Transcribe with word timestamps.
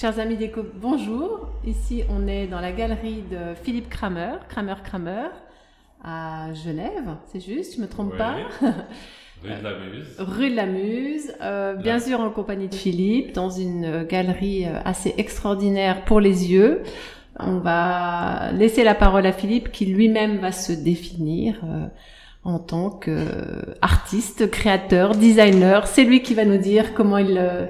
Chers 0.00 0.18
amis 0.18 0.36
déco, 0.36 0.62
bonjour. 0.80 1.48
Ici, 1.66 2.04
on 2.08 2.26
est 2.26 2.46
dans 2.46 2.60
la 2.60 2.72
galerie 2.72 3.22
de 3.30 3.54
Philippe 3.62 3.90
Kramer, 3.90 4.36
Kramer 4.48 4.76
Kramer, 4.82 5.28
à 6.02 6.54
Genève, 6.54 7.16
c'est 7.30 7.40
juste, 7.40 7.76
je 7.76 7.82
me 7.82 7.86
trompe 7.86 8.12
Oui. 8.12 8.18
pas 8.18 8.36
Rue 9.42 9.50
de 9.58 9.62
la 9.62 9.78
Muse. 9.78 10.06
Rue 10.18 10.50
de 10.50 10.56
la 10.56 10.66
Muse, 10.66 11.32
euh, 11.42 11.74
bien 11.74 11.94
Là. 11.94 12.00
sûr 12.00 12.20
en 12.20 12.30
compagnie 12.30 12.68
de 12.68 12.74
Philippe, 12.74 13.32
dans 13.34 13.50
une 13.50 13.84
euh, 13.84 14.04
galerie 14.06 14.64
euh, 14.66 14.80
assez 14.84 15.14
extraordinaire 15.18 16.04
pour 16.04 16.20
les 16.20 16.50
yeux. 16.50 16.82
On 17.38 17.58
va 17.58 18.52
laisser 18.52 18.84
la 18.84 18.94
parole 18.94 19.26
à 19.26 19.32
Philippe 19.32 19.70
qui 19.70 19.84
lui-même 19.86 20.38
va 20.38 20.52
se 20.52 20.72
définir 20.72 21.60
euh, 21.64 21.86
en 22.44 22.58
tant 22.58 22.88
qu'artiste, 22.90 24.50
créateur, 24.50 25.14
designer. 25.14 25.86
C'est 25.86 26.04
lui 26.04 26.22
qui 26.22 26.32
va 26.34 26.46
nous 26.46 26.58
dire 26.58 26.94
comment 26.94 27.18
il, 27.18 27.36
euh, 27.38 27.66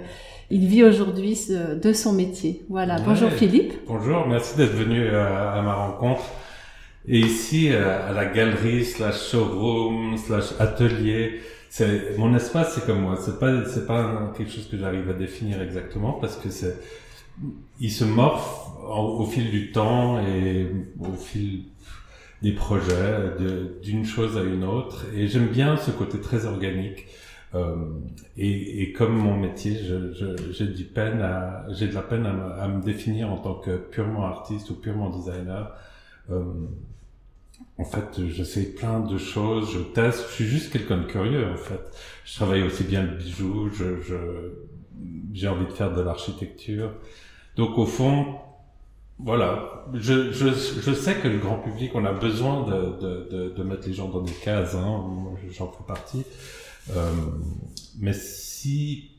il 0.51 0.67
vit 0.67 0.83
aujourd'hui 0.85 1.39
de 1.83 1.93
son 1.93 2.13
métier. 2.13 2.65
Voilà, 2.69 2.97
Ouais. 2.97 3.03
bonjour 3.07 3.31
Philippe. 3.31 3.73
Bonjour, 3.87 4.27
merci 4.27 4.57
d'être 4.57 4.73
venu 4.75 5.01
euh, 5.01 5.53
à 5.59 5.63
ma 5.63 5.75
rencontre. 5.75 6.23
Et 7.09 7.19
ici, 7.21 7.71
euh, 7.73 8.09
à 8.09 8.13
la 8.13 8.27
galerie 8.27 8.85
slash 8.85 9.31
showroom 9.31 10.17
slash 10.19 10.53
atelier, 10.59 11.41
c'est 11.69 12.19
mon 12.19 12.35
espace, 12.35 12.75
c'est 12.75 12.85
comme 12.85 13.01
moi. 13.03 13.17
C'est 13.21 13.39
pas, 13.39 13.65
c'est 13.65 13.87
pas 13.87 14.33
quelque 14.37 14.51
chose 14.53 14.69
que 14.69 14.77
j'arrive 14.77 15.09
à 15.09 15.15
définir 15.15 15.63
exactement 15.63 16.13
parce 16.13 16.37
que 16.37 16.51
c'est, 16.51 16.77
il 17.81 17.91
se 17.91 18.05
morphe 18.05 18.67
au 18.89 19.25
fil 19.27 19.51
du 19.51 19.71
temps 19.73 20.21
et 20.21 20.67
au 21.01 21.13
fil 21.15 21.63
des 22.43 22.53
projets, 22.53 23.35
de- 23.39 23.79
d'une 23.83 24.05
chose 24.05 24.37
à 24.37 24.43
une 24.43 24.65
autre. 24.65 25.07
Et 25.15 25.29
j'aime 25.29 25.47
bien 25.49 25.77
ce 25.77 25.91
côté 25.91 26.19
très 26.21 26.45
organique. 26.47 27.07
Euh, 27.55 27.75
et, 28.37 28.83
et 28.83 28.93
comme 28.93 29.17
mon 29.17 29.37
métier, 29.37 29.75
je- 29.83 30.13
je- 30.13 30.53
j'ai 30.53 30.67
du 30.69 30.85
peine 30.85 31.21
à, 31.21 31.67
j'ai 31.73 31.89
de 31.89 31.95
la 31.95 32.03
peine 32.03 32.25
à 32.27 32.69
me, 32.69 32.81
définir 32.83 33.31
en 33.33 33.39
tant 33.39 33.55
que 33.55 33.77
purement 33.77 34.25
artiste 34.25 34.71
ou 34.71 34.75
purement 34.75 35.11
designer. 35.11 35.73
Euh, 36.31 36.45
en 37.79 37.85
fait, 37.85 38.27
j'essaie 38.29 38.67
plein 38.75 39.01
de 39.01 39.19
choses, 39.19 39.73
je 39.73 39.81
teste. 39.81 40.27
Je 40.29 40.35
suis 40.35 40.45
juste 40.47 40.73
quelqu'un 40.73 40.99
de 40.99 41.05
curieux, 41.07 41.47
en 41.53 41.57
fait. 41.57 41.81
Je 42.25 42.35
travaille 42.37 42.63
aussi 42.63 42.85
bien 42.85 43.03
le 43.03 43.17
bijou, 43.17 43.71
je, 43.73 44.01
je, 44.01 44.17
j'ai 45.33 45.49
envie 45.49 45.67
de 45.67 45.73
faire 45.73 45.93
de 45.95 46.01
l'architecture. 46.03 46.91
Donc, 47.57 47.79
au 47.79 47.87
fond, 47.87 48.37
voilà. 49.19 49.85
Je, 49.95 50.31
je, 50.33 50.49
je 50.49 50.93
sais 50.93 51.15
que 51.17 51.29
le 51.29 51.39
grand 51.39 51.59
public, 51.59 51.91
on 51.95 52.05
a 52.05 52.13
besoin 52.13 52.65
de, 52.65 53.01
de, 53.01 53.29
de, 53.31 53.49
de 53.51 53.63
mettre 53.63 53.87
les 53.89 53.95
gens 53.95 54.09
dans 54.09 54.23
des 54.23 54.33
cases, 54.33 54.75
hein. 54.75 55.05
J'en 55.51 55.69
fais 55.69 55.85
partie. 55.87 56.25
Euh, 56.97 57.13
mais 57.99 58.13
si 58.13 59.11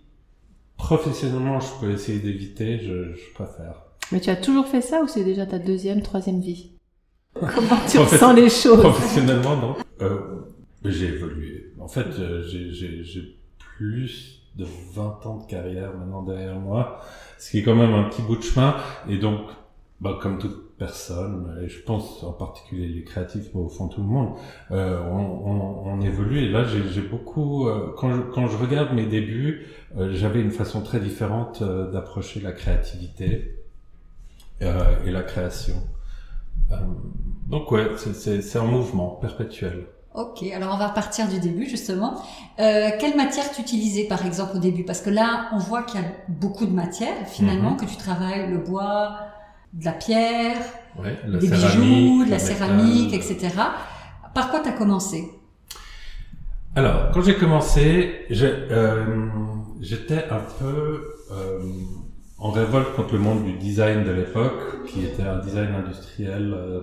professionnellement 0.78 1.60
je 1.60 1.68
peux 1.80 1.92
essayer 1.92 2.20
d'éviter, 2.20 2.80
je, 2.80 3.14
je 3.14 3.34
préfère. 3.34 3.84
Mais 4.12 4.20
tu 4.20 4.30
as 4.30 4.36
toujours 4.36 4.68
fait 4.68 4.82
ça 4.82 5.02
ou 5.04 5.08
c'est 5.08 5.24
déjà 5.24 5.46
ta 5.46 5.60
deuxième, 5.60 6.02
troisième 6.02 6.42
vie 6.42 6.72
Comment 7.40 7.78
tu 7.90 7.98
ressens 8.00 8.34
les 8.34 8.50
choses 8.50 8.80
Professionnellement, 8.82 9.56
non. 9.56 9.76
Euh, 10.02 10.20
j'ai 10.84 11.08
évolué. 11.08 11.74
En 11.80 11.88
fait, 11.88 12.08
euh, 12.20 12.44
j'ai- 12.48 12.74
j'ai 12.74 13.04
j'ai 13.04 13.38
plus 13.78 14.42
de 14.58 14.66
20 14.94 15.26
ans 15.26 15.38
de 15.38 15.46
carrière 15.50 15.96
maintenant 15.96 16.24
derrière 16.24 16.60
moi, 16.60 17.00
ce 17.40 17.52
qui 17.52 17.60
est 17.60 17.64
quand 17.64 17.76
même 17.76 17.94
un 17.94 18.04
petit 18.10 18.22
bout 18.22 18.36
de 18.36 18.42
chemin. 18.44 18.76
Et 19.08 19.18
donc, 19.18 19.40
bah, 20.02 20.20
comme 20.22 20.40
toute 20.40 20.71
personne, 20.86 21.40
et 21.64 21.68
je 21.76 21.80
pense 21.90 22.24
en 22.24 22.34
particulier 22.46 22.88
les 22.88 23.04
créatifs, 23.04 23.48
mais 23.54 23.62
au 23.62 23.70
fond 23.70 23.88
tout 23.88 24.02
le 24.02 24.08
monde, 24.08 24.30
euh, 24.72 25.00
on, 25.18 25.24
on, 25.52 25.58
on 25.94 26.02
évolue. 26.02 26.40
Et 26.46 26.50
là, 26.50 26.62
j'ai 26.66 27.02
beaucoup... 27.14 27.68
euh, 27.68 27.94
quand, 27.98 28.12
je, 28.16 28.22
quand 28.34 28.48
je 28.48 28.58
regarde 28.58 28.92
mes 29.00 29.06
débuts, 29.06 29.68
euh, 29.98 30.10
j'avais 30.20 30.42
une 30.42 30.52
façon 30.62 30.82
très 30.82 31.00
différente 31.00 31.62
d'approcher 31.94 32.40
la 32.42 32.52
créativité 32.52 33.58
et 35.06 35.12
la 35.12 35.24
création. 35.24 35.76
Donc 37.48 37.72
ouais, 37.72 37.88
c'est- 38.14 38.56
un 38.58 38.64
mouvement 38.66 39.10
perpétuel. 39.26 39.86
Ok, 40.14 40.44
alors 40.58 40.74
on 40.76 40.78
va 40.78 40.90
partir 40.90 41.28
du 41.30 41.40
début 41.40 41.66
justement. 41.76 42.12
Euh, 42.60 42.90
quelle 43.00 43.16
matière 43.16 43.50
tu 43.54 43.62
utilisais 43.62 44.06
par 44.14 44.26
exemple 44.26 44.58
au 44.58 44.60
début? 44.60 44.84
Parce 44.84 45.02
que 45.02 45.10
là, 45.10 45.50
on 45.54 45.58
voit 45.58 45.84
qu'il 45.84 46.00
y 46.02 46.04
a 46.04 46.08
beaucoup 46.28 46.66
de 46.66 46.76
matières 46.84 47.28
finalement 47.28 47.72
Mhm. 47.72 47.78
que 47.78 47.86
tu 47.86 47.96
travailles, 47.96 48.50
le 48.52 48.58
bois, 48.58 49.16
de 49.74 49.86
la 49.86 49.94
pierre, 49.94 50.58
Ouais, 51.02 51.18
des 51.26 51.48
bijoux, 51.48 52.26
de 52.26 52.30
la 52.30 52.38
métal. 52.38 52.40
céramique, 52.40 53.14
etc. 53.14 53.38
Par 54.34 54.50
quoi 54.52 54.60
tu 54.60 54.70
as 54.70 54.74
commencé? 54.74 55.30
Alors, 56.76 57.12
quand 57.14 57.22
j'ai 57.22 57.36
commencé, 57.36 58.26
euh, 58.32 59.06
j'étais 59.82 60.26
un 60.30 60.42
peu 60.60 61.04
euh, 61.32 61.60
en 62.38 62.50
révolte 62.52 62.94
contre 62.96 63.14
le 63.14 63.20
monde 63.20 63.44
du 63.44 63.54
design 63.54 64.04
de 64.04 64.12
l'époque, 64.12 64.86
qui 64.88 65.04
était 65.06 65.24
un 65.24 65.40
design 65.40 65.74
industriel 65.76 66.54
euh, 66.56 66.82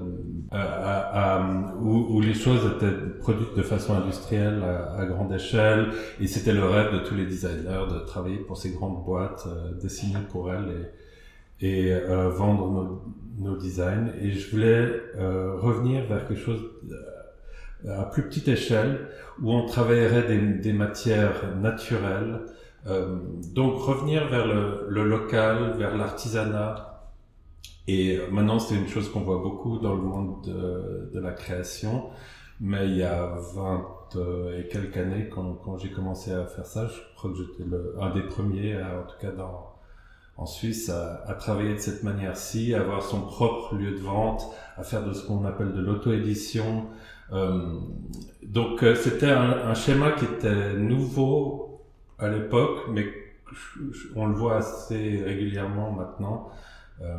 à- 0.50 0.60
à- 0.62 1.36
à- 1.40 1.74
où, 1.80 2.16
où 2.16 2.20
les 2.20 2.34
choses 2.34 2.60
étaient 2.76 2.94
produites 3.20 3.56
de 3.56 3.62
façon 3.62 3.94
industrielle 3.96 4.62
à, 4.62 5.00
à 5.00 5.06
grande 5.06 5.32
échelle, 5.32 5.88
et 6.20 6.26
c'était 6.26 6.52
le 6.52 6.64
rêve 6.64 6.92
de 6.92 6.98
tous 7.00 7.14
les 7.14 7.24
designers 7.26 7.86
de 7.90 7.98
travailler 8.06 8.38
pour 8.38 8.56
ces 8.56 8.70
grandes 8.70 9.04
boîtes, 9.04 9.44
euh, 9.46 9.72
dessiner 9.82 10.20
pour 10.30 10.52
elles 10.52 10.68
et, 10.68 10.97
et 11.60 11.92
euh, 11.92 12.28
vendre 12.28 12.70
nos, 12.70 13.02
nos 13.38 13.56
designs. 13.56 14.12
Et 14.20 14.32
je 14.32 14.50
voulais 14.50 14.90
euh, 15.16 15.54
revenir 15.56 16.06
vers 16.06 16.26
quelque 16.26 16.40
chose 16.40 16.60
euh, 17.86 18.00
à 18.00 18.04
plus 18.04 18.24
petite 18.24 18.48
échelle, 18.48 19.08
où 19.40 19.52
on 19.52 19.66
travaillerait 19.66 20.26
des, 20.26 20.38
des 20.38 20.72
matières 20.72 21.56
naturelles. 21.60 22.40
Euh, 22.86 23.18
donc 23.54 23.78
revenir 23.80 24.28
vers 24.28 24.46
le, 24.46 24.86
le 24.88 25.04
local, 25.04 25.74
vers 25.78 25.96
l'artisanat. 25.96 26.84
Et 27.86 28.20
maintenant, 28.30 28.58
c'est 28.58 28.74
une 28.74 28.88
chose 28.88 29.10
qu'on 29.10 29.20
voit 29.20 29.38
beaucoup 29.38 29.78
dans 29.78 29.94
le 29.94 30.02
monde 30.02 30.44
de, 30.44 31.10
de 31.12 31.20
la 31.20 31.32
création. 31.32 32.10
Mais 32.60 32.86
il 32.88 32.96
y 32.96 33.02
a 33.04 33.36
20 33.54 33.86
euh, 34.16 34.60
et 34.60 34.68
quelques 34.68 34.96
années, 34.96 35.28
quand, 35.28 35.54
quand 35.64 35.78
j'ai 35.78 35.90
commencé 35.90 36.32
à 36.32 36.44
faire 36.46 36.66
ça, 36.66 36.86
je 36.88 37.00
crois 37.16 37.30
que 37.30 37.36
j'étais 37.36 37.64
un 38.00 38.10
des 38.10 38.22
premiers, 38.22 38.76
en 38.76 39.04
tout 39.06 39.18
cas 39.20 39.30
dans, 39.30 39.67
en 40.38 40.46
Suisse, 40.46 40.88
à, 40.88 41.24
à 41.26 41.34
travailler 41.34 41.74
de 41.74 41.80
cette 41.80 42.04
manière-ci, 42.04 42.72
à 42.74 42.80
avoir 42.80 43.02
son 43.02 43.20
propre 43.22 43.74
lieu 43.74 43.90
de 43.90 44.00
vente, 44.00 44.42
à 44.76 44.82
faire 44.84 45.04
de 45.04 45.12
ce 45.12 45.26
qu'on 45.26 45.44
appelle 45.44 45.72
de 45.72 45.80
l'auto-édition. 45.80 46.86
Euh, 47.32 47.74
donc 48.42 48.82
euh, 48.82 48.94
c'était 48.94 49.30
un, 49.30 49.50
un 49.50 49.74
schéma 49.74 50.12
qui 50.12 50.24
était 50.24 50.74
nouveau 50.74 51.82
à 52.18 52.28
l'époque, 52.28 52.78
mais 52.90 53.06
on 54.14 54.26
le 54.26 54.34
voit 54.34 54.56
assez 54.56 55.22
régulièrement 55.24 55.90
maintenant. 55.92 56.48
Euh, 57.02 57.18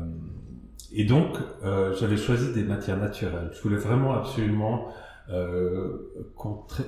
et 0.91 1.03
donc 1.03 1.37
euh, 1.63 1.93
j'avais 1.99 2.17
choisi 2.17 2.53
des 2.53 2.63
matières 2.63 2.97
naturelles. 2.97 3.51
Je 3.53 3.61
voulais 3.61 3.77
vraiment 3.77 4.13
absolument 4.13 4.87
euh, 5.29 6.11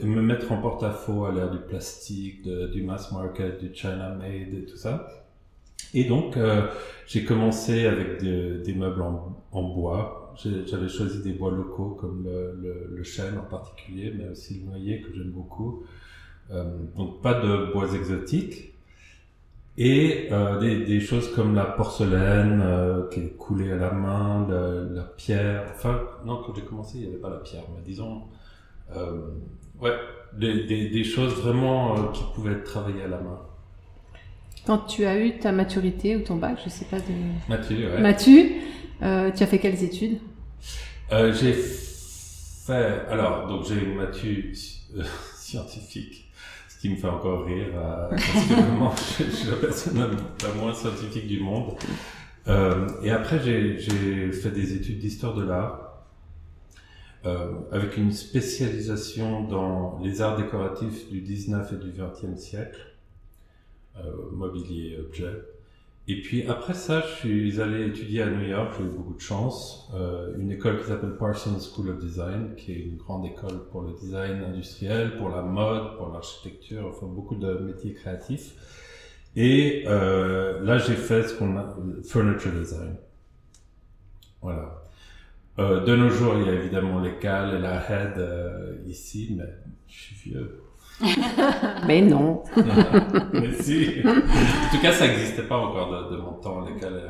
me 0.04 0.22
mettre 0.22 0.52
en 0.52 0.62
porte-à-faux 0.62 1.26
à 1.26 1.32
l'ère 1.32 1.52
du 1.52 1.60
plastique, 1.60 2.48
du 2.48 2.84
mass 2.84 3.12
market, 3.12 3.60
du 3.60 3.76
China 3.76 4.16
made 4.16 4.54
et 4.54 4.66
tout 4.66 4.78
ça. 4.78 5.08
Et 5.94 6.06
donc 6.06 6.38
euh, 6.38 6.68
j'ai 7.08 7.24
commencé 7.26 7.86
avec 7.86 8.24
de- 8.24 8.62
des 8.64 8.74
meubles 8.74 9.02
en, 9.02 9.44
en 9.52 9.64
bois. 9.64 10.34
J'avais 10.68 10.88
choisi 10.90 11.22
des 11.22 11.34
bois 11.34 11.52
locaux 11.52 11.98
comme 12.00 12.24
le, 12.24 12.56
le, 12.62 12.96
le 12.96 13.04
chêne 13.04 13.38
en 13.38 13.44
particulier, 13.44 14.14
mais 14.18 14.30
aussi 14.30 14.62
le 14.62 14.66
noyer 14.72 15.02
que 15.02 15.14
j'aime 15.14 15.32
beaucoup. 15.32 15.84
Euh, 16.52 16.66
donc 16.98 17.22
pas 17.22 17.36
de 17.36 17.74
bois 17.74 17.88
exotiques. 17.94 18.74
Et 19.78 20.28
euh, 20.32 20.60
des, 20.60 20.86
des 20.86 21.00
choses 21.00 21.34
comme 21.34 21.56
la 21.56 21.64
porcelaine 21.66 22.62
euh, 22.64 23.08
qui 23.10 23.22
est 23.22 23.30
coulée 23.38 23.72
à 23.72 23.78
la 23.78 23.92
main, 23.92 24.46
le- 24.50 24.94
la 24.94 25.04
pierre. 25.04 25.64
Enfin, 25.74 26.02
non, 26.26 26.42
quand 26.46 26.54
j'ai 26.56 26.62
commencé, 26.64 26.98
il 26.98 27.02
n'y 27.04 27.08
avait 27.08 27.18
pas 27.22 27.30
la 27.30 27.38
pierre, 27.38 27.64
mais 27.74 27.82
disons, 27.86 28.24
euh, 28.96 29.22
ouais, 29.82 29.96
des, 30.38 30.66
des, 30.66 30.90
des 30.90 31.04
choses 31.06 31.34
vraiment 31.42 31.98
euh, 31.98 32.12
qui 32.14 32.24
pouvaient 32.36 32.54
être 32.54 32.66
travaillées 32.66 33.04
à 33.04 33.08
la 33.10 33.20
main. 33.20 33.40
Quand 34.66 34.80
tu 34.80 35.06
as 35.06 35.20
eu 35.20 35.38
ta 35.40 35.52
maturité 35.52 36.16
ou 36.16 36.22
ton 36.22 36.36
bac, 36.36 36.60
je 36.64 36.70
sais 36.70 36.86
pas 36.86 37.00
de... 37.00 37.14
Mathieu, 37.50 37.94
ouais. 37.94 38.02
Mathieu, 38.02 38.46
euh, 39.02 39.32
tu 39.32 39.44
as 39.44 39.48
fait 39.48 39.60
quelles 39.60 39.84
études? 39.84 40.20
Euh, 41.12 41.34
j'ai 41.34 41.54
fait, 41.54 43.02
alors, 43.10 43.48
donc 43.48 43.66
j'ai 43.66 43.84
une 43.84 43.96
matu 43.96 44.54
euh, 44.98 45.04
scientifique, 45.36 46.32
ce 46.70 46.80
qui 46.80 46.90
me 46.90 46.96
fait 46.96 47.10
encore 47.10 47.46
rire, 47.46 47.68
euh, 47.76 48.10
parce 48.10 48.22
que 48.22 48.54
vraiment, 48.54 48.94
je, 49.18 49.24
je 49.30 49.30
suis 49.30 49.50
la 49.50 49.58
personne 49.58 49.98
la, 49.98 50.54
moins 50.62 50.74
scientifique 50.74 51.28
du 51.28 51.40
monde. 51.40 51.74
Euh, 52.48 52.88
et 53.04 53.12
après, 53.12 53.40
j'ai 53.40 54.32
fait 54.32 54.52
des 54.52 54.74
études 54.74 55.00
d'histoire 55.00 55.34
de 55.34 55.44
l'art, 55.44 55.92
euh, 57.26 57.52
avec 57.72 57.98
une 57.98 58.12
spécialisation 58.12 59.44
dans 59.44 60.00
les 60.02 60.22
arts 60.22 60.38
décoratifs 60.38 61.10
du 61.12 61.22
19 61.22 61.74
et 61.74 61.76
du 61.76 61.92
20e 61.92 62.36
siècle, 62.36 62.80
mobilier 64.32 64.96
et 64.96 65.00
objets. 65.00 65.42
Et 66.08 66.20
puis 66.20 66.48
après 66.48 66.74
ça, 66.74 67.02
je 67.02 67.16
suis 67.16 67.62
allé 67.62 67.86
étudier 67.86 68.24
à 68.24 68.30
New 68.30 68.46
York, 68.46 68.74
j'ai 68.78 68.84
eu 68.84 68.88
beaucoup 68.88 69.14
de 69.14 69.22
chance, 69.22 69.90
euh, 69.94 70.36
une 70.38 70.52
école 70.52 70.80
qui 70.82 70.88
s'appelle 70.88 71.16
Parsons 71.18 71.60
School 71.60 71.90
of 71.90 72.00
Design, 72.00 72.56
qui 72.56 72.72
est 72.72 72.80
une 72.80 72.98
grande 72.98 73.26
école 73.26 73.68
pour 73.72 73.84
le 73.84 73.94
design 73.94 74.44
industriel, 74.44 75.16
pour 75.18 75.30
la 75.30 75.44
mode, 75.44 75.98
pour 75.98 76.10
l'architecture, 76.10 76.88
enfin 76.88 77.06
beaucoup 77.06 77.36
de 77.36 77.54
métiers 77.60 77.94
créatifs. 77.94 78.56
Et 79.36 79.84
euh, 79.88 80.62
là, 80.64 80.80
j'ai 80.80 80.96
fait 80.96 81.24
ce 81.28 81.36
qu'on 81.36 81.56
a 81.56 81.78
furniture 82.04 82.52
design. 82.52 82.96
Voilà. 84.42 84.84
Euh, 85.60 85.86
de 85.86 85.96
nos 85.96 86.10
jours, 86.10 86.34
il 86.38 86.48
y 86.48 86.50
a 86.50 86.54
évidemment 86.54 87.00
les 87.00 87.16
cales 87.20 87.56
et 87.56 87.60
la 87.60 87.90
head 87.90 88.18
euh, 88.18 88.76
ici, 88.88 89.36
mais 89.38 89.48
je 89.88 89.94
suis 89.94 90.32
vieux. 90.32 90.62
Mais 91.88 92.02
non. 92.02 92.44
mais 93.34 93.54
si. 93.54 94.02
En 94.06 94.76
tout 94.76 94.82
cas, 94.82 94.92
ça 94.94 95.08
n'existait 95.08 95.44
pas 95.44 95.58
encore 95.58 96.10
de, 96.10 96.16
de 96.16 96.22
mon 96.22 96.34
temps, 96.34 96.62
les 96.66 96.80
cales 96.80 97.02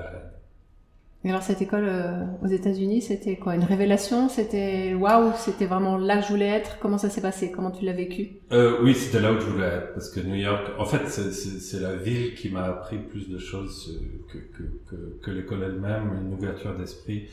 et 1.24 1.30
alors 1.30 1.44
cette 1.44 1.62
école 1.62 1.86
euh, 1.88 2.24
aux 2.44 2.48
États-Unis, 2.48 3.04
c'était 3.04 3.36
quoi? 3.36 3.54
Une 3.54 3.64
révélation? 3.64 4.28
C'était 4.28 4.96
waouh 4.96 5.32
C'était 5.38 5.68
vraiment 5.68 5.98
là 5.98 6.18
que 6.18 6.24
je 6.24 6.30
voulais 6.30 6.48
être? 6.48 6.80
Comment 6.80 6.98
ça 6.98 7.12
s'est 7.12 7.22
passé? 7.22 7.52
Comment 7.52 7.70
tu 7.70 7.86
l'as 7.86 7.94
vécu? 7.94 8.38
Euh, 8.52 8.78
oui, 8.82 8.96
c'était 8.96 9.20
là 9.20 9.32
où 9.32 9.40
je 9.40 9.46
voulais 9.46 9.68
être, 9.68 9.94
parce 9.94 10.10
que 10.10 10.20
New 10.20 10.34
York, 10.36 10.72
en 10.80 10.86
fait, 10.86 11.08
c'est- 11.08 11.80
la 11.80 11.96
ville 11.96 12.34
qui 12.34 12.50
m'a 12.50 12.64
appris 12.64 12.98
plus 12.98 13.30
de 13.30 13.38
choses 13.38 14.00
euh, 14.02 14.34
que, 14.34 14.38
que, 14.58 14.64
que, 14.90 15.24
que 15.24 15.32
l'école 15.32 15.62
elle-même, 15.64 16.12
une 16.26 16.34
ouverture 16.34 16.76
d'esprit. 16.76 17.28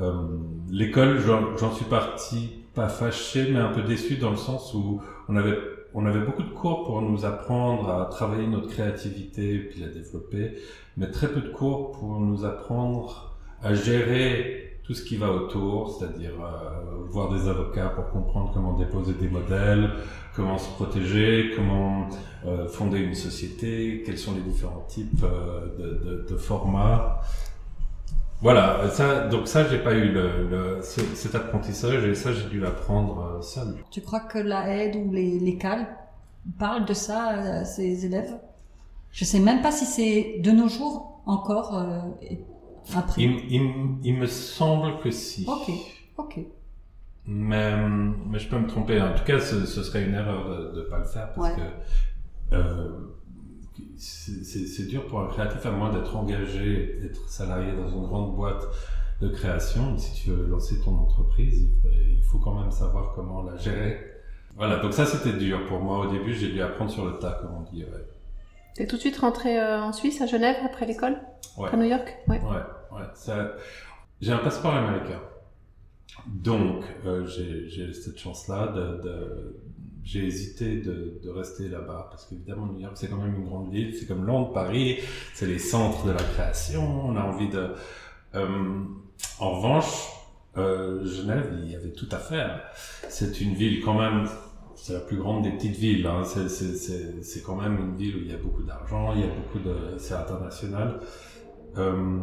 Euh, 0.00 0.12
l'école, 0.70 1.18
j'en 1.18 1.56
j'en 1.56 1.72
suis 1.72 1.84
parti 1.84 2.50
pas 2.74 2.88
fâché, 2.88 3.50
mais 3.52 3.58
un 3.60 3.72
peu 3.72 3.82
déçu 3.82 4.16
dans 4.16 4.30
le 4.30 4.36
sens 4.36 4.74
où 4.74 5.00
on 5.28 5.36
avait 5.36 5.58
on 5.94 6.06
avait 6.06 6.20
beaucoup 6.24 6.42
de 6.42 6.50
cours 6.50 6.84
pour 6.84 7.00
nous 7.02 7.24
apprendre 7.24 7.90
à 7.90 8.06
travailler 8.06 8.46
notre 8.46 8.68
créativité 8.68 9.58
puis 9.58 9.80
la 9.80 9.88
développer, 9.88 10.58
mais 10.96 11.10
très 11.10 11.28
peu 11.28 11.40
de 11.40 11.48
cours 11.48 11.92
pour 11.92 12.20
nous 12.20 12.44
apprendre 12.44 13.36
à 13.62 13.74
gérer 13.74 14.68
tout 14.84 14.94
ce 14.94 15.04
qui 15.04 15.16
va 15.16 15.30
autour, 15.30 15.90
c'est-à-dire 15.90 16.32
euh, 16.40 17.04
voir 17.10 17.30
des 17.30 17.46
avocats 17.46 17.90
pour 17.90 18.08
comprendre 18.08 18.52
comment 18.54 18.72
déposer 18.72 19.12
des 19.12 19.28
modèles, 19.28 19.90
comment 20.34 20.56
se 20.56 20.70
protéger, 20.70 21.52
comment 21.54 22.08
euh, 22.46 22.66
fonder 22.68 22.98
une 22.98 23.14
société, 23.14 24.02
quels 24.06 24.16
sont 24.16 24.34
les 24.34 24.40
différents 24.40 24.86
types 24.88 25.22
euh, 25.24 26.26
de 26.26 26.36
formats. 26.36 27.20
Voilà, 28.40 28.88
ça, 28.90 29.26
donc 29.26 29.48
ça, 29.48 29.66
j'ai 29.68 29.78
pas 29.78 29.94
eu 29.94 30.12
le, 30.12 30.48
le- 30.48 30.82
ce- 30.82 31.00
cet 31.16 31.34
apprentissage 31.34 32.04
et 32.04 32.14
ça, 32.14 32.32
j'ai 32.32 32.48
dû 32.48 32.60
l'apprendre 32.60 33.38
euh, 33.38 33.42
seul. 33.42 33.74
Tu 33.90 34.00
crois 34.00 34.20
que 34.20 34.38
la 34.38 34.72
aide 34.76 34.94
ou 34.96 35.12
les, 35.12 35.40
les 35.40 35.56
cales 35.58 35.88
parlent 36.58 36.84
de 36.84 36.94
ça 36.94 37.26
à 37.30 37.64
ses 37.64 38.06
élèves? 38.06 38.38
Je 39.10 39.24
sais 39.24 39.40
même 39.40 39.60
pas 39.60 39.72
si 39.72 39.86
c'est 39.86 40.38
de 40.40 40.50
nos 40.52 40.68
jours 40.68 41.20
encore 41.26 41.76
euh. 41.76 42.00
Il, 43.18 43.32
il, 43.50 43.62
il 44.02 44.16
me 44.16 44.26
semble 44.26 45.00
que 45.00 45.10
si. 45.10 45.44
Ok, 45.46 45.70
ok. 46.16 46.38
Mais, 47.26 47.76
mais 48.26 48.38
je 48.38 48.48
peux 48.48 48.58
me 48.58 48.66
tromper. 48.66 49.00
En 49.02 49.14
tout 49.14 49.24
cas, 49.24 49.38
ce, 49.40 49.66
ce 49.66 49.82
serait 49.82 50.04
une 50.04 50.14
erreur 50.14 50.48
de 50.72 50.78
ne 50.78 50.82
pas 50.84 50.98
le 50.98 51.04
faire 51.04 51.32
parce 51.34 51.48
Ouais. 51.50 51.56
que 52.50 52.54
euh, 52.56 52.88
c'est 53.96 54.86
dur 54.88 55.06
pour 55.06 55.20
un 55.20 55.28
créatif 55.28 55.64
à 55.66 55.70
moins 55.70 55.92
d'être 55.92 56.14
engagé, 56.16 56.98
d'être 57.02 57.28
salarié 57.28 57.72
dans 57.76 57.88
une 57.88 58.02
grande 58.06 58.34
boîte 58.36 58.64
de 59.20 59.28
création. 59.28 59.96
Si 59.98 60.22
tu 60.22 60.30
veux 60.30 60.46
lancer 60.46 60.80
ton 60.84 60.96
entreprise, 60.96 61.68
il 61.84 62.22
faut, 62.22 62.38
quand 62.38 62.60
même 62.60 62.70
savoir 62.70 63.12
comment 63.14 63.42
la 63.42 63.56
gérer. 63.56 64.00
Voilà, 64.56 64.76
donc 64.78 64.92
ça 64.92 65.06
c'était 65.06 65.32
dur 65.38 65.66
pour 65.66 65.80
moi 65.80 66.06
au 66.06 66.10
début. 66.10 66.34
J'ai 66.34 66.50
dû 66.50 66.60
apprendre 66.62 66.90
sur 66.90 67.04
le 67.06 67.18
tas, 67.18 67.38
comme 67.40 67.54
on 67.54 67.62
dit. 67.72 67.84
Ouais, 67.84 68.06
T'es 68.74 68.86
tout 68.86 68.96
de 68.96 69.00
suite 69.00 69.16
rentré 69.18 69.58
euh, 69.58 69.80
en 69.82 69.92
Suisse, 69.92 70.20
à 70.20 70.26
Genève, 70.26 70.56
après 70.64 70.86
l'école? 70.86 71.16
Ouais. 71.56 71.66
Après 71.66 71.76
New 71.76 71.84
York? 71.84 72.16
Ouais. 72.28 72.40
Ouais, 72.40 72.96
ouais. 72.98 73.06
Ça... 73.14 73.52
J'ai 74.20 74.32
un 74.32 74.38
passeport 74.38 74.74
américain. 74.74 75.20
Donc, 76.26 76.84
euh, 77.06 77.24
j'ai 77.26 77.68
j'ai 77.68 77.92
cette 77.92 78.18
chance-là 78.18 78.68
de, 78.68 79.02
de- 79.02 79.56
J'ai 80.04 80.24
hésité 80.24 80.76
de, 80.80 81.20
rester 81.28 81.68
là-bas 81.68 82.08
parce 82.10 82.26
qu'évidemment, 82.26 82.66
New 82.66 82.80
York, 82.80 82.96
c'est 82.96 83.08
quand 83.08 83.18
même 83.18 83.34
une 83.34 83.44
grande 83.44 83.70
ville. 83.70 83.94
C'est 83.94 84.06
comme 84.06 84.24
Londres, 84.24 84.52
Paris, 84.52 84.98
c'est 85.34 85.46
les 85.46 85.58
centres 85.58 86.06
de 86.06 86.12
la 86.12 86.22
création. 86.22 87.06
On 87.06 87.16
a 87.16 87.22
envie 87.22 87.48
de... 87.48 87.74
Euh, 88.34 88.84
en 89.38 89.50
revanche, 89.56 90.08
euh, 90.56 91.04
Genève, 91.04 91.58
il 91.62 91.70
y 91.70 91.76
avait 91.76 91.92
tout 91.92 92.08
à 92.10 92.18
faire. 92.18 92.62
C'est 93.08 93.40
une 93.40 93.54
ville 93.54 93.82
quand 93.82 93.98
même... 93.98 94.26
C'est 94.74 94.92
la 94.92 95.00
plus 95.00 95.16
grande 95.16 95.42
des 95.42 95.50
petites 95.50 95.76
villes. 95.76 96.06
Hein. 96.06 96.22
C'est- 96.24 97.42
quand 97.44 97.56
même 97.56 97.78
une 97.78 97.96
ville 97.96 98.16
où 98.16 98.20
il 98.20 98.30
y 98.30 98.34
a 98.34 98.38
beaucoup 98.38 98.62
d'argent, 98.62 99.12
il 99.14 99.20
y 99.20 99.24
a 99.24 99.28
beaucoup 99.34 99.58
de... 99.58 99.98
C'est 99.98 100.14
international. 100.14 101.00
Euh, 101.76 102.20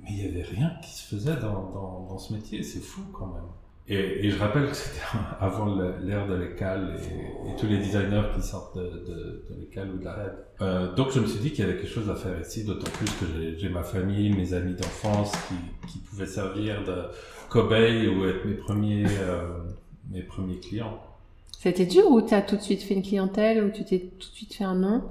mais 0.00 0.08
il 0.10 0.24
y 0.24 0.28
avait 0.28 0.42
rien 0.42 0.72
qui 0.82 0.90
se 0.90 1.14
faisait 1.14 1.36
dans, 1.36 2.06
dans 2.08 2.18
ce 2.18 2.32
métier, 2.32 2.62
c'est 2.62 2.80
fou 2.80 3.02
quand 3.12 3.26
même. 3.26 3.44
Et, 3.90 4.26
et 4.26 4.30
je 4.30 4.38
rappelle 4.38 4.68
que 4.68 4.74
c'était 4.74 5.00
avant 5.40 5.74
l'ère 6.02 6.26
de 6.26 6.34
l'écale 6.34 6.96
et, 7.00 7.50
et 7.50 7.56
tous 7.56 7.66
les 7.66 7.78
designers 7.78 8.22
qui 8.34 8.42
sortent 8.42 8.76
de, 8.76 8.82
de, 8.82 9.44
de 9.50 9.60
l'écale 9.60 9.90
ou 9.94 9.98
de 9.98 10.04
la 10.04 10.12
RED. 10.12 10.32
Euh, 10.60 10.94
donc 10.94 11.10
je 11.12 11.20
me 11.20 11.26
suis 11.26 11.38
dit 11.40 11.52
qu'il 11.52 11.64
y 11.64 11.68
avait 11.68 11.78
quelque 11.78 11.90
chose 11.90 12.10
à 12.10 12.14
faire 12.14 12.38
ici, 12.40 12.64
d'autant 12.64 12.90
plus 12.90 13.06
que 13.06 13.56
j'ai- 13.58 13.68
ma 13.70 13.82
famille, 13.82 14.30
mes 14.30 14.52
amis 14.52 14.74
d'enfance 14.74 15.32
qui, 15.48 15.54
qui 15.92 15.98
pouvaient 16.00 16.26
servir 16.26 16.84
de 16.84 17.04
cobayes 17.48 18.08
ou 18.08 18.26
être 18.26 18.44
mes 18.44 18.54
premiers, 18.54 19.06
euh, 19.06 19.48
mes 20.10 20.22
premiers 20.22 20.58
clients. 20.58 21.00
C'était 21.58 21.86
dur 21.86 22.10
ou 22.10 22.20
t'as 22.20 22.42
tout 22.42 22.56
de 22.56 22.60
suite 22.62 22.82
fait 22.82 22.94
une 22.94 23.02
clientèle 23.02 23.64
ou 23.64 23.70
tu 23.70 23.84
t'es 23.84 23.98
tout 24.18 24.28
de 24.28 24.34
suite 24.34 24.54
fait 24.54 24.64
un 24.64 24.74
nom? 24.76 25.02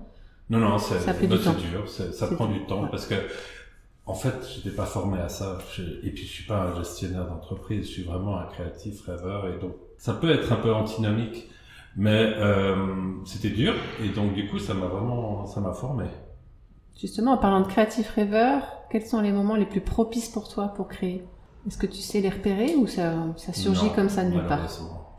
Non, 0.50 0.60
non, 0.60 0.78
c'est 0.78 1.00
Ça 1.00 1.14
pris 1.14 1.28
bah, 1.28 1.36
du 1.38 1.44
temps. 1.44 1.54
dur, 1.54 1.90
ça 1.90 2.28
prend 2.28 2.48
du 2.48 2.66
temps 2.68 2.84
ouais. 2.84 2.90
parce 2.90 3.06
que, 3.08 3.16
en 4.08 4.14
fait, 4.14 4.36
j'étais 4.56 4.76
pas 4.76 4.86
formé 4.86 5.20
à 5.20 5.30
ça. 5.30 5.58
Je- 5.74 5.84
et 6.06 6.12
puis, 6.12 6.24
je 6.26 6.32
suis 6.32 6.46
pas 6.46 6.62
un 6.64 6.76
gestionnaire 6.76 7.28
d'entreprise, 7.28 7.86
je 7.88 7.92
suis 7.92 8.04
vraiment 8.04 8.38
un 8.40 8.46
créatif 8.46 9.06
rêveur. 9.06 9.48
Et 9.48 9.60
donc, 9.60 9.74
ça 9.98 10.14
peut 10.14 10.30
être 10.30 10.52
un 10.52 10.58
peu 10.58 10.74
antinomique, 10.74 11.50
mais 11.96 12.34
euh, 12.38 12.76
c'était 13.26 13.50
dur. 13.50 13.74
Et 14.04 14.10
donc, 14.10 14.34
du 14.34 14.48
coup, 14.48 14.60
ça 14.60 14.74
m'a 14.74 14.88
vraiment, 14.88 15.46
ça 15.46 15.60
m'a 15.62 15.74
formé. 15.74 16.06
Justement, 17.00 17.34
en 17.34 17.38
parlant 17.38 17.62
de 17.62 17.68
créatif 17.68 18.10
rêveur, 18.12 18.62
quels 18.90 19.06
sont 19.06 19.22
les 19.22 19.32
moments 19.32 19.56
les 19.56 19.66
plus 19.66 19.82
propices 19.82 20.30
pour 20.30 20.48
toi 20.50 20.70
pour 20.70 20.88
créer? 20.88 21.24
Est-ce 21.68 21.78
que 21.78 21.86
tu 21.86 21.98
sais 22.02 22.22
les 22.22 22.30
repérer 22.30 22.76
ou 22.76 22.88
ça, 22.88 23.14
ça 23.36 23.52
surgit 23.54 23.88
Non, 23.88 23.92
comme 23.94 24.10
ça 24.10 24.24
de 24.24 24.30
nulle 24.30 24.46
part? 24.48 24.68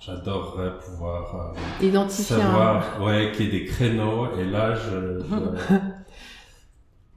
J'adorerais 0.01 0.79
pouvoir 0.79 1.55
euh, 1.81 1.85
Identifier 1.87 2.37
un... 2.37 2.41
savoir, 2.41 3.03
ouais, 3.03 3.33
qu'il 3.35 3.47
y 3.47 3.49
ait 3.49 3.61
des 3.61 3.65
créneaux. 3.67 4.35
Et 4.39 4.45
là, 4.45 4.75
je, 4.75 5.19
je- 5.21 5.25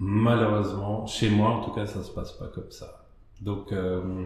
malheureusement, 0.02 1.06
chez 1.06 1.30
moi 1.30 1.50
en 1.52 1.64
tout 1.64 1.72
cas, 1.72 1.86
ça 1.86 2.04
se 2.04 2.10
passe 2.12 2.32
pas 2.34 2.48
comme 2.48 2.72
ça. 2.72 3.06
Donc, 3.40 3.72
euh, 3.72 4.26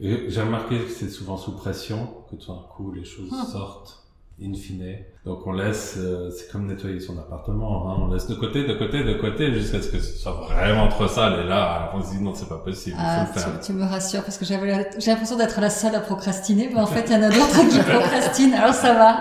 j'ai 0.00 0.40
remarqué 0.42 0.78
que 0.78 0.88
c'est 0.90 1.10
souvent 1.10 1.36
sous 1.36 1.52
pression 1.52 2.24
que 2.30 2.36
tout 2.36 2.50
d'un 2.50 2.60
coup 2.74 2.90
les 2.92 3.04
choses 3.04 3.28
Ah. 3.32 3.44
sortent 3.44 4.01
in 4.44 4.54
fine. 4.54 4.96
Donc 5.24 5.46
on 5.46 5.52
laisse, 5.52 5.94
euh, 5.98 6.30
c'est 6.30 6.50
comme 6.50 6.66
nettoyer 6.66 6.98
son 6.98 7.16
appartement, 7.18 7.88
hein, 7.90 7.96
on 8.00 8.12
laisse 8.12 8.26
de 8.26 8.34
côté, 8.34 8.64
de 8.66 8.74
côté, 8.74 9.04
de 9.04 9.14
côté 9.14 9.52
jusqu'à 9.54 9.80
ce 9.80 9.88
que 9.88 9.98
ce 10.00 10.18
soit 10.18 10.32
vraiment 10.32 10.88
trop 10.88 11.06
sale 11.06 11.44
et 11.44 11.48
là 11.48 11.92
on 11.94 12.02
se 12.02 12.10
dit 12.16 12.20
non 12.20 12.34
c'est 12.34 12.48
pas 12.48 12.58
possible, 12.58 12.96
il 12.98 13.04
Ah, 13.04 13.26
faut 13.26 13.34
le 13.34 13.40
faire. 13.40 13.60
tu, 13.60 13.66
tu 13.66 13.72
me 13.72 13.84
rassures 13.84 14.24
parce 14.24 14.36
que 14.36 14.44
j'avais 14.44 14.90
j'ai 14.98 15.10
l'impression 15.12 15.36
d'être 15.36 15.60
la 15.60 15.70
seule 15.70 15.94
à 15.94 16.00
procrastiner, 16.00 16.68
mais 16.72 16.80
en 16.80 16.86
fait 16.86 17.04
il 17.06 17.12
y 17.12 17.16
en 17.16 17.22
a 17.22 17.28
d'autres 17.30 17.68
qui 17.68 17.78
procrastinent, 17.90 18.54
alors 18.54 18.74
ça 18.74 18.94
va. 18.94 19.20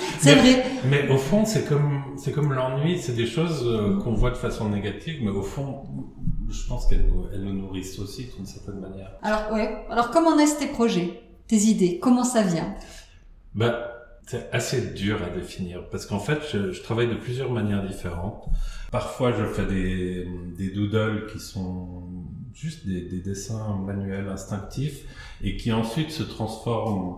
C'est 0.20 0.34
vrai. 0.36 0.64
Mais 0.88 1.08
au 1.08 1.16
fond, 1.18 1.44
c'est 1.44 1.68
comme 1.68 2.02
c'est 2.16 2.30
comme 2.32 2.52
l'ennui, 2.52 2.98
c'est 2.98 3.16
des 3.16 3.26
choses 3.26 3.64
euh, 3.66 3.98
qu'on 3.98 4.12
voit 4.14 4.30
de 4.30 4.36
façon 4.36 4.68
négative, 4.68 5.18
mais 5.22 5.30
au 5.30 5.42
fond, 5.42 5.82
je 6.48 6.66
pense 6.68 6.86
qu'elles 6.86 7.06
nous, 7.06 7.26
elles 7.32 7.42
nous 7.42 7.54
nourrissent 7.54 7.98
aussi 7.98 8.28
d'une 8.36 8.46
certaine 8.46 8.78
manière. 8.80 9.10
Alors 9.22 9.52
ouais. 9.52 9.84
Alors 9.90 10.10
comment 10.12 10.36
naissent 10.36 10.58
tes 10.58 10.66
projets, 10.68 11.22
tes 11.48 11.56
idées? 11.56 11.98
Comment 12.00 12.24
ça 12.24 12.42
vient? 12.42 12.72
Ben, 13.54 13.74
c'est 14.30 14.48
assez 14.52 14.92
dur 14.92 15.18
à 15.24 15.28
définir 15.28 15.88
parce 15.90 16.06
qu'en 16.06 16.20
fait, 16.20 16.38
je, 16.52 16.70
je 16.70 16.82
travaille 16.84 17.08
de 17.08 17.16
plusieurs 17.16 17.50
manières 17.50 17.84
différentes. 17.84 18.44
Parfois, 18.92 19.32
je 19.32 19.44
fais 19.44 19.66
des, 19.66 20.24
des 20.56 20.70
doodles 20.70 21.26
qui 21.32 21.40
sont 21.40 22.04
juste 22.54 22.86
des, 22.86 23.00
des 23.00 23.18
dessins 23.18 23.76
manuels 23.84 24.28
instinctifs 24.28 25.00
et 25.42 25.56
qui 25.56 25.72
ensuite 25.72 26.12
se 26.12 26.22
transforment 26.22 27.16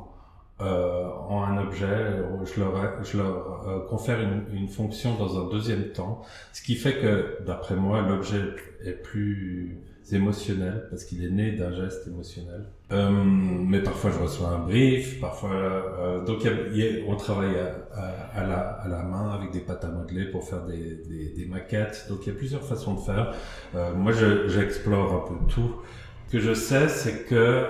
euh, 0.62 1.06
en 1.28 1.42
un 1.42 1.58
objet, 1.58 2.22
je 2.44 2.60
leur, 2.60 3.04
je 3.04 3.18
leur 3.18 3.68
euh, 3.68 3.86
confère 3.88 4.18
une, 4.20 4.44
une, 4.56 4.68
fonction 4.68 5.14
dans 5.16 5.38
un 5.38 5.50
deuxième 5.50 5.92
temps, 5.92 6.22
ce 6.54 6.62
qui 6.62 6.76
fait 6.76 6.94
que, 6.94 7.42
d'après 7.44 7.74
moi, 7.76 8.00
l'objet 8.00 8.42
est 8.86 8.92
plus 8.92 9.82
émotionnel 10.10 10.86
parce 10.90 11.04
qu'il 11.04 11.24
est 11.24 11.30
né 11.30 11.52
d'un 11.52 11.72
geste 11.72 12.06
émotionnel. 12.06 12.64
Euh, 12.92 13.10
mais 13.10 13.80
parfois 13.80 14.10
je 14.10 14.18
reçois 14.18 14.48
un 14.48 14.58
brief, 14.58 15.20
parfois 15.20 15.50
euh, 15.52 16.24
donc 16.24 16.46
on 17.08 17.16
travaille 17.16 17.56
à, 17.56 18.38
à, 18.38 18.46
la, 18.46 18.58
à, 18.58 18.88
la, 18.88 19.02
main 19.02 19.30
avec 19.30 19.50
des 19.50 19.60
pâtes 19.60 19.84
à 19.84 19.88
modeler 19.88 20.26
pour 20.26 20.44
faire 20.44 20.64
des, 20.64 20.96
des, 21.08 21.32
des 21.36 21.46
maquettes. 21.46 22.06
Donc 22.08 22.26
il 22.26 22.32
y 22.32 22.36
a 22.36 22.38
plusieurs 22.38 22.64
façons 22.64 22.94
de 22.94 23.00
faire. 23.00 23.32
Euh, 23.74 23.94
moi 23.94 24.12
j'explore 24.46 25.14
un 25.14 25.28
peu 25.28 25.52
tout. 25.52 25.76
Ce 26.26 26.32
que 26.32 26.38
je 26.40 26.54
sais 26.54 26.88
c'est 26.88 27.24
que 27.26 27.66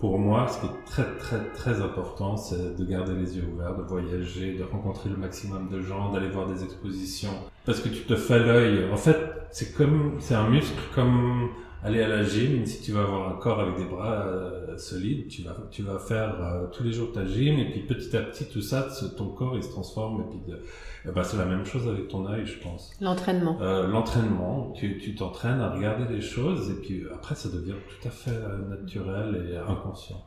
pour 0.00 0.18
moi, 0.18 0.48
ce 0.48 0.60
qui 0.60 0.66
est 0.66 0.84
très 0.86 1.04
très 1.18 1.44
très 1.52 1.82
important, 1.82 2.36
c'est 2.38 2.74
de 2.74 2.84
garder 2.86 3.12
les 3.14 3.36
yeux 3.36 3.44
ouverts, 3.52 3.76
de 3.76 3.82
voyager, 3.82 4.54
de 4.54 4.64
rencontrer 4.64 5.10
le 5.10 5.16
maximum 5.16 5.68
de 5.68 5.82
gens, 5.82 6.10
d'aller 6.10 6.30
voir 6.30 6.46
des 6.46 6.64
expositions, 6.64 7.34
parce 7.66 7.80
que 7.80 7.90
tu 7.90 8.04
te 8.04 8.16
fais 8.16 8.38
l'œil. 8.38 8.90
En 8.90 8.96
fait, 8.96 9.18
c'est 9.50 9.74
comme 9.74 10.16
c'est 10.18 10.34
un 10.34 10.48
muscle 10.48 10.80
comme 10.94 11.50
aller 11.82 12.02
à 12.02 12.08
la 12.08 12.22
gym, 12.22 12.66
si 12.66 12.82
tu 12.82 12.92
vas 12.92 13.02
avoir 13.02 13.28
un 13.28 13.38
corps 13.38 13.60
avec 13.60 13.76
des 13.76 13.84
bras 13.84 14.26
euh, 14.26 14.76
solides, 14.76 15.28
tu 15.28 15.42
vas, 15.42 15.56
tu 15.70 15.82
vas 15.82 15.98
faire 15.98 16.36
euh, 16.42 16.66
tous 16.72 16.82
les 16.82 16.92
jours 16.92 17.12
ta 17.12 17.24
gym 17.24 17.58
et 17.58 17.70
puis 17.70 17.80
petit 17.80 18.16
à 18.16 18.20
petit 18.22 18.44
tout 18.46 18.60
ça, 18.60 18.88
ton 19.16 19.28
corps 19.28 19.56
il 19.56 19.62
se 19.62 19.70
transforme 19.70 20.22
et 20.22 20.24
puis 20.30 20.52
de, 20.52 20.60
eh 21.06 21.10
ben, 21.10 21.22
c'est 21.22 21.38
la 21.38 21.46
même 21.46 21.64
chose 21.64 21.88
avec 21.88 22.08
ton 22.08 22.26
œil, 22.28 22.44
je 22.44 22.58
pense. 22.58 22.92
L'entraînement. 23.00 23.58
Euh, 23.62 23.86
L'entraînement, 23.86 24.72
tu 24.76 24.98
tu 24.98 25.14
t'entraînes 25.14 25.60
à 25.60 25.70
regarder 25.70 26.12
les 26.12 26.20
choses 26.20 26.70
et 26.70 26.74
puis 26.74 27.04
après 27.12 27.34
ça 27.34 27.48
devient 27.48 27.74
tout 27.88 28.08
à 28.08 28.10
fait 28.10 28.30
euh, 28.30 28.68
naturel 28.68 29.50
et 29.50 29.56
inconscient. 29.56 30.22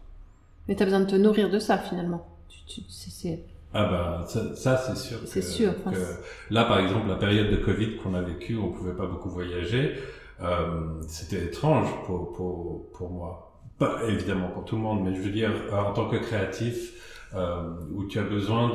Mais 0.67 0.75
tu 0.75 0.81
as 0.81 0.85
besoin 0.85 1.01
de 1.01 1.09
te 1.09 1.15
nourrir 1.15 1.49
de 1.51 1.59
ça 1.59 1.77
finalement. 1.77 2.25
Tu, 2.49 2.81
tu, 2.81 2.81
c'est, 2.89 3.43
ah 3.75 3.85
ben 3.85 4.25
ça, 4.25 4.55
ça 4.55 4.77
c'est 4.77 4.97
sûr. 4.97 5.19
C'est 5.25 5.41
sûr. 5.41 5.73
Que, 5.83 6.53
là 6.53 6.63
par 6.65 6.79
exemple 6.79 7.07
la 7.07 7.15
période 7.15 7.51
de 7.51 7.57
Covid 7.57 7.97
qu'on 7.97 8.15
a 8.15 8.21
vécue, 8.21 8.57
on 8.57 8.71
pouvait 8.71 8.93
pas 8.93 9.05
beaucoup 9.05 9.29
voyager. 9.29 9.95
Euh, 10.41 11.01
c'était 11.07 11.45
étrange 11.45 11.87
pour, 12.05 12.33
pour, 12.33 12.91
pour 12.91 13.09
moi. 13.09 13.59
Pas 13.77 14.03
évidemment 14.07 14.49
pour 14.49 14.65
tout 14.65 14.75
le 14.75 14.81
monde, 14.81 15.03
mais 15.03 15.15
je 15.15 15.21
veux 15.21 15.31
dire, 15.31 15.51
en 15.71 15.93
tant 15.93 16.07
que 16.07 16.17
créatif, 16.17 16.93
euh, 17.35 17.71
où 17.95 18.05
tu 18.05 18.19
as 18.19 18.23
besoin 18.23 18.71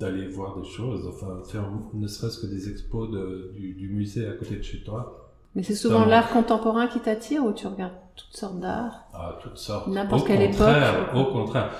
d'aller 0.00 0.26
de, 0.26 0.32
voir 0.32 0.56
des 0.56 0.66
choses, 0.66 1.06
enfin 1.06 1.42
faire 1.44 1.64
ne 1.92 2.06
serait-ce 2.06 2.40
que 2.40 2.46
des 2.46 2.70
expos 2.70 3.10
de, 3.10 3.52
du, 3.54 3.74
du, 3.74 3.88
musée 3.88 4.26
à 4.26 4.32
côté 4.32 4.56
de 4.56 4.62
chez 4.62 4.82
toi. 4.82 5.30
Mais 5.54 5.62
c'est 5.62 5.74
souvent 5.74 6.06
l'art 6.06 6.30
contemporain 6.30 6.86
qui 6.86 7.00
t'attire 7.00 7.44
ou 7.44 7.52
tu 7.52 7.66
regardes 7.66 7.92
toutes 8.16 8.34
sortes 8.34 8.58
d'art 8.60 9.04
Ah, 9.12 9.38
toutes 9.42 9.58
sortes. 9.58 9.88
N'importe 9.88 10.26
quelle 10.26 10.42
époque. 10.42 10.74
Au 11.14 11.26
contraire. 11.26 11.70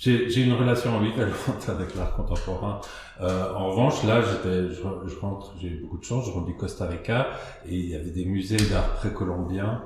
J'ai 0.00 0.42
une 0.42 0.52
relation 0.52 0.96
ambivalente 0.96 1.34
avec 1.68 1.96
l'art 1.96 2.14
contemporain. 2.14 2.80
Euh, 3.20 3.52
en 3.52 3.70
revanche, 3.70 4.04
là, 4.04 4.22
j'étais, 4.22 4.68
je, 4.68 4.82
je, 5.08 5.18
rentre, 5.18 5.54
j'ai 5.60 5.68
eu 5.68 5.80
beaucoup 5.80 5.98
de 5.98 6.04
chance, 6.04 6.26
je 6.26 6.30
rentre 6.30 6.46
du 6.46 6.54
Costa 6.54 6.86
Rica 6.86 7.30
et 7.66 7.74
il 7.74 7.88
y 7.88 7.96
avait 7.96 8.10
des 8.10 8.24
musées 8.24 8.58
d'art 8.70 8.94
précolombien. 8.94 9.82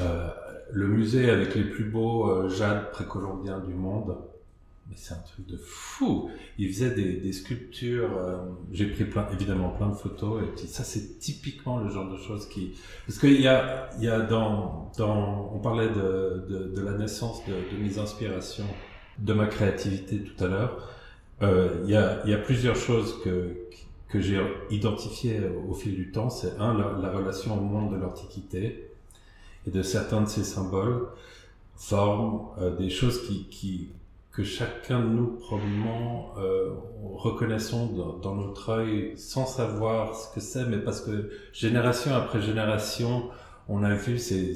Euh, 0.00 0.28
le 0.72 0.88
musée 0.88 1.30
avec 1.30 1.54
les 1.54 1.62
plus 1.62 1.84
beaux 1.84 2.28
euh, 2.28 2.48
jades 2.48 2.90
précolombiens 2.90 3.60
du 3.60 3.74
monde. 3.74 4.16
Mais 4.88 4.96
c'est 4.96 5.14
un 5.14 5.18
truc 5.18 5.46
de 5.46 5.56
fou. 5.56 6.30
Il 6.58 6.68
faisait 6.68 6.90
des, 6.90 7.14
des 7.18 7.32
sculptures. 7.32 8.10
Euh, 8.18 8.38
j'ai 8.72 8.86
pris 8.86 9.04
plein, 9.04 9.28
évidemment 9.32 9.70
plein 9.70 9.88
de 9.88 9.94
photos 9.94 10.42
et 10.42 10.46
puis 10.56 10.66
ça 10.66 10.82
c'est 10.82 11.20
typiquement 11.20 11.78
le 11.78 11.90
genre 11.90 12.10
de 12.10 12.18
choses 12.18 12.48
qui, 12.48 12.74
parce 13.06 13.20
qu'il 13.20 13.40
y 13.40 13.46
a, 13.46 13.88
il 13.98 14.04
y 14.04 14.08
a 14.08 14.20
dans, 14.20 14.90
dans, 14.98 15.52
on 15.54 15.60
parlait 15.60 15.88
de, 15.88 16.44
de, 16.50 16.72
de 16.74 16.82
la 16.82 16.98
naissance 16.98 17.40
de, 17.46 17.52
de 17.52 17.82
mes 17.82 17.98
inspirations 17.98 18.66
de 19.18 19.32
ma 19.32 19.46
créativité 19.46 20.18
tout 20.20 20.44
à 20.44 20.48
l'heure, 20.48 20.88
euh, 21.42 21.82
il 21.84 21.90
y, 21.90 21.96
a, 21.96 22.38
plusieurs 22.38 22.76
choses 22.76 23.20
que, 23.22 23.56
que 24.08 24.20
j'ai 24.20 24.40
identifiées 24.70 25.40
au 25.68 25.74
fil 25.74 25.94
du 25.94 26.10
temps. 26.10 26.30
C'est 26.30 26.58
un, 26.58 26.74
la, 26.74 27.10
relation 27.10 27.58
au 27.58 27.60
monde 27.60 27.92
de 27.92 27.96
l'Antiquité 27.96 28.90
et 29.66 29.70
de 29.70 29.82
certains 29.82 30.22
de 30.22 30.28
ces 30.28 30.44
symboles 30.44 31.08
forment 31.76 32.48
euh, 32.58 32.76
des 32.76 32.88
choses 32.88 33.26
qui, 33.26 33.48
qui, 33.48 33.88
que 34.30 34.44
chacun 34.44 35.00
de 35.00 35.08
nous 35.08 35.26
probablement 35.26 36.34
euh, 36.38 36.70
reconnaissons 37.14 37.86
dans, 37.86 38.18
dans, 38.18 38.34
notre 38.36 38.70
œil 38.70 39.12
sans 39.16 39.46
savoir 39.46 40.14
ce 40.14 40.32
que 40.34 40.40
c'est, 40.40 40.64
mais 40.66 40.78
parce 40.78 41.00
que 41.00 41.30
génération 41.52 42.14
après 42.14 42.40
génération, 42.40 43.28
on 43.68 43.82
a 43.82 43.94
vu 43.94 44.18
ces 44.18 44.54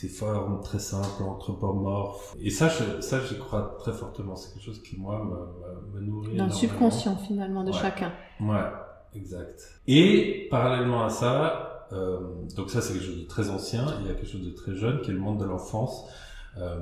ces 0.00 0.08
formes 0.08 0.60
très 0.62 0.78
simples, 0.78 1.24
anthropomorphes. 1.24 2.36
Et 2.40 2.50
ça, 2.50 2.68
je, 2.68 3.00
ça, 3.00 3.18
j'y 3.24 3.36
crois 3.36 3.76
très 3.80 3.92
fortement. 3.92 4.36
C'est 4.36 4.52
quelque 4.54 4.64
chose 4.64 4.80
qui, 4.80 4.96
moi, 4.96 5.24
me, 5.24 6.00
me, 6.00 6.06
nourrit. 6.06 6.36
Dans 6.36 6.46
le 6.46 6.52
subconscient, 6.52 7.16
finalement, 7.16 7.64
de 7.64 7.72
chacun. 7.72 8.12
Ouais, 8.40 8.62
exact. 9.16 9.60
Et, 9.88 10.46
parallèlement 10.52 11.04
à 11.04 11.08
ça, 11.08 11.88
euh, 11.92 12.20
donc 12.54 12.70
ça, 12.70 12.80
c'est 12.80 12.92
quelque 12.92 13.06
chose 13.06 13.20
de 13.22 13.26
très 13.26 13.50
ancien. 13.50 13.86
Il 14.00 14.06
y 14.06 14.10
a 14.10 14.14
quelque 14.14 14.30
chose 14.30 14.46
de 14.46 14.54
très 14.54 14.76
jeune, 14.76 15.00
qui 15.00 15.10
est 15.10 15.14
le 15.14 15.18
monde 15.18 15.40
de 15.40 15.46
l'enfance. 15.46 16.04
Euh, 16.58 16.78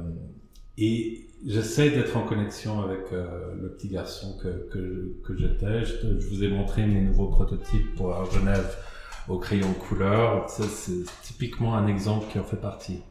et 0.77 1.27
j'essaie 1.47 1.89
d'être 1.89 2.19
en 2.19 2.25
connexion 2.25 2.83
avec 2.83 3.15
euh, 3.15 3.55
le 3.59 3.71
petit 3.71 3.89
garçon 3.89 4.37
que, 4.43 4.69
que, 4.71 5.17
que 5.25 5.35
j'étais. 5.39 5.87
Je, 5.87 6.21
je, 6.21 6.29
vous 6.29 6.45
ai 6.45 6.49
montré 6.49 6.85
mes 6.85 7.01
nouveaux 7.01 7.29
prototypes 7.29 7.95
pour 7.95 8.31
Genève 8.31 8.77
au 9.29 9.39
crayon 9.39 9.73
couleur. 9.89 10.49
Ça, 10.49 10.65
c'est 10.65 11.05
typiquement 11.23 11.75
un 11.75 11.87
exemple 11.87 12.27
qui 12.31 12.39
en 12.39 12.45
fait 12.45 12.61
partie. 12.61 13.03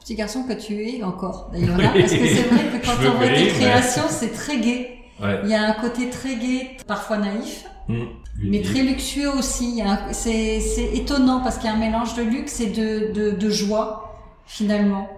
Petit 0.00 0.14
garçon 0.14 0.44
que 0.44 0.52
tu 0.52 0.88
es 0.88 1.02
encore, 1.02 1.50
d'ailleurs, 1.52 1.78
là, 1.78 1.90
parce 1.92 2.12
que 2.12 2.26
c'est 2.26 2.42
vrai 2.42 2.78
que 2.78 2.86
quand 2.86 2.92
on 3.08 3.16
voit 3.16 3.26
tes 3.26 3.48
créations, 3.48 4.04
c'est 4.08 4.32
très 4.32 4.58
gai. 4.60 4.98
Il 5.42 5.48
y 5.48 5.54
a 5.54 5.62
un 5.62 5.72
côté 5.72 6.10
très 6.10 6.36
gai, 6.36 6.76
parfois 6.86 7.16
naïf, 7.18 7.64
mmh, 7.88 8.04
mais 8.44 8.62
très 8.62 8.82
luxueux 8.82 9.30
aussi. 9.36 9.82
C'est 10.12 10.90
étonnant 10.94 11.40
parce 11.40 11.56
qu'il 11.56 11.68
y 11.68 11.72
a 11.72 11.74
un 11.74 11.78
mélange 11.78 12.14
de 12.14 12.22
luxe 12.22 12.60
et 12.60 12.66
de, 12.66 13.12
de, 13.12 13.30
de 13.30 13.50
joie, 13.50 14.14
finalement. 14.46 15.08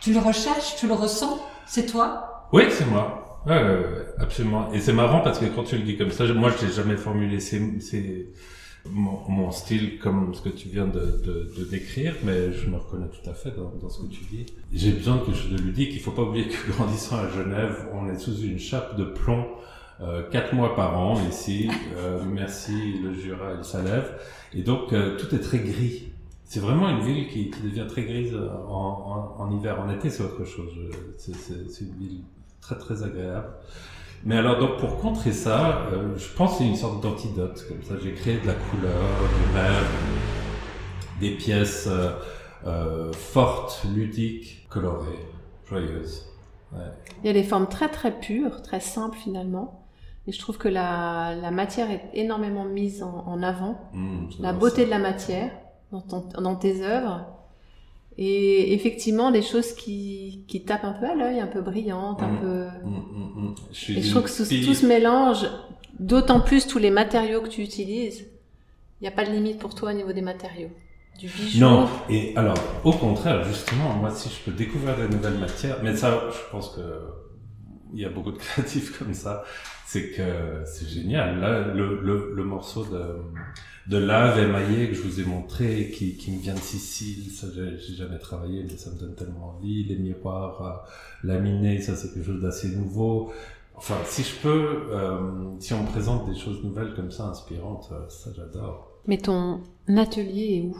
Tu 0.00 0.12
le 0.12 0.20
recherches, 0.20 0.76
tu 0.76 0.86
le 0.86 0.94
ressens, 0.94 1.40
c'est 1.66 1.86
toi? 1.86 2.46
Oui, 2.52 2.64
c'est 2.70 2.86
moi. 2.86 3.42
Ouais, 3.46 3.60
ouais, 3.60 3.84
absolument. 4.20 4.70
Et 4.72 4.80
c'est 4.80 4.92
marrant 4.92 5.20
parce 5.20 5.40
que 5.40 5.46
quand 5.46 5.64
tu 5.64 5.76
le 5.76 5.82
dis 5.82 5.96
comme 5.96 6.10
ça, 6.10 6.24
moi 6.32 6.50
je 6.50 6.66
n'ai 6.66 6.72
jamais 6.72 6.96
formulé 6.96 7.40
ces, 7.40 7.80
ces, 7.80 8.32
mon, 8.90 9.50
style 9.50 9.98
comme 9.98 10.34
ce 10.34 10.42
que 10.42 10.48
tu 10.48 10.68
viens 10.68 10.86
de, 10.86 11.20
de, 11.24 11.52
de, 11.56 11.64
décrire, 11.64 12.14
mais 12.24 12.52
je 12.52 12.68
me 12.68 12.76
reconnais 12.76 13.06
tout 13.08 13.28
à 13.30 13.34
fait 13.34 13.52
dans, 13.56 13.72
dans 13.80 13.88
ce 13.88 14.02
que 14.02 14.08
tu 14.08 14.24
dis. 14.24 14.46
J'ai 14.72 14.92
besoin 14.92 15.16
de 15.16 15.20
quelque 15.22 15.36
chose 15.36 15.52
de 15.52 15.58
ludique. 15.58 15.90
Il 15.92 16.00
faut 16.00 16.10
pas 16.10 16.22
oublier 16.22 16.48
que 16.48 16.72
grandissant 16.72 17.16
à 17.16 17.28
Genève, 17.28 17.88
on 17.92 18.08
est 18.08 18.18
sous 18.18 18.36
une 18.40 18.58
chape 18.58 18.96
de 18.96 19.04
plomb 19.04 19.46
euh, 20.00 20.22
quatre 20.30 20.54
mois 20.54 20.74
par 20.74 20.98
an 20.98 21.16
ici. 21.28 21.70
Euh, 21.96 22.22
merci 22.26 22.98
le 23.02 23.14
Jura 23.14 23.52
et 23.52 23.56
le. 23.56 24.18
Et 24.54 24.62
donc 24.62 24.92
euh, 24.92 25.16
tout 25.16 25.34
est 25.34 25.40
très 25.40 25.58
gris. 25.58 26.08
C'est 26.44 26.60
vraiment 26.60 26.88
une 26.90 27.00
ville 27.00 27.28
qui, 27.28 27.50
qui 27.50 27.62
devient 27.62 27.86
très 27.88 28.02
grise 28.02 28.34
en, 28.68 29.36
en, 29.38 29.42
en 29.42 29.58
hiver. 29.58 29.80
En 29.80 29.90
été, 29.90 30.10
c'est 30.10 30.22
autre 30.22 30.44
chose. 30.44 30.70
C'est 31.16 31.84
une 31.84 31.94
ville 31.98 32.20
très 32.60 32.76
très 32.76 33.02
agréable. 33.02 33.48
Mais 34.24 34.36
alors 34.36 34.58
donc 34.58 34.78
pour 34.78 34.98
contrer 34.98 35.32
ça, 35.32 35.86
euh, 35.92 36.16
je 36.16 36.28
pense 36.36 36.58
c'est 36.58 36.66
une 36.66 36.76
sorte 36.76 37.02
d'antidote. 37.02 37.64
Comme 37.68 37.82
ça, 37.82 37.94
j'ai 38.02 38.12
créé 38.14 38.38
de 38.38 38.46
la 38.46 38.54
couleur, 38.54 38.92
du 38.92 39.56
rêve, 39.56 39.90
des 41.20 41.30
pièces 41.32 41.88
euh, 41.90 42.10
euh, 42.66 43.12
fortes, 43.12 43.82
ludiques, 43.94 44.66
colorées, 44.70 45.26
joyeuses. 45.68 46.26
Ouais. 46.72 46.78
Il 47.22 47.26
y 47.26 47.30
a 47.30 47.32
des 47.32 47.42
formes 47.42 47.66
très 47.66 47.88
très 47.88 48.12
pures, 48.18 48.62
très 48.62 48.80
simples 48.80 49.18
finalement. 49.18 49.86
Et 50.28 50.32
je 50.32 50.38
trouve 50.38 50.56
que 50.56 50.68
la, 50.68 51.34
la 51.34 51.50
matière 51.50 51.90
est 51.90 52.08
énormément 52.14 52.64
mise 52.64 53.02
en, 53.02 53.24
en 53.26 53.42
avant. 53.42 53.90
Mmh, 53.92 54.26
la 54.38 54.52
beauté 54.52 54.82
ça. 54.82 54.84
de 54.84 54.90
la 54.90 54.98
matière 55.00 55.50
dans, 55.90 56.00
ton, 56.00 56.28
dans 56.40 56.54
tes 56.54 56.82
œuvres. 56.82 57.26
Et 58.18 58.74
effectivement, 58.74 59.30
des 59.30 59.42
choses 59.42 59.72
qui, 59.72 60.44
qui 60.48 60.64
tapent 60.64 60.84
un 60.84 60.92
peu 60.92 61.06
à 61.06 61.14
l'œil, 61.14 61.40
un 61.40 61.46
peu 61.46 61.60
brillantes, 61.60 62.22
un 62.22 62.28
mmh, 62.28 62.40
peu. 62.40 62.64
Mmh, 62.84 63.46
mmh, 63.48 63.54
je 63.72 63.92
et 63.92 64.02
je 64.02 64.10
trouve 64.10 64.24
que 64.24 64.36
tout, 64.36 64.66
tout 64.66 64.74
se 64.74 64.86
mélange, 64.86 65.46
d'autant 65.98 66.40
plus 66.40 66.66
tous 66.66 66.78
les 66.78 66.90
matériaux 66.90 67.40
que 67.40 67.48
tu 67.48 67.62
utilises. 67.62 68.26
Il 69.00 69.04
n'y 69.04 69.08
a 69.08 69.12
pas 69.12 69.24
de 69.24 69.32
limite 69.32 69.58
pour 69.58 69.74
toi 69.74 69.90
au 69.90 69.94
niveau 69.94 70.12
des 70.12 70.20
matériaux. 70.20 70.70
Du 71.18 71.26
bijou. 71.26 71.60
Non, 71.60 71.88
et 72.08 72.32
alors, 72.36 72.56
au 72.84 72.92
contraire, 72.92 73.44
justement, 73.44 73.94
moi, 73.94 74.10
si 74.10 74.28
je 74.28 74.50
peux 74.50 74.56
découvrir 74.56 74.96
de 74.96 75.06
nouvelles 75.06 75.38
matières, 75.38 75.78
mais 75.82 75.94
ça, 75.96 76.28
je 76.30 76.50
pense 76.50 76.70
que 76.70 76.80
il 77.92 78.00
y 78.00 78.04
a 78.04 78.10
beaucoup 78.10 78.32
de 78.32 78.38
créatifs 78.38 78.98
comme 78.98 79.14
ça, 79.14 79.44
c'est 79.86 80.10
que 80.10 80.62
c'est 80.64 80.88
génial. 80.88 81.40
Là, 81.40 81.74
le, 81.74 82.00
le, 82.00 82.32
le 82.34 82.44
morceau 82.44 82.84
de 82.84 83.16
de 83.88 83.98
lave 83.98 84.38
émaillée 84.38 84.88
que 84.88 84.94
je 84.94 85.02
vous 85.02 85.20
ai 85.20 85.24
montré, 85.24 85.90
qui, 85.90 86.16
qui 86.16 86.30
me 86.30 86.40
vient 86.40 86.54
de 86.54 86.60
Sicile, 86.60 87.30
ça 87.32 87.48
j'ai 87.52 87.94
jamais 87.94 88.18
travaillé, 88.18 88.62
mais 88.62 88.76
ça 88.76 88.90
me 88.90 88.98
donne 88.98 89.14
tellement 89.14 89.56
envie. 89.56 89.84
Les 89.84 89.96
miroirs 89.96 90.62
euh, 90.62 91.26
laminés, 91.26 91.80
ça 91.80 91.96
c'est 91.96 92.12
quelque 92.14 92.26
chose 92.26 92.40
d'assez 92.42 92.68
nouveau. 92.76 93.32
Enfin, 93.74 93.96
si 94.04 94.22
je 94.22 94.36
peux, 94.40 94.82
euh, 94.92 95.58
si 95.58 95.74
on 95.74 95.82
me 95.82 95.88
présente 95.88 96.28
des 96.28 96.38
choses 96.38 96.62
nouvelles 96.62 96.94
comme 96.94 97.10
ça, 97.10 97.24
inspirantes, 97.24 97.88
euh, 97.92 98.08
ça 98.08 98.30
j'adore. 98.36 98.88
Mais 99.06 99.18
ton 99.18 99.62
atelier 99.88 100.58
est 100.58 100.68
où? 100.68 100.76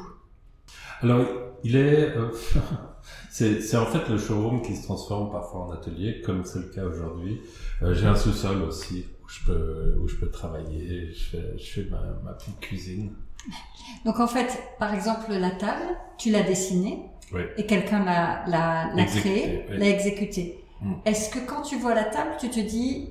Alors, 1.01 1.27
il 1.65 1.75
est... 1.75 2.17
Euh, 2.17 2.29
c'est 3.31 3.77
en 3.77 3.87
fait 3.87 4.09
le 4.09 4.19
showroom 4.19 4.63
qui 4.63 4.77
se 4.77 4.85
transforme 4.85 5.31
parfois 5.31 5.67
en 5.67 5.71
atelier, 5.71 6.21
comme 6.21 6.45
c'est 6.45 6.61
le 6.61 6.69
cas 6.69 6.85
aujourd'hui. 6.85 7.41
Euh, 7.83 7.95
j'ai 7.95 8.07
un 8.07 8.17
sous-sol 8.17 8.63
aussi 8.63 9.07
où 9.25 9.29
je 9.29 9.41
peux, 9.47 9.97
où 10.03 10.09
je 10.09 10.17
peux 10.17 10.31
travailler, 10.31 11.13
je 11.13 11.25
fais, 11.25 11.59
je 11.59 11.71
fais 11.73 11.91
ma, 11.91 12.01
ma 12.25 12.33
petite 12.33 12.61
cuisine. 12.61 13.13
Donc 14.05 14.21
en 14.21 14.27
fait, 14.27 14.63
par 14.79 14.95
exemple, 14.95 15.33
la 15.33 15.51
table, 15.51 15.97
tu 16.19 16.31
l'as 16.31 16.43
dessinée 16.43 17.11
oui. 17.33 17.43
et 17.57 17.67
quelqu'un 17.67 18.05
l'a, 18.05 18.93
créée, 19.07 19.67
l'a 19.71 19.89
exécutée. 19.89 20.65
Mm. 20.81 20.93
Est-ce 21.05 21.31
que 21.31 21.39
quand 21.39 21.63
tu 21.63 21.77
vois 21.77 21.95
la 21.95 22.05
table, 22.05 22.33
tu 22.39 22.51
te 22.51 22.61
dis 22.61 23.11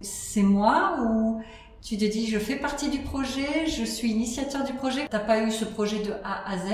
c'est 0.00 0.42
moi 0.42 0.98
ou 1.02 1.40
tu 1.82 1.96
te 1.96 2.04
dis 2.04 2.28
je 2.28 2.38
fais 2.38 2.56
partie 2.56 2.90
du 2.90 3.00
projet, 3.00 3.66
je 3.66 3.84
suis 3.84 4.10
initiateur 4.10 4.64
du 4.64 4.72
projet, 4.72 5.06
t'as 5.10 5.18
pas 5.18 5.42
eu 5.42 5.50
ce 5.50 5.64
projet 5.64 6.02
de 6.02 6.12
A 6.24 6.50
à 6.50 6.58
Z? 6.58 6.70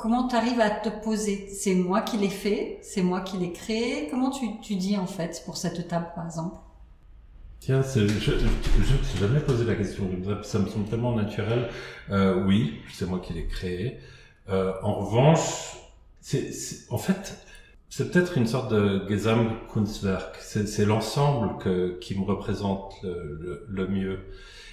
Comment 0.00 0.28
tu 0.28 0.36
arrives 0.36 0.60
à 0.60 0.70
te 0.70 0.88
poser? 0.88 1.48
C'est 1.48 1.74
moi 1.74 2.00
qui 2.00 2.16
l'ai 2.16 2.30
fait, 2.30 2.78
c'est 2.82 3.02
moi 3.02 3.20
qui 3.20 3.36
l'ai 3.36 3.52
créé. 3.52 4.08
Comment 4.10 4.30
tu, 4.30 4.46
tu 4.62 4.76
dis 4.76 4.96
en 4.96 5.06
fait 5.06 5.42
pour 5.44 5.56
cette 5.56 5.88
table 5.88 6.06
par 6.14 6.24
exemple? 6.24 6.56
Tiens, 7.60 7.82
je 7.82 8.00
ne 8.00 8.06
me 8.06 9.20
jamais 9.20 9.40
posé 9.40 9.64
la 9.64 9.74
question. 9.74 10.08
Ça 10.42 10.58
me 10.58 10.66
semble 10.68 10.88
tellement 10.88 11.14
naturel. 11.14 11.68
Euh, 12.10 12.42
oui, 12.46 12.80
c'est 12.90 13.06
moi 13.06 13.18
qui 13.18 13.34
l'ai 13.34 13.46
créé. 13.46 13.98
Euh, 14.48 14.72
en 14.82 14.94
revanche, 14.94 15.76
c'est, 16.22 16.50
en 16.88 16.96
fait, 16.96 17.36
c'est 17.90 18.10
peut-être 18.10 18.38
une 18.38 18.46
sorte 18.46 18.72
de 18.72 19.06
Gesamtkunstwerk. 19.06 20.36
C'est 20.40 20.86
l'ensemble 20.86 21.58
qui 22.00 22.18
me 22.18 22.24
représente 22.24 22.94
le, 23.02 23.66
le, 23.68 23.88
mieux. 23.88 24.20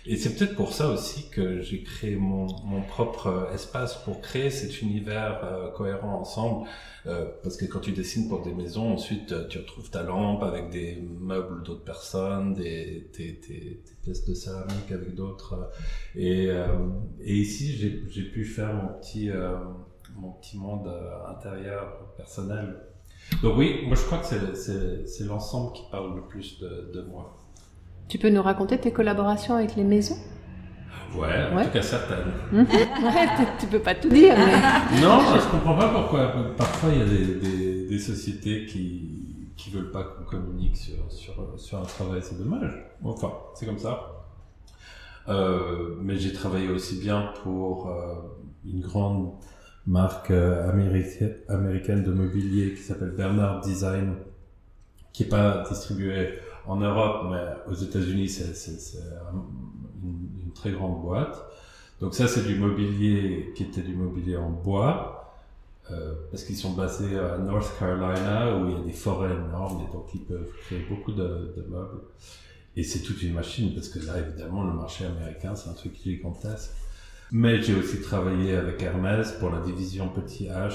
Et 0.09 0.15
c'est 0.15 0.35
peut-être 0.35 0.55
pour 0.55 0.73
ça 0.73 0.89
aussi 0.89 1.29
que 1.29 1.61
j'ai 1.61 1.83
créé 1.83 2.15
mon, 2.15 2.47
mon, 2.63 2.81
propre 2.81 3.49
espace 3.53 3.95
pour 4.03 4.21
créer 4.21 4.49
cet 4.49 4.81
univers 4.81 5.41
euh, 5.43 5.69
cohérent 5.71 6.19
ensemble. 6.19 6.67
Euh, 7.05 7.25
parce 7.43 7.57
que 7.57 7.65
quand 7.65 7.81
tu 7.81 7.91
dessines 7.91 8.29
pour 8.29 8.41
des 8.41 8.53
maisons, 8.53 8.93
ensuite 8.93 9.33
euh, 9.33 9.47
tu 9.47 9.57
retrouves 9.57 9.89
ta 9.89 10.03
lampe 10.03 10.43
avec 10.43 10.69
des 10.69 11.01
meubles 11.19 11.61
d'autres 11.63 11.83
personnes, 11.83 12.53
des, 12.53 13.09
des, 13.17 13.83
pièces 14.01 14.25
de 14.25 14.33
céramique 14.33 14.91
avec 14.91 15.13
d'autres. 15.13 15.69
Et, 16.15 16.47
et 17.19 17.35
ici, 17.35 17.73
j'ai 17.73 18.23
pu 18.23 18.45
faire 18.45 18.73
mon 18.73 18.99
petit, 18.99 19.29
mon 20.15 20.31
petit 20.31 20.57
monde 20.57 20.89
intérieur 21.27 22.13
personnel 22.15 22.77
donc 23.41 23.57
oui, 23.57 23.83
moi 23.85 23.95
je 23.95 24.03
crois 24.03 24.19
que 24.19 24.25
c'est 24.55 25.23
l'ensemble 25.25 25.73
qui 25.73 25.83
parle 25.91 26.15
le 26.15 26.21
plus 26.21 26.59
de, 26.59 26.91
de, 26.93 27.01
moi. 27.01 27.37
Tu 28.07 28.17
peux 28.17 28.29
nous 28.29 28.41
raconter 28.41 28.77
tes 28.77 28.91
collaborations 28.91 29.55
avec 29.55 29.75
les 29.75 29.83
maisons? 29.83 30.17
Ouais, 31.15 31.27
en 31.53 31.63
tout 31.63 31.71
cas 31.71 31.81
certaines. 31.81 32.31
ouais, 32.53 33.27
tu 33.59 33.67
peux 33.67 33.79
pas 33.79 33.95
tout 33.95 34.09
dire. 34.09 34.35
Mais... 34.37 35.01
non, 35.01 35.19
je 35.35 35.49
comprends 35.49 35.77
pas 35.77 35.89
pourquoi. 35.89 36.31
Parfois 36.57 36.89
il 36.91 36.99
y 36.99 37.01
a 37.01 37.05
des, 37.05 37.35
des, 37.35 37.87
des 37.87 37.99
sociétés 37.99 38.65
qui 38.65 39.27
qui 39.57 39.71
veulent 39.71 39.91
pas 39.91 40.03
qu'on 40.03 40.23
communique 40.23 40.77
sur, 40.77 41.11
sur, 41.11 41.33
sur 41.57 41.79
un 41.79 41.85
travail, 41.85 42.21
c'est 42.23 42.37
dommage. 42.37 42.71
Enfin, 43.03 43.33
c'est 43.55 43.65
comme 43.65 43.79
ça. 43.79 44.27
Euh, 45.27 45.95
mais 46.01 46.17
j'ai 46.17 46.31
travaillé 46.31 46.69
aussi 46.69 46.99
bien 46.99 47.33
pour 47.43 47.89
euh, 47.89 48.13
une 48.65 48.81
grande 48.81 49.33
marque 49.85 50.31
euh, 50.31 50.69
américaine 50.69 52.03
de 52.03 52.11
mobilier 52.11 52.73
qui 52.73 52.81
s'appelle 52.81 53.11
Bernard 53.11 53.61
Design, 53.61 54.15
qui 55.11 55.23
est 55.23 55.27
pas 55.27 55.63
distribuée 55.67 56.39
en 56.67 56.75
Europe, 56.77 57.27
mais 57.31 57.71
aux 57.71 57.75
États-Unis, 57.75 58.29
c'est 58.29 58.97
une, 60.03 60.51
très 60.53 60.71
grande 60.71 61.01
boîte. 61.01 61.37
Donc 62.01 62.15
ça, 62.15 62.27
c'est 62.27 62.41
du 62.41 62.55
mobilier 62.55 63.53
qui 63.55 63.63
était 63.63 63.81
du 63.81 63.95
mobilier 63.95 64.37
en 64.37 64.49
bois, 64.49 65.35
euh, 65.91 66.13
parce 66.31 66.43
qu'ils 66.43 66.57
sont 66.57 66.73
basés 66.73 67.17
à 67.17 67.37
North 67.37 67.71
Carolina, 67.79 68.57
où 68.57 68.67
il 68.67 68.73
y 68.73 68.75
a 68.75 68.83
des 68.83 68.91
forêts 68.91 69.33
énormes, 69.33 69.83
et 69.87 69.93
donc 69.93 70.07
ils 70.13 70.21
peuvent 70.21 70.51
créer 70.65 70.85
beaucoup 70.89 71.11
de, 71.11 71.53
de 71.55 71.65
meubles. 71.69 72.01
Et 72.75 72.83
c'est 72.83 72.99
toute 72.99 73.21
une 73.21 73.33
machine, 73.33 73.73
parce 73.73 73.89
que 73.89 73.99
là, 74.05 74.19
évidemment, 74.19 74.63
le 74.63 74.73
marché 74.73 75.05
américain, 75.05 75.55
c'est 75.55 75.69
un 75.69 75.73
truc 75.73 75.95
gigantesque. 76.03 76.71
Mais 77.31 77.61
j'ai 77.61 77.75
aussi 77.75 78.01
travaillé 78.01 78.55
avec 78.55 78.81
Hermès 78.81 79.33
pour 79.33 79.49
la 79.49 79.59
division 79.61 80.09
Petit 80.09 80.47
H, 80.47 80.73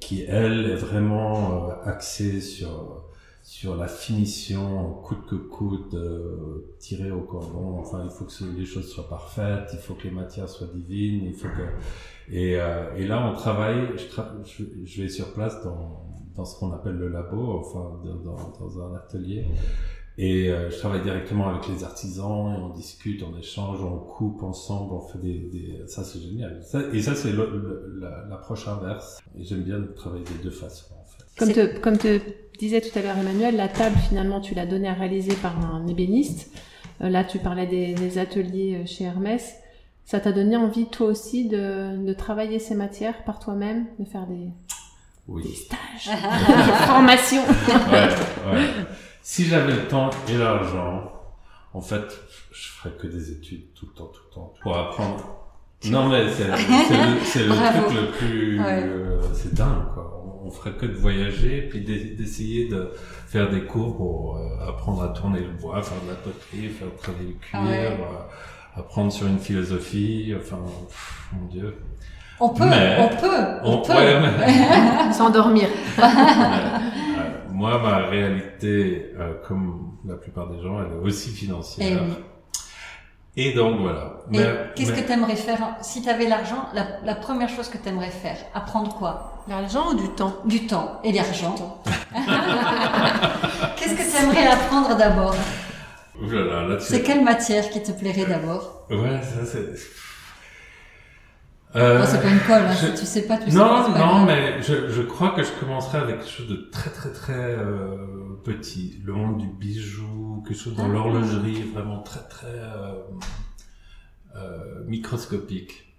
qui 0.00 0.22
elle 0.22 0.70
est 0.70 0.76
vraiment 0.76 1.70
euh, 1.70 1.74
axée 1.84 2.40
sur 2.40 3.01
sur 3.42 3.76
la 3.76 3.88
finition 3.88 4.92
coûte 5.02 5.26
que 5.28 5.34
coûte, 5.34 5.94
euh, 5.94 6.74
tirée 6.78 7.10
au 7.10 7.22
cordon. 7.22 7.78
Enfin, 7.78 8.02
il 8.04 8.10
faut 8.10 8.24
que 8.24 8.44
les 8.56 8.64
choses 8.64 8.88
soient 8.88 9.08
parfaites, 9.08 9.70
il 9.72 9.78
faut 9.78 9.94
que 9.94 10.04
les 10.04 10.10
matières 10.10 10.48
soient 10.48 10.68
divines, 10.72 11.24
il 11.24 11.34
faut 11.34 11.48
que 11.48 12.32
et, 12.32 12.60
euh, 12.60 12.94
et 12.96 13.06
là 13.06 13.26
on 13.26 13.34
travaille. 13.34 13.88
Je, 13.96 14.64
je, 14.84 15.02
vais 15.02 15.08
sur 15.08 15.32
place 15.32 15.62
dans 15.64 16.06
dans 16.36 16.44
ce 16.44 16.58
qu'on 16.58 16.72
appelle 16.72 16.96
le 16.96 17.08
labo, 17.08 17.58
enfin 17.58 18.00
dans, 18.04 18.66
dans 18.66 18.80
un 18.80 18.94
atelier 18.96 19.46
et 20.18 20.50
euh, 20.50 20.70
je 20.70 20.76
travaille 20.76 21.02
directement 21.02 21.48
avec 21.48 21.66
les 21.68 21.84
artisans 21.84 22.52
et 22.52 22.58
on 22.58 22.68
discute, 22.68 23.22
on 23.22 23.36
échange, 23.38 23.82
on 23.82 23.96
coupe 23.98 24.42
ensemble, 24.42 24.92
on 24.92 25.00
fait 25.00 25.18
des... 25.18 25.38
des... 25.50 25.84
Ça 25.86 26.04
c'est 26.04 26.20
génial. 26.20 26.62
et 26.92 27.02
ça 27.02 27.14
c'est 27.14 27.32
l'approche 28.28 28.68
inverse. 28.68 29.20
Et 29.38 29.44
j'aime 29.44 29.62
bien 29.62 29.82
travailler 29.96 30.24
des 30.24 30.44
deux 30.44 30.50
façons 30.50 30.94
en 31.00 31.06
fait. 31.06 31.21
Comme 31.38 31.52
te, 31.52 31.78
comme 31.78 31.98
te 31.98 32.20
disais 32.58 32.80
tout 32.80 32.96
à 32.98 33.02
l'heure 33.02 33.16
Emmanuel, 33.18 33.56
la 33.56 33.68
table 33.68 33.96
finalement 34.08 34.40
tu 34.40 34.54
l'as 34.54 34.66
donnée 34.66 34.88
à 34.88 34.94
réaliser 34.94 35.34
par 35.34 35.58
un 35.58 35.86
ébéniste. 35.86 36.50
Euh, 37.02 37.08
là 37.08 37.24
tu 37.24 37.38
parlais 37.38 37.66
des, 37.66 37.94
des, 37.94 38.18
ateliers 38.18 38.80
euh, 38.82 38.86
chez 38.86 39.04
Hermès. 39.04 39.54
Ça 40.04 40.20
t'a 40.20 40.32
donné 40.32 40.56
envie 40.56 40.86
toi 40.86 41.06
aussi 41.06 41.48
de, 41.48 42.04
de 42.04 42.12
travailler 42.12 42.58
ces 42.58 42.74
matières 42.74 43.24
par 43.24 43.38
toi-même, 43.38 43.86
de 43.98 44.04
faire 44.04 44.26
des, 44.26 44.48
oui. 45.28 45.42
des 45.42 45.54
stages, 45.54 46.18
des 46.48 46.86
formations? 46.86 47.42
ouais, 47.42 48.52
ouais. 48.52 48.68
Si 49.22 49.44
j'avais 49.44 49.72
le 49.72 49.86
temps 49.86 50.10
et 50.28 50.36
l'argent, 50.36 51.12
en 51.72 51.80
fait, 51.80 52.04
je 52.50 52.68
ferais 52.68 52.94
que 53.00 53.06
des 53.06 53.30
études 53.30 53.72
tout 53.74 53.86
le 53.86 53.92
temps, 53.92 54.06
tout 54.12 54.22
le 54.28 54.34
temps, 54.34 54.52
pour 54.60 54.76
apprendre. 54.76 55.42
Non 55.86 56.08
mais 56.08 56.30
c'est 56.32 56.44
le, 56.44 56.52
le 56.52 57.82
truc 57.86 58.00
le 58.00 58.10
plus, 58.12 58.60
euh, 58.60 59.20
c'est 59.34 59.52
dingue 59.54 59.92
quoi. 59.94 60.21
On, 60.44 60.50
ferait 60.50 60.72
que 60.72 60.86
de 60.86 60.94
voyager, 60.94 61.62
puis 61.62 61.80
d'essayer 61.80 62.68
de 62.68 62.90
faire 63.26 63.50
des 63.50 63.62
cours 63.62 63.96
pour 63.96 64.36
euh, 64.36 64.68
apprendre 64.68 65.02
à 65.02 65.08
tourner 65.08 65.40
le 65.40 65.52
bois, 65.52 65.82
faire 65.82 66.02
de 66.04 66.10
la 66.10 66.16
poterie, 66.16 66.68
faire 66.68 66.88
travailler 67.00 67.28
le 67.28 67.34
cuir, 67.34 67.60
ah 67.60 68.78
euh, 68.78 68.80
apprendre 68.80 69.12
sur 69.12 69.26
une 69.26 69.38
philosophie. 69.38 70.34
Enfin, 70.36 70.58
mon 71.32 71.46
Dieu. 71.46 71.76
On 72.40 72.48
peut, 72.48 72.64
on 72.64 73.08
peut, 73.08 73.44
on, 73.62 73.78
peut. 73.82 75.12
S'endormir 75.12 75.68
moi, 77.52 77.78
ma 77.78 77.98
réalité, 78.08 79.12
euh, 79.16 79.34
comme 79.46 79.98
la 80.04 80.16
plupart 80.16 80.48
des 80.48 80.60
gens, 80.60 80.80
elle 80.82 80.92
est 80.92 81.06
aussi 81.06 81.30
financière. 81.30 82.02
Et, 82.02 82.06
Et 83.36 83.54
donc 83.54 83.80
voilà. 83.80 84.16
qu'est-ce 84.74 84.92
que 84.92 85.00
tu 85.00 85.12
aimerais 85.12 85.36
faire 85.36 85.76
si 85.80 86.02
tu 86.02 86.08
avais 86.10 86.28
l'argent 86.28 86.66
la, 86.74 87.14
première 87.14 87.48
chose 87.48 87.68
que 87.68 87.78
tu 87.78 87.88
aimerais 87.88 88.10
faire, 88.10 88.36
apprendre 88.54 88.94
quoi? 88.94 89.42
L'argent 89.48 89.92
ou 89.92 89.94
du 89.94 90.08
temps? 90.10 90.36
Du 90.44 90.66
temps 90.66 91.00
et 91.02 91.12
l'argent. 91.12 91.82
qu'est-ce 93.76 93.94
que 93.94 94.16
tu 94.16 94.22
aimerais 94.22 94.46
apprendre 94.48 94.96
d'abord? 94.96 95.34
C'est 96.80 97.02
quelle 97.02 97.24
matière 97.24 97.70
qui 97.70 97.82
te 97.82 97.90
plairait 97.92 98.26
d'abord? 98.26 98.86
Ouais, 98.90 99.20
ça 99.22 99.46
c'est 99.46 99.74
euh, 101.74 102.04
c'est 102.06 102.20
pas 102.20 102.28
une 102.28 102.40
colle, 102.40 102.64
hein, 102.68 102.74
si 102.74 102.90
tu 102.94 103.06
sais 103.06 103.22
pas, 103.22 103.38
tu 103.38 103.50
sais 103.50 103.58
pas. 103.58 103.88
Non, 103.88 104.20
non, 104.20 104.26
mais 104.26 104.60
je, 104.62 104.90
je 104.90 105.02
crois 105.02 105.30
que 105.30 105.42
je 105.42 105.50
commencerai 105.52 105.98
avec 105.98 106.18
quelque 106.18 106.30
chose 106.30 106.48
de 106.48 106.68
très 106.70 106.90
très 106.90 107.10
très 107.12 107.32
euh, 107.32 107.96
petit, 108.44 109.00
le 109.04 109.14
monde 109.14 109.38
du 109.38 109.46
bijou, 109.46 110.42
quelque 110.46 110.58
chose 110.58 110.76
dans 110.76 110.84
ah. 110.84 110.92
l'horlogerie, 110.92 111.62
vraiment 111.74 112.02
très 112.02 112.28
très 112.28 112.46
euh, 112.46 112.92
euh 114.36 114.84
microscopique. 114.86 115.91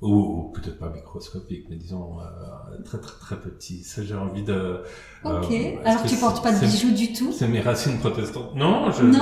Ou, 0.00 0.52
peut-être 0.54 0.78
pas 0.78 0.90
microscopique, 0.90 1.66
mais 1.68 1.74
disons 1.74 2.20
euh, 2.20 2.82
très 2.84 2.98
très 3.00 3.18
très 3.18 3.36
petit. 3.36 3.82
Ça, 3.82 4.04
j'ai 4.04 4.14
envie 4.14 4.44
de. 4.44 4.82
Ok. 5.24 5.50
Euh, 5.50 5.76
Alors 5.84 6.04
tu 6.04 6.14
portes 6.16 6.40
pas 6.40 6.52
de 6.52 6.60
bijoux 6.60 6.92
du 6.92 7.12
tout? 7.12 7.32
C'est 7.32 7.48
mes 7.48 7.60
racines 7.60 7.98
protestantes. 7.98 8.54
Non, 8.54 8.92
je, 8.92 9.02
non, 9.02 9.18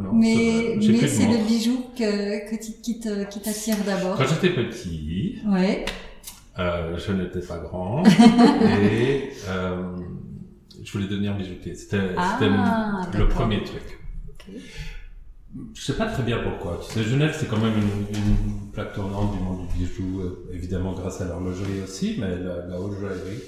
non 0.00 0.12
mais 0.14 0.76
mais 0.78 1.08
c'est 1.08 1.26
le 1.26 1.46
bijou 1.46 1.78
que, 1.94 2.50
que 2.50 2.56
qui 2.56 3.00
te 3.00 3.28
qui 3.28 3.40
t'attire 3.40 3.76
d'abord. 3.84 4.16
Quand 4.16 4.24
j'étais 4.26 4.54
petit. 4.54 5.40
Ouais. 5.46 5.84
Euh, 6.58 6.96
je 6.96 7.12
n'étais 7.12 7.40
pas 7.40 7.58
grand 7.58 8.04
et 8.90 9.30
euh, 9.48 9.96
je 10.82 10.92
voulais 10.92 11.08
devenir 11.08 11.36
bijoutier. 11.36 11.74
C'était 11.74 12.14
ah, 12.16 12.38
le 13.12 13.28
premier 13.28 13.62
truc. 13.64 13.98
Okay. 14.34 14.60
Je 15.74 15.80
sais 15.80 15.96
pas 15.96 16.06
très 16.06 16.22
bien 16.22 16.38
pourquoi. 16.38 16.80
Tu 16.84 16.92
sais, 16.92 17.02
Genève, 17.04 17.34
c'est 17.38 17.46
quand 17.46 17.58
même 17.58 17.74
une, 17.76 18.16
une, 18.16 18.70
plaque 18.72 18.92
tournante 18.92 19.32
du 19.36 19.38
monde 19.38 19.68
du 19.68 19.84
bijou, 19.84 20.20
euh, 20.20 20.50
évidemment 20.52 20.92
grâce 20.94 21.20
à 21.20 21.26
l'horlogerie 21.26 21.80
aussi, 21.84 22.16
mais 22.18 22.30
la, 22.30 22.66
la 22.66 22.80
haute 22.80 22.98
joaillerie. 22.98 23.40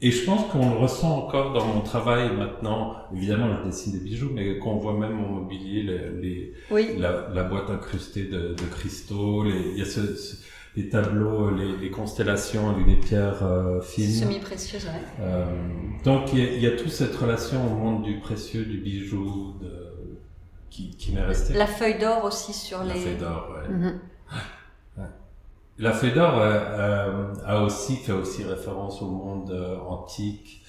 Et 0.00 0.12
je 0.12 0.24
pense 0.24 0.46
qu'on 0.52 0.70
le 0.70 0.76
ressent 0.76 1.18
encore 1.18 1.52
dans 1.52 1.66
mon 1.66 1.80
travail 1.80 2.30
maintenant. 2.36 2.94
Évidemment, 3.12 3.48
je 3.58 3.66
dessine 3.68 3.92
des 3.92 3.98
bijoux, 3.98 4.30
mais 4.32 4.58
qu'on 4.58 4.76
voit 4.76 4.96
même 4.96 5.14
mon 5.14 5.40
mobilier, 5.40 5.82
les, 5.82 6.54
les 6.70 6.96
la, 6.96 7.28
la, 7.34 7.42
boîte 7.42 7.68
incrustée 7.70 8.24
de, 8.24 8.54
de 8.54 8.64
cristaux, 8.70 9.42
les, 9.42 9.72
il 9.72 9.78
y 9.78 9.82
a 9.82 9.84
ce, 9.84 10.00
les 10.76 10.88
tableaux, 10.88 11.50
les, 11.50 11.90
constellations 11.90 12.70
avec 12.70 12.86
des 12.86 12.94
pierres 12.94 13.42
euh, 13.42 13.80
fines. 13.80 14.08
Semi-précieuses, 14.08 14.84
ouais. 14.84 15.02
Euh, 15.20 15.44
donc 16.04 16.32
il 16.32 16.60
y, 16.60 16.66
a 16.66 16.72
toute 16.72 16.90
cette 16.90 17.16
relation 17.16 17.66
au 17.66 17.74
monde 17.74 18.04
du 18.04 18.20
précieux, 18.20 18.64
du 18.64 18.78
bijou, 18.78 19.54
de, 19.60 19.87
qui, 20.70 20.90
qui 20.96 21.12
m'est 21.12 21.22
restée. 21.22 21.54
La 21.54 21.66
feuille 21.66 21.98
d'or 21.98 22.24
aussi 22.24 22.52
sur 22.52 22.82
les... 22.82 22.88
La 22.88 22.94
feuille 22.94 23.16
d'or, 23.16 23.54
ouais. 23.54 23.68
Mhm. 23.68 24.00
La 25.80 25.92
feuille 25.92 26.12
d'or 26.12 26.34
euh, 26.38 27.32
a 27.46 27.62
aussi 27.62 27.96
fait 27.96 28.12
aussi 28.12 28.42
référence 28.42 29.00
au 29.00 29.06
monde 29.06 29.52
antique. 29.88 30.64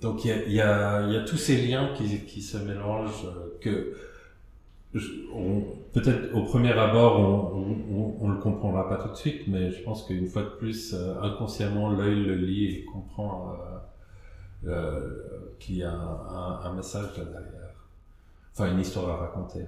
donc 0.00 0.24
il 0.24 0.28
y 0.28 0.32
a, 0.32 0.46
y, 0.46 0.60
a, 0.60 1.02
y 1.08 1.16
a, 1.16 1.24
tous 1.24 1.36
ces 1.36 1.58
liens 1.58 1.90
qui, 1.94 2.24
qui 2.24 2.40
se 2.40 2.56
mélangent 2.56 3.28
que 3.60 3.94
peut-être 5.92 6.34
au 6.34 6.42
premier 6.44 6.72
abord, 6.72 7.20
on, 7.20 8.16
on, 8.20 8.28
le 8.28 8.38
comprendra 8.38 8.88
pas 8.88 8.96
tout 8.96 9.10
de 9.10 9.16
suite, 9.16 9.46
mais 9.48 9.70
je 9.70 9.82
pense 9.82 10.04
qu'une 10.04 10.26
fois 10.26 10.42
de 10.42 10.50
plus, 10.50 10.94
euh, 10.94 11.20
inconsciemment, 11.22 11.90
l'œil 11.90 12.24
le 12.24 12.34
lit 12.34 12.66
et 12.66 12.84
comprend 12.84 13.52
euh, 14.64 14.68
euh, 14.68 15.56
qu'il 15.58 15.76
y 15.76 15.82
a 15.82 15.92
un, 15.92 16.72
message 16.74 17.16
là 17.16 17.24
derrière. 17.24 17.55
Enfin, 18.56 18.72
une 18.72 18.80
histoire 18.80 19.10
à 19.10 19.16
raconter. 19.16 19.66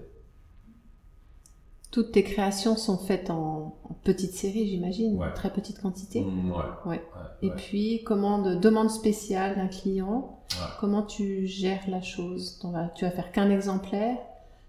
Toutes 1.91 2.13
tes 2.13 2.23
créations 2.23 2.75
sont 2.77 2.97
faites 2.97 3.29
en, 3.29 3.79
petite 4.03 4.33
série, 4.33 4.67
j'imagine, 4.67 5.23
très 5.35 5.53
petite 5.53 5.83
quantité. 5.83 6.23
Mm, 6.23 6.53
ouais. 6.87 7.03
et 7.43 7.51
puis, 7.51 8.03
commande, 8.05 8.61
demande 8.61 8.89
spéciale 8.89 9.57
d'un 9.57 9.69
client. 9.69 10.41
Comment 10.81 11.03
tu 11.03 11.47
gères 11.47 11.85
la 11.89 12.01
chose? 12.01 12.59
Tu 12.95 13.05
vas 13.05 13.11
faire 13.11 13.31
qu'un 13.31 13.51
exemplaire? 13.51 14.17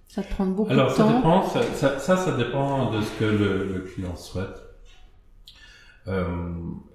Ça 0.09 0.23
te 0.23 0.29
prend 0.33 0.47
beaucoup 0.47 0.71
Alors, 0.71 0.91
de 0.91 0.97
temps? 0.97 1.17
Dépend, 1.17 1.43
ça, 1.43 1.61
ça, 1.73 1.99
ça, 1.99 2.17
ça, 2.17 2.35
dépend 2.35 2.91
de 2.91 2.99
ce 3.01 3.19
que 3.19 3.25
le, 3.25 3.73
le 3.73 3.79
client 3.81 4.15
souhaite. 4.15 4.59
Euh, 6.07 6.25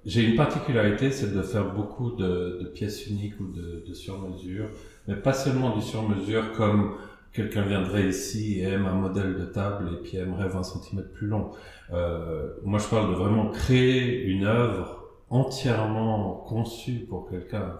J'ai 0.05 0.23
une 0.23 0.35
particularité, 0.35 1.09
c'est 1.11 1.33
de 1.33 1.41
faire 1.41 1.73
beaucoup 1.73 2.11
de, 2.11 2.59
de, 2.61 2.67
pièces 2.67 3.07
uniques 3.07 3.39
ou 3.39 3.47
de, 3.47 3.85
de 3.87 3.93
sur-mesure, 3.93 4.69
mais 5.07 5.15
pas 5.15 5.31
seulement 5.31 5.75
du 5.75 5.81
sur-mesure 5.81 6.51
comme 6.51 6.97
quelqu'un 7.35 7.63
viendrait 7.63 8.07
ici 8.07 8.59
et 8.59 8.63
aime 8.63 8.85
un 8.85 8.93
modèle 8.93 9.35
de 9.35 9.45
table 9.45 9.89
et 9.93 10.01
puis 10.01 10.17
aimerait 10.17 10.47
20 10.47 10.63
cm 10.63 11.03
plus 11.13 11.27
long. 11.27 11.51
Euh, 11.91 12.53
moi, 12.63 12.79
je 12.79 12.87
parle 12.87 13.09
de 13.09 13.15
vraiment 13.15 13.49
créer 13.49 14.23
une 14.23 14.45
œuvre 14.45 15.03
entièrement 15.29 16.45
conçue 16.47 17.05
pour 17.09 17.29
quelqu'un. 17.29 17.77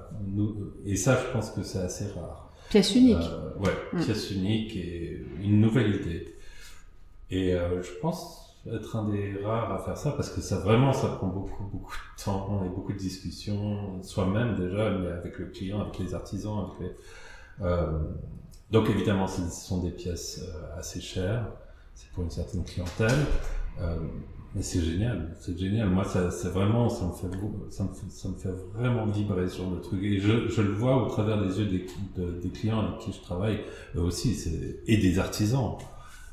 Et 0.85 0.97
ça, 0.97 1.17
je 1.17 1.31
pense 1.31 1.51
que 1.51 1.63
c'est 1.63 1.79
assez 1.79 2.07
rare. 2.07 2.51
Pièce 2.69 2.95
unique. 2.95 3.17
Euh, 3.17 3.59
ouais, 3.59 3.71
mm. 3.93 4.03
pièce 4.03 4.31
unique 4.31 4.75
et 4.75 5.21
une 5.41 5.61
nouvelle 5.61 5.95
idée. 5.95 6.35
Et 7.31 7.53
euh, 7.53 7.81
je 7.81 7.91
pense 8.01 8.41
être 8.67 8.95
un 8.95 9.09
des 9.09 9.35
rares 9.43 9.71
à 9.71 9.79
faire 9.79 9.97
ça 9.97 10.11
parce 10.11 10.31
que 10.31 10.41
ça 10.41 10.57
vraiment 10.57 10.91
ça 10.91 11.07
prend 11.09 11.27
beaucoup 11.27 11.65
beaucoup 11.65 11.93
de 11.93 12.23
temps 12.23 12.63
et 12.65 12.69
beaucoup 12.69 12.93
de 12.93 12.97
discussions 12.97 14.01
soi-même 14.01 14.55
déjà 14.55 14.89
mais 14.89 15.09
avec 15.09 15.37
le 15.37 15.45
client 15.45 15.81
avec 15.81 15.99
les 15.99 16.15
artisans 16.15 16.65
avec 16.79 16.95
les 17.59 17.67
donc 18.71 18.89
évidemment 18.89 19.27
ce 19.27 19.41
sont 19.49 19.81
des 19.81 19.91
pièces 19.91 20.41
euh, 20.43 20.79
assez 20.79 21.01
chères 21.01 21.47
c'est 21.93 22.09
pour 22.11 22.23
une 22.23 22.31
certaine 22.31 22.63
clientèle 22.63 23.25
euh, 23.81 23.97
mais 24.55 24.61
c'est 24.61 24.81
génial, 24.81 25.35
c'est 25.41 25.59
génial. 25.59 25.89
Moi, 25.89 26.05
ça, 26.05 26.31
c'est 26.31 26.47
vraiment, 26.47 26.87
ça 26.87 27.05
me 27.07 27.11
fait, 27.11 27.27
ça 27.69 27.83
me 27.83 27.89
fait, 27.89 28.09
ça 28.09 28.29
me 28.29 28.35
fait 28.35 28.53
vraiment 28.73 29.05
vibrer 29.05 29.49
sur 29.49 29.69
le 29.69 29.81
truc. 29.81 30.01
Et 30.01 30.17
je, 30.17 30.47
je 30.47 30.61
le 30.61 30.71
vois 30.71 31.03
au 31.03 31.09
travers 31.09 31.45
des 31.45 31.59
yeux 31.59 31.65
des, 31.65 31.85
des 32.41 32.49
clients 32.49 32.79
avec 32.79 32.99
qui 32.99 33.11
je 33.11 33.19
travaille 33.19 33.59
eux 33.97 33.99
aussi, 33.99 34.33
c'est, 34.33 34.79
et 34.87 34.95
des 34.95 35.19
artisans. 35.19 35.75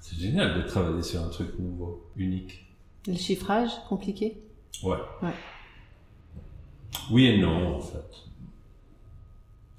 C'est 0.00 0.16
génial 0.16 0.62
de 0.62 0.68
travailler 0.68 1.02
sur 1.02 1.20
un 1.20 1.28
truc 1.30 1.58
nouveau, 1.58 2.08
unique. 2.16 2.64
Le 3.08 3.16
chiffrage, 3.16 3.70
compliqué? 3.88 4.40
Ouais. 4.84 4.98
Ouais. 5.20 5.34
Oui 7.10 7.26
et 7.26 7.40
non, 7.40 7.74
en 7.76 7.80
fait. 7.80 8.06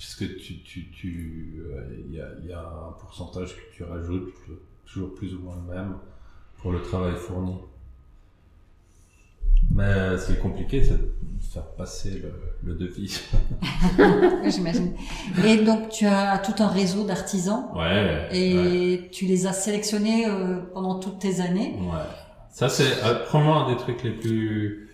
Puisque 0.03 0.35
tu, 0.37 0.59
tu, 0.63 0.91
tu, 0.91 1.63
il 2.09 2.13
y, 2.13 2.19
a, 2.19 2.27
y 2.45 2.51
a 2.51 2.59
un 2.59 2.91
pourcentage 2.99 3.55
que 3.55 3.73
tu 3.73 3.83
rajoutes, 3.85 4.33
toujours 4.85 5.15
plus 5.15 5.33
ou 5.33 5.39
moins 5.39 5.55
le 5.65 5.73
même, 5.73 5.93
pour 6.57 6.73
le 6.73 6.81
travail 6.81 7.15
fourni. 7.15 7.55
Mais 9.71 10.17
ce 10.17 10.27
qui 10.27 10.31
est 10.33 10.39
compliqué, 10.41 10.83
c'est 10.83 10.97
de 10.97 11.09
faire 11.39 11.65
passer 11.77 12.21
le, 12.21 12.33
le 12.63 12.75
devis. 12.75 13.17
J'imagine. 14.49 14.93
Et 15.45 15.63
donc, 15.63 15.87
tu 15.87 16.05
as 16.05 16.37
tout 16.39 16.61
un 16.61 16.67
réseau 16.67 17.05
d'artisans. 17.05 17.69
Ouais. 17.73 18.27
Et 18.33 19.09
tu 19.13 19.23
les 19.25 19.47
as 19.47 19.53
sélectionnés 19.53 20.27
euh, 20.27 20.59
pendant 20.73 20.99
toutes 20.99 21.19
tes 21.19 21.39
années. 21.39 21.77
Ouais. 21.79 22.03
Ça, 22.51 22.67
c'est 22.67 23.03
euh, 23.05 23.23
probablement 23.23 23.65
un 23.67 23.71
des 23.73 23.77
trucs 23.77 24.03
les 24.03 24.11
plus, 24.11 24.89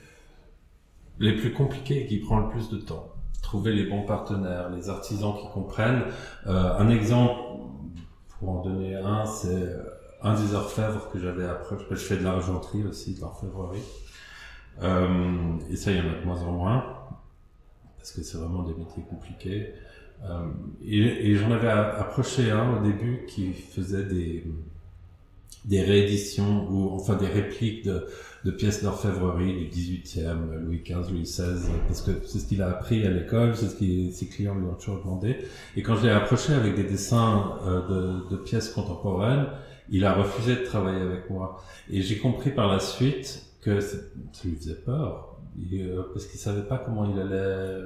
les 1.17 1.35
plus 1.35 1.51
compliqués 1.51 2.03
et 2.03 2.05
qui 2.05 2.19
prend 2.19 2.37
le 2.37 2.49
plus 2.49 2.69
de 2.69 2.77
temps. 2.77 3.07
Trouver 3.41 3.73
les 3.73 3.85
bons 3.85 4.03
partenaires, 4.03 4.69
les 4.69 4.89
artisans 4.89 5.33
qui 5.35 5.47
comprennent. 5.53 6.03
Euh, 6.47 6.77
un 6.77 6.89
exemple, 6.89 7.39
pour 8.29 8.49
en 8.49 8.61
donner 8.61 8.95
un, 8.95 9.25
c'est 9.25 9.75
un 10.21 10.39
des 10.39 10.53
orfèvres 10.53 11.09
que 11.11 11.19
j'avais 11.19 11.45
après. 11.45 11.77
Je 11.89 11.95
fais 11.95 12.17
de 12.17 12.23
l'argenterie 12.23 12.83
aussi, 12.83 13.15
de 13.15 13.21
l'orfèvrerie. 13.21 13.83
Euh, 14.81 15.57
et 15.69 15.75
ça, 15.75 15.91
il 15.91 15.97
y 15.97 16.01
en 16.01 16.11
a 16.11 16.19
de 16.19 16.25
moins 16.25 16.41
en 16.41 16.51
moins, 16.51 16.85
parce 17.97 18.11
que 18.11 18.23
c'est 18.23 18.37
vraiment 18.37 18.63
des 18.63 18.73
métiers 18.73 19.03
compliqués. 19.09 19.73
Euh, 20.23 20.47
et, 20.83 21.31
et 21.31 21.35
j'en 21.35 21.51
avais 21.51 21.69
approché 21.69 22.51
un 22.51 22.77
au 22.77 22.83
début 22.83 23.25
qui 23.27 23.53
faisait 23.53 24.03
des, 24.03 24.45
des 25.65 25.81
rééditions 25.81 26.67
ou 26.69 26.95
enfin 26.95 27.15
des 27.15 27.27
répliques 27.27 27.85
de, 27.85 28.05
de 28.45 28.51
pièces 28.51 28.83
d'orfèvrerie 28.83 29.69
du 29.69 29.81
18e, 29.81 30.59
Louis 30.63 30.81
XV, 30.83 31.11
Louis 31.11 31.23
XVI, 31.23 31.59
parce 31.87 32.01
que 32.01 32.11
c'est 32.25 32.39
ce 32.39 32.47
qu'il 32.47 32.61
a 32.61 32.69
appris 32.69 33.05
à 33.05 33.09
l'école, 33.09 33.55
c'est 33.55 33.67
ce 33.67 33.75
que 33.75 34.11
ses 34.11 34.27
clients 34.27 34.55
lui 34.55 34.65
ont 34.65 34.75
toujours 34.75 35.03
demandé. 35.03 35.37
Et 35.75 35.83
quand 35.83 35.95
je 35.95 36.05
l'ai 36.05 36.11
approché 36.11 36.53
avec 36.53 36.75
des 36.75 36.83
dessins 36.83 37.57
euh, 37.65 38.19
de, 38.29 38.37
pièces 38.37 38.69
contemporaines, 38.69 39.47
il 39.89 40.05
a 40.05 40.13
refusé 40.13 40.55
de 40.55 40.63
travailler 40.63 41.01
avec 41.01 41.29
moi. 41.29 41.61
Et 41.89 42.01
j'ai 42.01 42.17
compris 42.17 42.51
par 42.51 42.71
la 42.71 42.79
suite 42.79 43.45
que 43.61 43.81
ça 43.81 43.97
lui 44.45 44.55
faisait 44.55 44.75
peur, 44.75 45.37
euh, 45.73 46.03
parce 46.13 46.25
qu'il 46.25 46.39
savait 46.39 46.63
pas 46.63 46.77
comment 46.77 47.11
il 47.11 47.19
allait, 47.19 47.81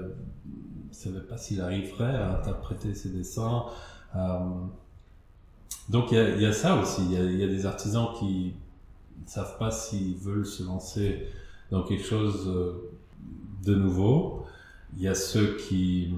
il 0.92 0.96
savait 0.96 1.22
pas 1.22 1.38
s'il 1.38 1.62
arriverait 1.62 2.16
à 2.16 2.38
interpréter 2.40 2.94
ses 2.94 3.10
dessins. 3.10 3.66
Euh, 4.16 4.38
donc 5.90 6.12
il 6.12 6.42
y, 6.42 6.46
a, 6.46 6.54
ça 6.54 6.78
aussi, 6.78 7.02
il 7.12 7.40
y 7.40 7.44
a 7.44 7.48
des 7.48 7.66
artisans 7.66 8.08
qui 8.18 8.54
ne 9.22 9.28
savent 9.28 9.58
pas 9.58 9.72
s'ils 9.72 10.16
veulent 10.16 10.46
se 10.46 10.64
lancer 10.64 11.28
dans 11.72 11.84
quelque 11.84 12.04
chose 12.04 12.48
euh, 12.48 12.92
de 13.64 13.76
nouveau. 13.76 14.46
Il 14.96 15.02
y 15.02 15.08
a 15.08 15.16
ceux 15.16 15.58
qui 15.58 16.14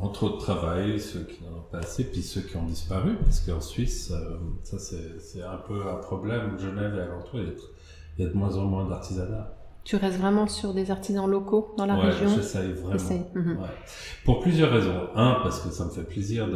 ont 0.00 0.08
trop 0.08 0.30
de 0.30 0.38
travail, 0.38 1.00
ceux 1.00 1.24
qui 1.24 1.44
n'en 1.44 1.58
ont 1.58 1.64
pas 1.70 1.78
assez, 1.78 2.04
puis 2.04 2.22
ceux 2.22 2.40
qui 2.40 2.56
ont 2.56 2.66
disparu, 2.66 3.16
parce 3.22 3.40
qu'en 3.40 3.60
Suisse, 3.60 4.12
ça 4.64 4.78
c'est 4.78 5.42
un 5.42 5.58
peu 5.58 5.88
un 5.88 5.96
problème. 5.96 6.58
Genève 6.58 6.96
et 6.96 7.00
alentour, 7.00 7.38
il 8.18 8.24
y 8.24 8.26
a 8.26 8.30
de 8.30 8.34
moins 8.34 8.56
en 8.56 8.64
moins 8.64 8.88
d'artisanat. 8.88 9.61
Tu 9.84 9.96
restes 9.96 10.18
vraiment 10.18 10.46
sur 10.46 10.74
des 10.74 10.92
artisans 10.92 11.28
locaux 11.28 11.74
dans 11.76 11.86
la 11.86 11.96
ouais, 11.96 12.10
région? 12.10 12.28
J'essaye 12.36 12.72
vraiment. 12.72 13.26
Mhm. 13.34 13.58
Ouais. 13.60 13.68
Pour 14.24 14.40
plusieurs 14.40 14.70
raisons. 14.70 15.08
Un, 15.16 15.40
parce 15.42 15.60
que 15.60 15.70
ça 15.70 15.84
me 15.84 15.90
fait 15.90 16.04
plaisir 16.04 16.46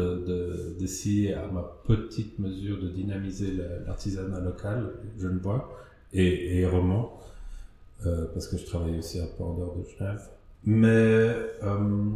d'essayer 0.79 1.33
de, 1.33 1.37
à 1.37 1.47
ma 1.49 1.63
petite 1.85 2.39
mesure 2.39 2.81
de 2.81 2.89
dynamiser 2.89 3.53
l'artisanat 3.87 4.41
local 4.41 4.93
genevois 5.19 5.77
et, 6.13 6.61
et 6.61 6.67
roman, 6.67 7.21
euh, 8.07 8.27
parce 8.33 8.47
que 8.47 8.57
je 8.59 8.65
travaille 8.65 8.99
aussi 8.99 9.19
un 9.19 9.27
peu 9.37 9.43
en 9.43 9.55
dehors 9.55 9.75
de 9.77 9.85
Genève. 9.99 10.23
Mais 10.65 10.87
euh, 10.93 12.11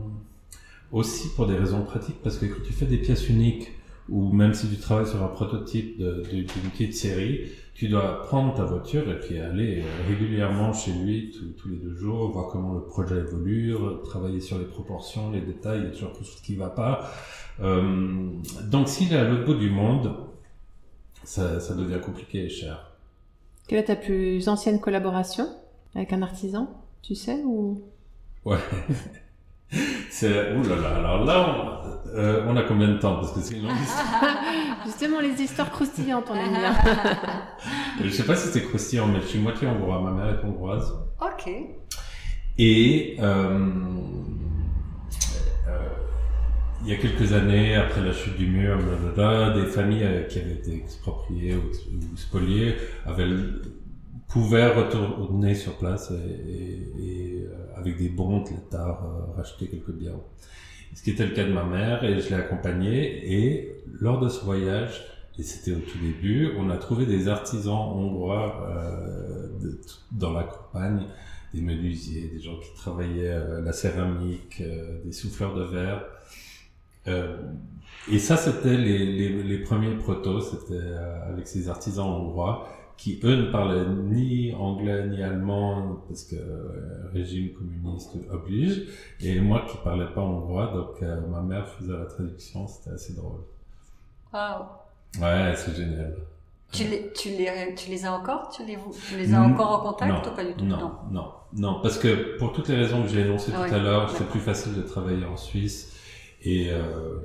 aussi 0.92 1.29
pour 1.35 1.46
des 1.46 1.57
raisons 1.57 1.83
pratiques, 1.83 2.23
parce 2.23 2.38
que 2.38 2.46
quand 2.46 2.62
tu 2.64 2.73
fais 2.73 2.87
des 2.87 2.99
pièces 2.99 3.29
uniques, 3.29 3.73
ou 4.09 4.33
même 4.33 4.55
si 4.55 4.68
tu 4.68 4.77
travailles 4.77 5.07
sur 5.07 5.23
un 5.23 5.29
prototype 5.29 5.99
d'une 5.99 6.70
petite 6.73 6.94
série, 6.94 7.51
tu 7.81 7.88
dois 7.88 8.25
prendre 8.25 8.53
ta 8.53 8.64
voiture 8.64 9.11
et 9.11 9.19
puis 9.19 9.38
aller 9.38 9.83
régulièrement 10.07 10.71
chez 10.71 10.93
lui 10.93 11.35
tous 11.57 11.71
les 11.71 11.79
deux 11.79 11.95
jours, 11.95 12.31
voir 12.31 12.49
comment 12.49 12.75
le 12.75 12.83
projet 12.83 13.16
évolue, 13.16 13.75
travailler 14.05 14.43
sur 14.43 14.59
les 14.59 14.66
proportions, 14.66 15.31
les 15.31 15.40
détails, 15.40 15.79
il 15.79 15.85
y 15.85 15.87
a 15.87 15.90
toujours 15.90 16.12
quelque 16.12 16.27
chose 16.27 16.43
qui 16.43 16.57
va 16.57 16.69
pas. 16.69 17.11
Euh, 17.62 18.33
donc 18.64 18.87
s'il 18.87 19.11
est 19.14 19.16
à 19.16 19.25
l'autre 19.25 19.47
bout 19.47 19.55
du 19.55 19.71
monde, 19.71 20.14
ça, 21.25 21.59
ça 21.59 21.75
devient 21.75 22.03
compliqué 22.05 22.45
et 22.45 22.49
cher. 22.51 22.93
Quelle 23.66 23.79
est 23.79 23.85
ta 23.85 23.97
plus 23.97 24.47
ancienne 24.51 24.79
collaboration 24.79 25.49
avec 25.95 26.12
un 26.12 26.21
artisan, 26.21 26.69
tu 27.01 27.14
sais 27.14 27.40
ou? 27.47 27.83
Ouais. 28.45 28.59
C'est 30.11 30.54
ouh 30.54 30.62
là 30.62 30.76
là. 30.76 30.96
Alors 30.96 31.24
là, 31.24 31.46
on, 31.48 32.16
euh, 32.16 32.44
on 32.48 32.56
a 32.56 32.62
combien 32.62 32.88
de 32.88 32.98
temps 32.98 33.16
parce 33.16 33.33
que 33.33 33.40
c'est 33.40 33.56
une 33.56 33.68
longue 33.68 33.80
histoire. 33.80 34.35
Justement, 34.85 35.20
les 35.20 35.40
histoires 35.40 35.70
croustillantes, 35.70 36.26
on 36.28 36.35
aime 36.35 36.50
bien. 36.50 36.74
je 38.04 38.09
sais 38.09 38.24
pas 38.24 38.35
si 38.35 38.48
c'est 38.48 38.64
croustillant, 38.64 39.06
mais 39.06 39.20
je 39.20 39.26
suis 39.26 39.38
moitié 39.38 39.68
hongrois. 39.68 40.00
Ma 40.00 40.11
mère 40.11 40.35
est 40.35 40.44
hongroise. 40.44 40.92
Ok. 41.20 41.50
Et 42.59 43.16
euh, 43.20 43.59
euh, 45.68 45.88
il 46.83 46.88
y 46.88 46.92
a 46.92 46.96
quelques 46.96 47.33
années, 47.33 47.76
après 47.76 48.00
la 48.00 48.12
chute 48.12 48.37
du 48.37 48.48
mur, 48.48 48.78
des 49.54 49.66
familles 49.66 50.26
qui 50.28 50.40
avaient 50.40 50.54
été 50.54 50.74
expropriées 50.74 51.54
ou, 51.54 51.68
ou 51.68 52.16
spoliées 52.16 52.76
avaient 53.06 53.28
pouvait 54.30 54.68
retourner 54.68 55.54
sur 55.54 55.76
place 55.76 56.12
et, 56.12 57.19
avec 57.81 57.99
des 57.99 58.09
bons 58.09 58.43
de 58.43 58.51
l'État 58.51 59.01
racheter 59.37 59.66
quelques 59.66 59.93
biens. 59.93 60.21
Ce 60.95 61.03
qui 61.03 61.11
était 61.11 61.27
le 61.27 61.35
cas 61.35 61.45
de 61.45 61.53
ma 61.53 61.64
mère 61.64 62.05
et 62.05 62.21
je 62.21 62.29
l'ai 62.29 62.35
accompagnée 62.35 63.33
et 63.33 63.77
lors 64.01 64.21
de 64.21 64.29
ce 64.29 64.45
voyage, 64.45 65.05
et 65.38 65.43
c'était 65.43 65.73
au 65.73 65.79
tout 65.79 65.99
début, 65.99 66.51
on 66.59 66.69
a 66.71 66.77
trouvé 66.77 67.07
des 67.07 67.29
artisans 67.29 67.75
hongrois 67.75 68.69
euh, 68.69 69.49
dans 70.12 70.33
la 70.33 70.43
campagne, 70.43 71.07
des 71.55 71.61
menuisiers, 71.61 72.29
des 72.29 72.40
gens 72.40 72.59
qui 72.59 72.73
travaillaient 72.75 73.31
euh, 73.31 73.61
la 73.62 73.73
céramique, 73.73 74.61
euh, 74.61 74.99
des 75.05 75.12
souffleurs 75.12 75.55
de 75.55 75.62
verre. 75.64 76.05
Euh, 77.09 77.37
et 78.11 78.19
ça, 78.19 78.37
c'était 78.37 78.77
les, 78.77 79.07
les, 79.07 79.43
les, 79.43 79.59
premiers 79.59 79.95
protos, 79.95 80.40
c'était 80.40 80.75
euh, 80.75 81.33
avec 81.33 81.47
ces 81.47 81.69
artisans 81.69 82.07
hongrois 82.07 82.69
qui 83.01 83.19
eux 83.25 83.37
ne 83.43 83.51
parlaient 83.51 83.89
ni 84.15 84.53
anglais 84.53 85.07
ni 85.07 85.23
allemand 85.23 86.03
parce 86.07 86.25
que 86.25 86.37
euh, 86.37 87.09
régime 87.15 87.49
communiste 87.55 88.15
oblige. 88.31 88.77
Et 89.21 89.41
moi 89.41 89.65
qui 89.69 89.77
parlais 89.83 90.13
pas 90.15 90.21
hongrois 90.21 90.69
donc 90.75 91.03
euh, 91.03 91.21
ma 91.35 91.41
mère 91.41 91.67
faisait 91.67 91.95
la 91.95 92.05
traduction 92.05 92.69
c'était 92.69 92.95
assez 92.97 93.15
drôle. 93.15 93.41
Waouh. 94.33 94.65
Ouais 95.21 95.55
c'est 95.57 95.75
génial. 95.75 96.15
Tu 96.73 96.85
les, 96.85 97.11
tu 97.15 97.31
les, 97.31 97.75
tu 97.75 97.91
les 97.91 98.05
as 98.07 98.13
encore? 98.13 98.51
Tu 98.55 98.65
les, 98.65 98.79
tu 99.09 99.17
les 99.17 99.35
as 99.35 99.43
encore 99.43 99.73
en 99.73 99.81
contact 99.81 100.27
ou 100.29 100.31
pas 100.37 100.45
du 100.45 100.55
tout? 100.55 100.65
Non, 100.65 100.93
non, 101.11 101.29
non, 101.55 101.81
parce 101.83 101.99
que 101.99 102.39
pour 102.39 102.53
toutes 102.53 102.69
les 102.69 102.77
raisons 102.77 103.03
que 103.03 103.09
j'ai 103.09 103.23
énoncées 103.23 103.51
ah 103.53 103.67
tout 103.67 103.75
à 103.75 103.79
l'heure, 103.79 104.09
c'est 104.11 104.29
plus 104.29 104.39
facile 104.39 104.77
de 104.77 104.83
travailler 104.83 105.25
en 105.25 105.37
Suisse. 105.37 105.97
Et 106.43 106.71
euh, 106.71 107.19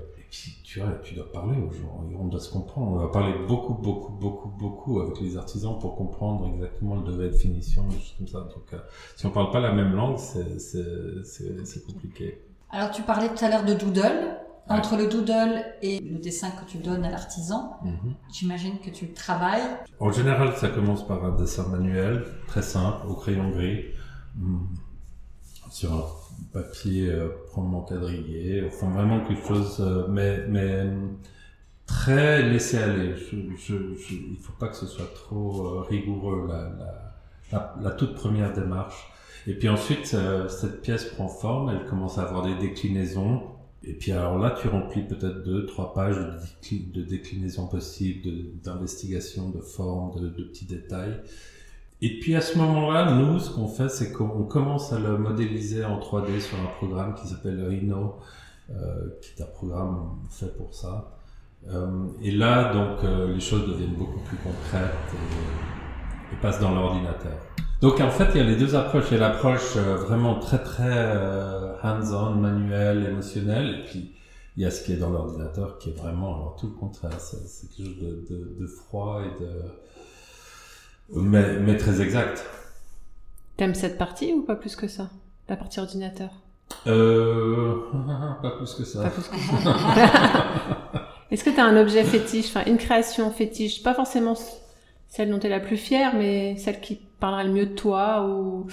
tu 0.63 0.79
vois, 0.79 0.93
tu 1.03 1.15
dois 1.15 1.31
parler 1.31 1.57
aux 1.57 1.71
gens, 1.71 2.03
on 2.19 2.25
doit 2.25 2.39
se 2.39 2.51
comprendre. 2.51 2.91
On 2.91 2.99
va 2.99 3.07
parler 3.07 3.33
beaucoup, 3.47 3.73
beaucoup, 3.73 4.11
beaucoup, 4.11 4.49
beaucoup 4.49 4.99
avec 4.99 5.19
les 5.21 5.37
artisans 5.37 5.77
pour 5.79 5.95
comprendre 5.95 6.47
exactement 6.53 6.95
le 6.95 7.03
degré 7.03 7.29
de 7.29 7.35
finition, 7.35 7.87
des 7.87 7.95
choses 7.95 8.15
comme 8.17 8.27
ça. 8.27 8.39
Donc, 8.39 8.73
euh, 8.73 8.79
si 9.15 9.25
on 9.25 9.31
parle 9.31 9.51
pas 9.51 9.59
la 9.59 9.71
même 9.71 9.93
langue, 9.93 10.17
c'est 10.17 11.85
compliqué. 11.85 12.41
Alors, 12.69 12.91
tu 12.91 13.03
parlais 13.03 13.29
tout 13.29 13.45
à 13.45 13.49
l'heure 13.49 13.65
de 13.65 13.73
doodle. 13.73 14.39
Entre 14.67 14.97
le 14.97 15.05
doodle 15.05 15.63
et 15.83 15.99
le 15.99 16.17
dessin 16.17 16.49
que 16.49 16.65
tu 16.67 16.79
donnes 16.79 17.05
à 17.05 17.11
l'artisan, 17.11 17.77
mhm. 17.83 18.15
j'imagine 18.33 18.79
que 18.79 18.89
tu 18.89 19.13
travailles. 19.13 19.61
En 19.99 20.11
général, 20.11 20.55
ça 20.55 20.69
commence 20.69 21.05
par 21.05 21.23
un 21.23 21.35
dessin 21.35 21.67
manuel, 21.67 22.25
très 22.47 22.63
simple, 22.63 23.05
au 23.07 23.13
crayon 23.13 23.51
gris, 23.51 23.85
hmm. 24.35 24.65
sur 25.69 25.93
un 25.93 26.03
papier 26.55 27.09
euh, 27.09 27.27
mon 27.57 27.81
quadrillé, 27.81 28.63
enfin 28.65 28.89
vraiment 28.89 29.19
quelque 29.25 29.45
chose, 29.45 29.77
euh, 29.81 30.07
mais, 30.09 30.47
mais 30.47 30.87
très 31.85 32.43
laissé 32.43 32.77
aller. 32.77 33.13
Il 33.33 34.37
faut 34.41 34.53
pas 34.57 34.69
que 34.69 34.77
ce 34.77 34.87
soit 34.87 35.13
trop 35.13 35.67
euh, 35.67 35.81
rigoureux, 35.81 36.47
la, 37.51 37.75
la, 37.81 37.91
toute 37.91 38.15
première 38.15 38.53
démarche. 38.53 39.11
Et 39.47 39.53
puis 39.53 39.69
ensuite, 39.69 40.15
cette 40.47 40.81
pièce 40.81 41.05
prend 41.05 41.27
forme, 41.27 41.69
elle 41.69 41.85
commence 41.87 42.17
à 42.17 42.23
avoir 42.23 42.43
des 42.43 42.55
déclinaisons. 42.55 43.43
Et 43.83 43.93
puis 43.93 44.11
alors 44.11 44.39
là, 44.39 44.55
tu 44.59 44.67
remplis 44.67 45.03
peut-être 45.03 45.43
deux, 45.43 45.67
trois 45.67 45.93
pages 45.93 46.17
de, 46.17 47.03
déclinaisons 47.03 47.67
possibles, 47.67 48.27
d'investigation 48.63 49.49
de, 49.49 49.57
de 49.57 49.61
forme, 49.61 50.19
de, 50.19 50.29
de 50.29 50.43
petits 50.45 50.65
détails. 50.65 51.21
Et 52.01 52.19
puis 52.19 52.35
à 52.35 52.41
ce 52.41 52.57
moment-là, 52.57 53.13
nous, 53.13 53.39
ce 53.39 53.49
qu'on 53.49 53.67
fait, 53.67 53.89
c'est 53.89 54.11
qu'on 54.11 54.43
commence 54.43 54.91
à 54.91 54.99
le 54.99 55.17
modéliser 55.17 55.85
en 55.85 55.99
3D 55.99 56.41
sur 56.41 56.57
un 56.59 56.67
programme 56.77 57.15
qui 57.15 57.27
s'appelle 57.27 57.65
Rhino, 57.67 58.15
euh, 58.69 59.19
qui 59.21 59.31
est 59.39 59.43
un 59.43 59.47
programme 59.47 60.17
fait 60.29 60.55
pour 60.57 60.73
ça. 60.73 61.17
Euh, 61.69 62.07
et 62.21 62.31
là, 62.31 62.73
donc, 62.73 63.03
euh, 63.03 63.33
les 63.33 63.39
choses 63.39 63.67
deviennent 63.67 63.95
beaucoup 63.95 64.19
plus 64.19 64.37
concrètes 64.37 64.91
et, 65.13 66.35
passent 66.41 66.59
dans 66.59 66.75
l'ordinateur. 66.75 67.31
Donc 67.79 68.01
en 68.01 68.09
fait, 68.09 68.27
il 68.35 68.37
y 68.37 68.39
a 68.41 68.43
les 68.43 68.57
deux 68.57 68.75
approches. 68.75 69.05
Il 69.11 69.13
y 69.13 69.23
a 69.23 69.29
l'approche 69.29 69.77
vraiment 69.77 70.37
très 70.37 70.61
très 70.61 71.17
hands-on, 71.81 72.31
manuel, 72.31 73.05
émotionnel, 73.05 73.79
et 73.79 73.83
puis 73.85 74.11
il 74.57 74.63
y 74.63 74.65
a 74.65 74.71
ce 74.71 74.83
qui 74.83 74.91
est 74.91 74.97
dans 74.97 75.11
l'ordinateur, 75.11 75.77
qui 75.77 75.91
est 75.91 75.93
vraiment 75.93 76.35
alors 76.35 76.57
tout 76.59 76.67
le 76.67 76.73
contraire. 76.73 77.17
C'est 77.19 77.69
quelque 77.69 77.87
chose 77.87 77.99
de 78.59 78.67
froid 78.67 79.21
et 79.21 79.41
de 79.41 79.49
mais, 81.13 81.59
mais 81.59 81.77
très 81.77 82.01
exact. 82.01 82.45
T'aimes 83.57 83.75
cette 83.75 83.97
partie 83.97 84.33
ou 84.33 84.43
pas 84.43 84.55
plus 84.55 84.75
que 84.75 84.87
ça? 84.87 85.09
La 85.47 85.55
partie 85.55 85.79
ordinateur? 85.79 86.29
Euh... 86.87 87.75
Pas 88.41 88.51
plus 88.57 88.73
que 88.73 88.83
ça. 88.83 89.03
Pas 89.03 89.09
plus 89.09 89.27
que 89.27 89.37
ça. 89.37 91.05
Est-ce 91.31 91.43
que 91.43 91.49
tu 91.49 91.59
as 91.59 91.65
un 91.65 91.77
objet 91.77 92.03
fétiche, 92.03 92.47
enfin 92.47 92.63
une 92.65 92.77
création 92.77 93.31
fétiche, 93.31 93.81
pas 93.81 93.93
forcément 93.93 94.35
celle 95.07 95.31
dont 95.31 95.39
tu 95.39 95.47
es 95.47 95.49
la 95.49 95.59
plus 95.59 95.77
fière, 95.77 96.15
mais 96.15 96.55
celle 96.57 96.79
qui 96.79 96.99
parlera 97.19 97.43
le 97.43 97.51
mieux 97.51 97.65
de 97.65 97.73
toi 97.73 98.27
ou 98.27 98.67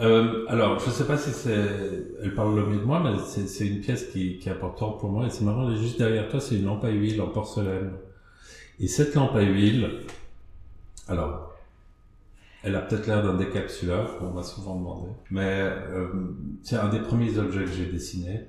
euh, 0.00 0.44
alors, 0.48 0.80
je 0.80 0.90
sais 0.90 1.06
pas 1.06 1.16
si 1.16 1.30
c'est, 1.30 1.56
elle 2.22 2.34
parle 2.34 2.56
le 2.56 2.66
mieux 2.66 2.78
de 2.78 2.84
moi, 2.84 3.00
mais 3.00 3.16
c'est 3.24 3.66
une 3.66 3.80
pièce 3.80 4.08
qui, 4.08 4.38
qui 4.38 4.48
est 4.48 4.52
importante 4.52 4.98
pour 4.98 5.08
moi. 5.08 5.26
Et 5.26 5.30
c'est 5.30 5.44
marrant, 5.44 5.74
juste 5.76 5.98
derrière 5.98 6.28
toi, 6.28 6.40
c'est 6.40 6.56
une 6.56 6.64
lampe 6.64 6.84
à 6.84 6.90
huile 6.90 7.20
en 7.22 7.28
porcelaine. 7.28 7.92
Et 8.80 8.88
cette 8.88 9.14
lampe 9.14 9.36
à 9.36 9.42
huile, 9.42 10.00
alors, 11.08 11.53
elle 12.64 12.76
a 12.76 12.80
peut-être 12.80 13.06
l'air 13.06 13.22
d'un 13.22 13.36
décapsuleur, 13.36 14.18
on 14.22 14.30
m'a 14.30 14.42
souvent 14.42 14.76
demandé. 14.76 15.08
Mais 15.30 15.60
euh, 15.60 16.08
c'est 16.62 16.76
un 16.76 16.88
des 16.88 17.00
premiers 17.00 17.38
objets 17.38 17.64
que 17.64 17.70
j'ai 17.70 17.86
dessiné. 17.86 18.40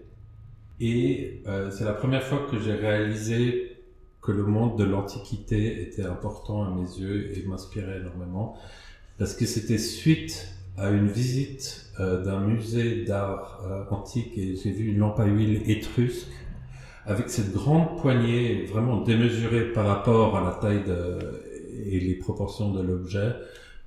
Et 0.79 1.41
euh, 1.47 1.69
c'est 1.71 1.85
la 1.85 1.93
première 1.93 2.23
fois 2.23 2.47
que 2.49 2.59
j'ai 2.59 2.73
réalisé 2.73 3.77
que 4.21 4.31
le 4.31 4.43
monde 4.43 4.77
de 4.77 4.83
l'Antiquité 4.83 5.81
était 5.81 6.05
important 6.05 6.63
à 6.63 6.71
mes 6.71 6.97
yeux 6.97 7.37
et 7.37 7.45
m'inspirait 7.45 7.99
énormément. 7.99 8.57
Parce 9.19 9.35
que 9.35 9.45
c'était 9.45 9.77
suite 9.77 10.47
à 10.77 10.89
une 10.89 11.07
visite 11.07 11.91
euh, 11.99 12.23
d'un 12.23 12.39
musée 12.41 13.05
d'art 13.05 13.61
euh, 13.65 13.83
antique 13.93 14.37
et 14.37 14.55
j'ai 14.55 14.71
vu 14.71 14.87
une 14.87 14.97
lampe 14.97 15.19
à 15.19 15.25
huile 15.25 15.69
étrusque 15.69 16.31
avec 17.05 17.29
cette 17.29 17.53
grande 17.53 17.97
poignée 18.01 18.65
vraiment 18.65 19.01
démesurée 19.01 19.71
par 19.71 19.85
rapport 19.85 20.35
à 20.35 20.43
la 20.43 20.51
taille 20.51 20.83
de, 20.83 21.19
et 21.85 21.99
les 21.99 22.15
proportions 22.15 22.71
de 22.71 22.81
l'objet 22.81 23.35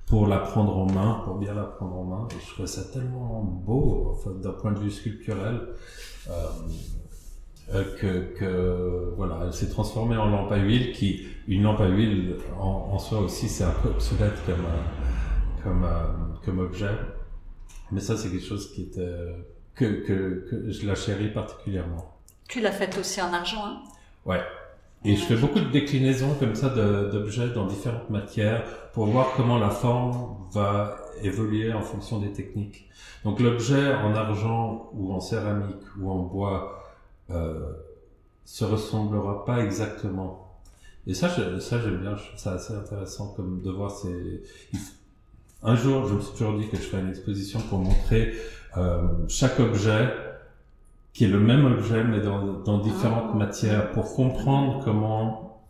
pour 0.09 0.25
la 0.27 0.39
prendre 0.39 0.75
en 0.75 0.87
main, 0.91 1.21
pour 1.23 1.35
bien 1.35 1.53
la 1.53 1.63
prendre 1.63 1.95
en 1.95 2.03
main. 2.03 2.27
Et 2.31 2.39
je 2.43 2.51
trouvais 2.53 2.67
ça 2.67 2.83
tellement 2.91 3.43
beau, 3.43 4.09
enfin, 4.11 4.31
d'un 4.31 4.51
point 4.51 4.71
de 4.71 4.79
vue 4.79 4.89
sculpturel, 4.91 5.67
euh, 6.29 6.33
euh, 7.73 7.83
que, 7.99 8.33
que, 8.33 9.13
voilà, 9.15 9.41
elle 9.45 9.53
s'est 9.53 9.69
transformée 9.69 10.17
en 10.17 10.27
lampe 10.27 10.51
à 10.51 10.57
huile, 10.57 10.91
qui, 10.93 11.27
une 11.47 11.61
lampe 11.63 11.81
à 11.81 11.87
huile 11.87 12.37
en, 12.59 12.89
en 12.91 12.97
soi 12.97 13.19
aussi, 13.19 13.47
c'est 13.47 13.63
un 13.63 13.75
peu 13.83 13.89
obsolète 13.89 14.33
comme, 14.47 14.65
euh, 14.65 15.63
comme, 15.63 15.83
euh, 15.83 16.03
comme 16.43 16.59
objet. 16.59 16.95
Mais 17.91 17.99
ça, 17.99 18.17
c'est 18.17 18.29
quelque 18.29 18.45
chose 18.45 18.73
qui 18.73 18.83
était, 18.83 19.15
que, 19.75 19.85
que, 19.85 20.47
que 20.49 20.71
je 20.71 20.87
la 20.87 20.95
chéris 20.95 21.29
particulièrement. 21.31 22.15
Tu 22.47 22.61
l'as 22.61 22.71
faite 22.71 22.97
aussi 22.97 23.21
en 23.21 23.31
argent, 23.31 23.63
hein? 23.63 23.83
Ouais. 24.25 24.41
Et 25.05 25.15
je 25.15 25.23
fais 25.23 25.35
beaucoup 25.35 25.59
de 25.59 25.69
déclinaisons 25.69 26.35
comme 26.39 26.55
ça 26.55 26.69
d'objets 26.69 27.49
dans 27.49 27.65
différentes 27.65 28.09
matières 28.09 28.63
pour 28.93 29.05
voir 29.05 29.31
comment 29.37 29.57
la 29.57 29.69
forme 29.69 30.35
va 30.51 30.97
évoluer 31.23 31.71
en 31.71 31.81
fonction 31.81 32.19
des 32.19 32.31
techniques. 32.33 32.89
Donc 33.23 33.39
l'objet 33.39 33.93
en 33.93 34.13
argent 34.13 34.89
ou 34.93 35.13
en 35.13 35.21
céramique 35.21 35.83
ou 35.99 36.09
en 36.09 36.19
bois 36.19 36.83
euh, 37.29 37.71
se 38.43 38.65
ressemblera 38.65 39.45
pas 39.45 39.63
exactement. 39.63 40.59
Et 41.07 41.13
ça, 41.13 41.29
ça 41.59 41.79
j'aime 41.79 42.01
bien, 42.01 42.15
je 42.15 42.25
trouve 42.25 42.39
ça 42.39 42.53
assez 42.53 42.73
intéressant 42.73 43.33
comme 43.35 43.61
de 43.61 43.71
voir 43.71 43.91
ces... 43.91 44.43
Un 45.63 45.75
jour, 45.75 46.07
je 46.07 46.15
me 46.15 46.21
suis 46.21 46.31
toujours 46.33 46.57
dit 46.57 46.67
que 46.67 46.77
je 46.77 46.81
ferais 46.81 47.01
une 47.01 47.09
exposition 47.09 47.59
pour 47.61 47.79
montrer 47.79 48.33
euh, 48.77 49.01
chaque 49.27 49.59
objet 49.59 50.09
qui 51.13 51.25
est 51.25 51.29
le 51.29 51.39
même 51.39 51.65
objet 51.65 52.03
mais 52.03 52.21
dans, 52.21 52.59
dans 52.59 52.77
différentes 52.79 53.31
ah. 53.33 53.37
matières 53.37 53.91
pour 53.91 54.13
comprendre 54.15 54.81
comment 54.83 55.63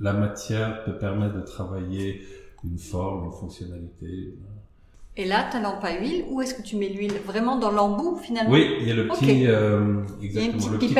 la 0.00 0.12
matière 0.12 0.84
peut 0.84 0.98
permettre 0.98 1.34
de 1.34 1.40
travailler 1.40 2.22
une 2.64 2.78
forme, 2.78 3.26
une 3.26 3.32
fonctionnalité. 3.32 4.34
Et 5.16 5.26
là, 5.26 5.44
ta 5.50 5.60
lampe 5.60 5.84
à 5.84 5.98
huile, 5.98 6.24
où 6.30 6.40
est-ce 6.40 6.54
que 6.54 6.62
tu 6.62 6.76
mets 6.76 6.88
l'huile 6.88 7.12
Vraiment 7.26 7.58
dans 7.58 7.70
l'embout 7.70 8.16
finalement? 8.16 8.50
Oui, 8.50 8.76
il 8.80 8.88
y 8.88 8.90
a 8.90 8.94
le 8.94 9.08
petit, 9.08 9.46
euh, 9.46 10.02
exactement, 10.22 10.72
le 10.72 10.78
petit 10.78 10.94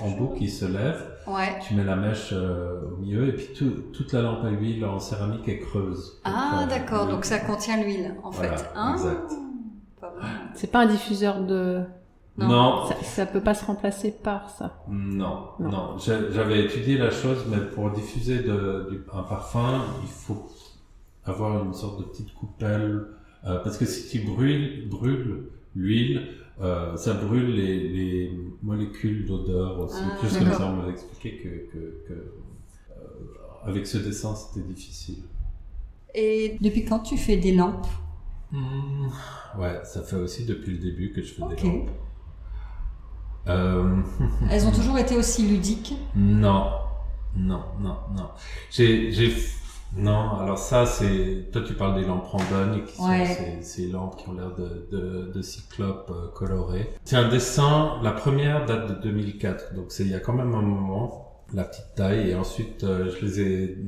embout 0.00 0.34
qui 0.36 0.50
se 0.50 0.66
lève. 0.66 1.02
Ouais. 1.26 1.58
Tu 1.66 1.74
mets 1.74 1.84
la 1.84 1.96
mèche 1.96 2.30
euh, 2.32 2.82
au 2.92 2.98
milieu 2.98 3.28
et 3.28 3.32
puis 3.32 3.48
tout, 3.56 3.70
toute 3.92 4.12
la 4.12 4.22
lampe 4.22 4.44
à 4.44 4.50
huile 4.50 4.84
en 4.84 5.00
céramique 5.00 5.48
est 5.48 5.58
creuse. 5.58 6.20
Ah 6.24 6.62
euh, 6.62 6.66
d'accord, 6.66 7.06
donc 7.06 7.24
ça 7.24 7.38
contient 7.38 7.82
l'huile 7.82 8.14
en 8.22 8.30
fait. 8.30 8.52
Ah, 8.76 8.92
exact. 8.92 9.32
C'est 10.54 10.70
pas 10.70 10.80
un 10.80 10.86
diffuseur 10.86 11.40
de 11.40 11.82
non. 12.38 12.86
Ça, 13.02 13.24
ne 13.24 13.30
peut 13.30 13.40
pas 13.42 13.54
se 13.54 13.64
remplacer 13.64 14.12
par 14.12 14.50
ça. 14.50 14.82
Non, 14.88 15.48
non. 15.58 15.96
J'avais 15.98 16.64
étudié 16.64 16.98
la 16.98 17.10
chose, 17.10 17.44
mais 17.50 17.58
pour 17.74 17.90
diffuser 17.90 18.38
de, 18.42 18.88
du, 18.90 19.00
un 19.12 19.22
parfum, 19.22 19.82
il 20.02 20.08
faut 20.08 20.46
avoir 21.24 21.64
une 21.64 21.74
sorte 21.74 21.98
de 22.00 22.04
petite 22.04 22.32
coupelle, 22.34 23.06
euh, 23.46 23.58
parce 23.60 23.76
que 23.78 23.84
si 23.84 24.08
tu 24.08 24.24
brûles, 24.24 24.88
brûles 24.88 25.48
l'huile, 25.74 26.28
euh, 26.60 26.96
ça 26.96 27.14
brûle 27.14 27.54
les, 27.54 27.88
les 27.88 28.32
molécules 28.62 29.26
d'odeur 29.26 29.78
aussi. 29.80 30.00
Ah, 30.02 30.16
Juste 30.22 30.38
comme 30.38 30.52
ça, 30.52 30.66
on 30.66 30.76
m'a 30.82 30.88
expliqué 30.88 31.36
que, 31.38 31.48
que, 31.72 32.08
que 32.08 32.12
euh, 32.12 32.94
avec 33.64 33.86
ce 33.86 33.98
dessin, 33.98 34.34
c'était 34.34 34.66
difficile. 34.66 35.22
Et 36.14 36.56
depuis 36.60 36.84
quand 36.84 37.00
tu 37.00 37.16
fais 37.18 37.36
des 37.36 37.52
lampes? 37.54 37.86
Mmh, 38.52 39.08
Ouais, 39.58 39.80
ça 39.84 40.02
fait 40.02 40.16
aussi 40.16 40.44
depuis 40.44 40.72
le 40.72 40.78
début 40.78 41.12
que 41.12 41.22
je 41.22 41.32
fais 41.34 41.42
des 41.56 41.62
lampes. 41.62 41.90
Euh... 43.48 44.00
Elles 44.50 44.66
ont 44.66 44.72
toujours 44.72 44.98
été 44.98 45.16
aussi 45.16 45.46
ludiques 45.46 45.94
Non, 46.14 46.70
non, 47.36 47.62
non, 47.80 47.96
non. 48.14 48.28
J'ai 48.70 49.10
non, 49.96 50.38
alors 50.38 50.58
ça, 50.58 50.84
c'est. 50.84 51.50
Toi, 51.52 51.62
tu 51.66 51.72
parles 51.72 51.98
des 52.00 52.06
lampes 52.06 52.26
Randonne, 52.26 52.84
qui 52.84 52.96
sont 52.96 53.08
ces, 53.62 53.86
lampes 53.88 54.16
qui 54.16 54.28
ont 54.28 54.34
l'air 54.34 54.54
de, 54.54 54.86
de, 54.90 55.32
de 55.32 55.42
cyclopes 55.42 56.10
euh, 56.10 56.28
colorés. 56.34 56.90
C'est 57.04 57.16
un 57.16 57.28
dessin, 57.28 57.98
la 58.02 58.12
première 58.12 58.66
date 58.66 58.88
de 58.88 58.94
2004, 59.08 59.74
donc 59.74 59.86
c'est 59.88 60.02
il 60.02 60.10
y 60.10 60.14
a 60.14 60.20
quand 60.20 60.34
même 60.34 60.54
un 60.54 60.62
moment, 60.62 61.44
la 61.54 61.64
petite 61.64 61.94
taille, 61.94 62.30
et 62.30 62.34
ensuite 62.34 62.84
euh, 62.84 63.10
je 63.10 63.24
les 63.24 63.40
ai 63.40 63.78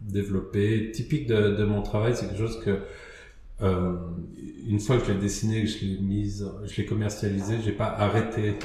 développés. 0.00 0.90
Typique 0.92 1.26
de, 1.26 1.56
de 1.56 1.64
mon 1.64 1.82
travail, 1.82 2.14
c'est 2.16 2.26
quelque 2.26 2.38
chose 2.38 2.60
que. 2.64 2.80
Euh, 3.60 3.96
une 4.68 4.78
fois 4.78 4.98
que 4.98 5.06
je 5.06 5.12
l'ai 5.12 5.18
dessiné, 5.18 5.62
que 5.62 5.68
je 5.68 5.84
l'ai 5.84 5.98
mise, 5.98 6.48
je 6.64 6.76
l'ai 6.76 6.86
commercialisé, 6.86 7.56
j'ai 7.62 7.72
pas 7.72 7.88
arrêté 7.88 8.56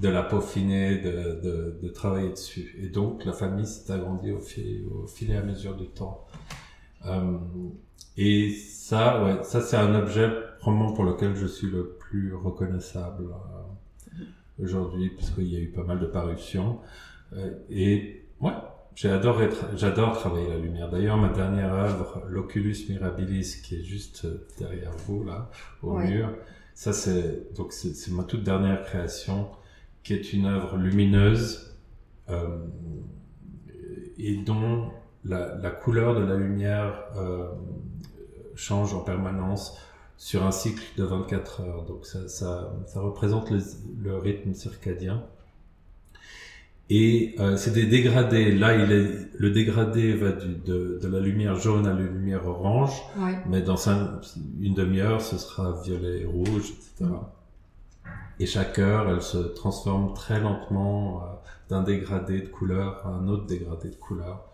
de 0.00 0.08
la 0.08 0.22
peaufiner, 0.22 0.98
de, 0.98 1.40
de, 1.42 1.78
de, 1.82 1.88
travailler 1.88 2.30
dessus. 2.30 2.76
Et 2.82 2.88
donc 2.88 3.24
la 3.24 3.32
famille 3.32 3.66
s'est 3.66 3.92
agrandie 3.92 4.32
au 4.32 4.40
fil, 4.40 4.84
au 4.92 5.06
fil 5.06 5.30
et 5.30 5.36
à 5.36 5.42
mesure 5.42 5.74
du 5.76 5.88
temps. 5.88 6.26
Euh, 7.06 7.38
et 8.16 8.50
ça, 8.50 9.24
ouais, 9.24 9.44
ça 9.44 9.60
c'est 9.60 9.76
un 9.76 9.94
objet 9.94 10.30
probablement 10.58 10.92
pour 10.92 11.04
lequel 11.04 11.34
je 11.34 11.46
suis 11.46 11.68
le 11.68 11.96
plus 11.98 12.34
reconnaissable 12.34 13.24
euh, 13.24 14.62
aujourd'hui, 14.62 15.10
puisqu'il 15.10 15.48
y 15.48 15.56
a 15.56 15.60
eu 15.60 15.68
pas 15.68 15.82
mal 15.82 15.98
de 15.98 16.06
parutions. 16.06 16.78
Euh, 17.34 17.52
et 17.70 18.24
ouais, 18.40 18.52
j'adore 18.94 19.40
j'adore 19.76 20.12
travailler 20.12 20.48
la 20.48 20.58
lumière. 20.58 20.90
D'ailleurs, 20.90 21.16
ma 21.16 21.28
dernière 21.28 21.72
œuvre, 21.72 22.22
l'Oculus 22.28 22.76
Mirabilis, 22.88 23.60
qui 23.62 23.76
est 23.76 23.84
juste 23.84 24.26
derrière 24.58 24.92
vous 25.06 25.24
là, 25.24 25.50
au 25.82 25.98
mur, 25.98 26.34
ça 26.74 26.92
c'est 26.92 27.54
donc 27.54 27.72
c'est 27.72 28.10
ma 28.10 28.24
toute 28.24 28.42
dernière 28.42 28.82
création 28.82 29.48
qui 30.06 30.14
est 30.14 30.32
une 30.32 30.46
œuvre 30.46 30.76
lumineuse 30.76 31.76
euh, 32.30 32.58
et 34.18 34.36
dont 34.36 34.92
la, 35.24 35.56
la, 35.56 35.70
couleur 35.70 36.14
de 36.14 36.24
la 36.24 36.36
lumière 36.36 37.06
euh, 37.16 37.48
change 38.54 38.94
en 38.94 39.00
permanence 39.00 39.76
sur 40.16 40.46
un 40.46 40.52
cycle 40.52 40.84
de 40.96 41.02
24 41.02 41.60
heures. 41.62 41.84
Donc 41.86 42.06
ça, 42.06 42.28
ça, 42.28 42.72
ça 42.86 43.00
représente 43.00 43.50
le, 43.50 43.58
le, 44.00 44.16
rythme 44.16 44.54
circadien. 44.54 45.24
Et 46.88 47.34
euh, 47.40 47.56
c'est 47.56 47.72
des 47.72 47.86
dégradés. 47.86 48.52
Là, 48.52 48.76
il 48.76 48.92
est, 48.92 49.10
le 49.36 49.50
dégradé 49.50 50.14
va 50.14 50.30
du, 50.30 50.54
de, 50.54 51.00
de, 51.02 51.08
la 51.08 51.18
lumière 51.18 51.56
jaune 51.56 51.84
à 51.84 51.92
la 51.92 52.02
lumière 52.02 52.46
orange, 52.46 53.02
mais 53.48 53.60
dans 53.60 53.76
une 53.76 54.74
demi-heure, 54.74 55.20
ce 55.20 55.36
sera 55.36 55.82
violet 55.82 56.20
et 56.20 56.26
rouge, 56.26 56.74
etc. 56.78 57.10
Et 58.38 58.46
chaque 58.46 58.78
heure, 58.78 59.10
elle 59.10 59.22
se 59.22 59.38
transforme 59.38 60.12
très 60.14 60.40
lentement 60.40 61.22
euh, 61.22 61.26
d'un 61.70 61.82
dégradé 61.82 62.42
de 62.42 62.48
couleur 62.48 63.06
à 63.06 63.10
un 63.10 63.28
autre 63.28 63.46
dégradé 63.46 63.88
de 63.88 63.94
couleur. 63.94 64.52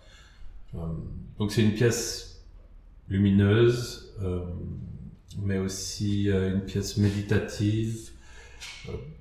Euh, 0.75 0.79
donc 1.39 1.51
c'est 1.51 1.63
une 1.63 1.75
pièce 1.75 2.45
lumineuse, 3.09 4.15
euh, 4.23 4.45
mais 5.39 5.59
aussi 5.59 6.29
une 6.29 6.61
pièce 6.61 6.97
méditative. 6.97 8.11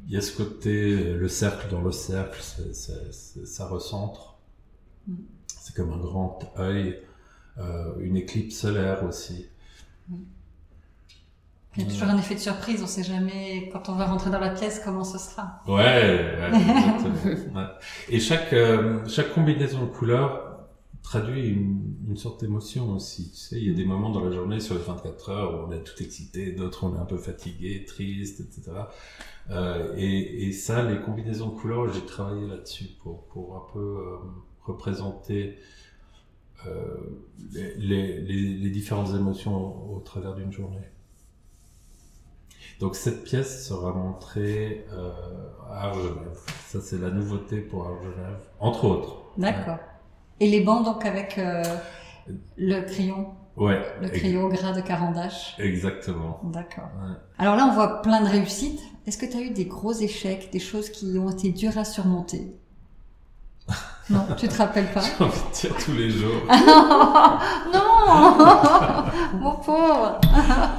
Il 0.06 0.13
y 0.13 0.17
a 0.17 0.22
ce 0.22 0.36
côté, 0.36 1.13
le 1.13 1.28
cercle 1.28 1.70
dans 1.72 1.82
le 1.82 1.91
cercle, 1.91 2.41
ça 2.41 3.67
recentre. 3.67 4.38
Mm. 5.08 5.15
C'est 5.48 5.76
comme 5.76 5.91
un 5.94 5.98
grand 5.98 6.39
œil, 6.60 7.00
une 8.00 8.17
éclipse 8.17 8.58
solaire 8.58 9.04
aussi. 9.04 9.48
Il 11.78 11.84
y 11.84 11.86
a 11.86 11.90
toujours 11.90 12.10
un 12.10 12.18
effet 12.18 12.36
de 12.36 12.40
surprise, 12.40 12.82
on 12.84 12.88
sait 12.88 13.04
jamais 13.04 13.70
quand 13.72 13.88
on 13.88 13.96
va 13.96 14.06
rentrer 14.06 14.30
dans 14.30 14.40
la 14.40 14.50
pièce 14.50 14.82
comment 14.84 15.06
ce 15.06 15.18
sera. 15.18 15.62
Ouais, 15.68 15.74
ouais 15.74 16.52
exactement. 16.54 17.68
Et 18.10 18.20
chaque 18.20 18.52
euh, 18.52 19.08
chaque 19.08 19.34
combinaison 19.34 19.82
de 19.86 19.90
couleurs 19.90 20.52
traduit 21.02 21.48
une, 21.48 21.96
une 22.10 22.18
sorte 22.18 22.42
d'émotion 22.42 22.92
aussi. 22.92 23.32
Tu 23.32 23.38
sais, 23.38 23.58
il 23.58 23.68
y 23.70 23.72
a 23.72 23.74
des 23.74 23.86
moments 23.86 24.10
dans 24.10 24.24
la 24.24 24.32
journée 24.32 24.60
sur 24.60 24.76
les 24.76 24.82
24 24.82 25.30
heures 25.30 25.54
où 25.54 25.68
on 25.68 25.72
est 25.72 25.84
tout 25.84 26.02
excité, 26.04 26.52
d'autres 26.52 26.84
on 26.84 26.96
est 26.96 27.00
un 27.00 27.06
peu 27.06 27.18
fatigué, 27.18 27.86
triste, 27.86 28.42
etc. 28.42 28.72
Euh, 29.50 29.94
et, 29.98 30.48
et 30.48 30.52
ça, 30.52 30.84
les 30.84 31.00
combinaisons 31.00 31.50
de 31.50 31.60
couleurs, 31.60 31.92
j'ai 31.94 32.06
travaillé 32.06 32.48
là-dessus 32.48 32.90
pour 33.02 33.24
pour 33.28 33.56
un 33.56 33.74
peu 33.74 33.80
euh, 33.80 34.18
représenter 34.64 35.58
euh, 36.68 36.98
les, 37.54 37.76
les, 37.78 38.20
les 38.58 38.70
différentes 38.70 39.16
émotions 39.16 39.94
au 39.96 40.00
travers 40.02 40.36
d'une 40.36 40.52
journée. 40.52 40.90
Donc 42.82 42.96
cette 42.96 43.24
pièce 43.24 43.67
sera 43.67 43.94
montrée 43.94 44.88
euh, 44.91 45.12
à 45.70 45.86
Argenève. 45.89 46.39
Ça 46.67 46.80
c'est 46.82 47.00
la 47.00 47.12
nouveauté 47.12 47.58
pour 47.58 47.88
Argenève, 47.88 48.39
entre 48.60 48.86
autres. 48.86 49.17
D'accord. 49.38 49.78
Et 50.39 50.50
les 50.50 50.62
bancs 50.62 50.84
donc 50.84 51.06
avec 51.06 51.38
euh, 51.38 51.63
le 52.58 52.82
crayon 52.82 53.28
Ouais. 53.58 53.82
Le 54.02 54.10
crayon 54.10 54.48
gras 54.48 54.72
de 54.72 54.82
Carandache. 54.82 55.60
Exactement. 55.60 56.39
D'accord. 56.46 56.89
Alors 57.38 57.58
là, 57.58 57.67
on 57.70 57.74
voit 57.74 58.02
plein 58.02 58.22
de 58.22 58.30
réussites. 58.30 58.80
Est-ce 59.06 59.17
que 59.17 59.26
tu 59.26 59.38
as 59.38 59.41
eu 59.41 59.50
des 59.50 59.65
gros 59.65 59.91
échecs, 59.91 60.50
des 60.54 60.60
choses 60.60 60.89
qui 60.89 61.17
ont 61.20 61.30
été 61.30 61.52
dures 61.52 61.78
à 61.78 61.84
surmonter? 61.84 62.56
Non, 64.10 64.26
tu 64.36 64.48
te 64.48 64.58
rappelles 64.58 64.92
pas 64.92 65.02
J'ai 65.02 65.24
envie 65.24 65.38
de 65.38 65.54
dire 65.54 65.76
tous 65.84 65.94
les 65.94 66.10
jours. 66.10 66.42
non 67.74 69.06
Mon 69.40 69.56
pauvre 69.56 70.20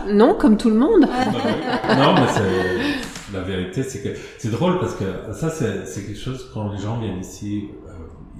Non, 0.08 0.34
comme 0.34 0.56
tout 0.56 0.70
le 0.70 0.76
monde. 0.76 1.00
non, 1.00 2.14
mais 2.14 2.26
c'est... 2.32 3.32
La 3.32 3.40
vérité, 3.40 3.82
c'est 3.82 4.02
que 4.02 4.10
c'est 4.36 4.50
drôle 4.50 4.78
parce 4.78 4.94
que 4.94 5.04
ça, 5.32 5.48
c'est, 5.48 5.86
c'est 5.86 6.02
quelque 6.02 6.20
chose 6.20 6.50
quand 6.52 6.70
les 6.70 6.78
gens 6.78 6.98
viennent 6.98 7.20
ici, 7.20 7.70
euh, 7.88 7.92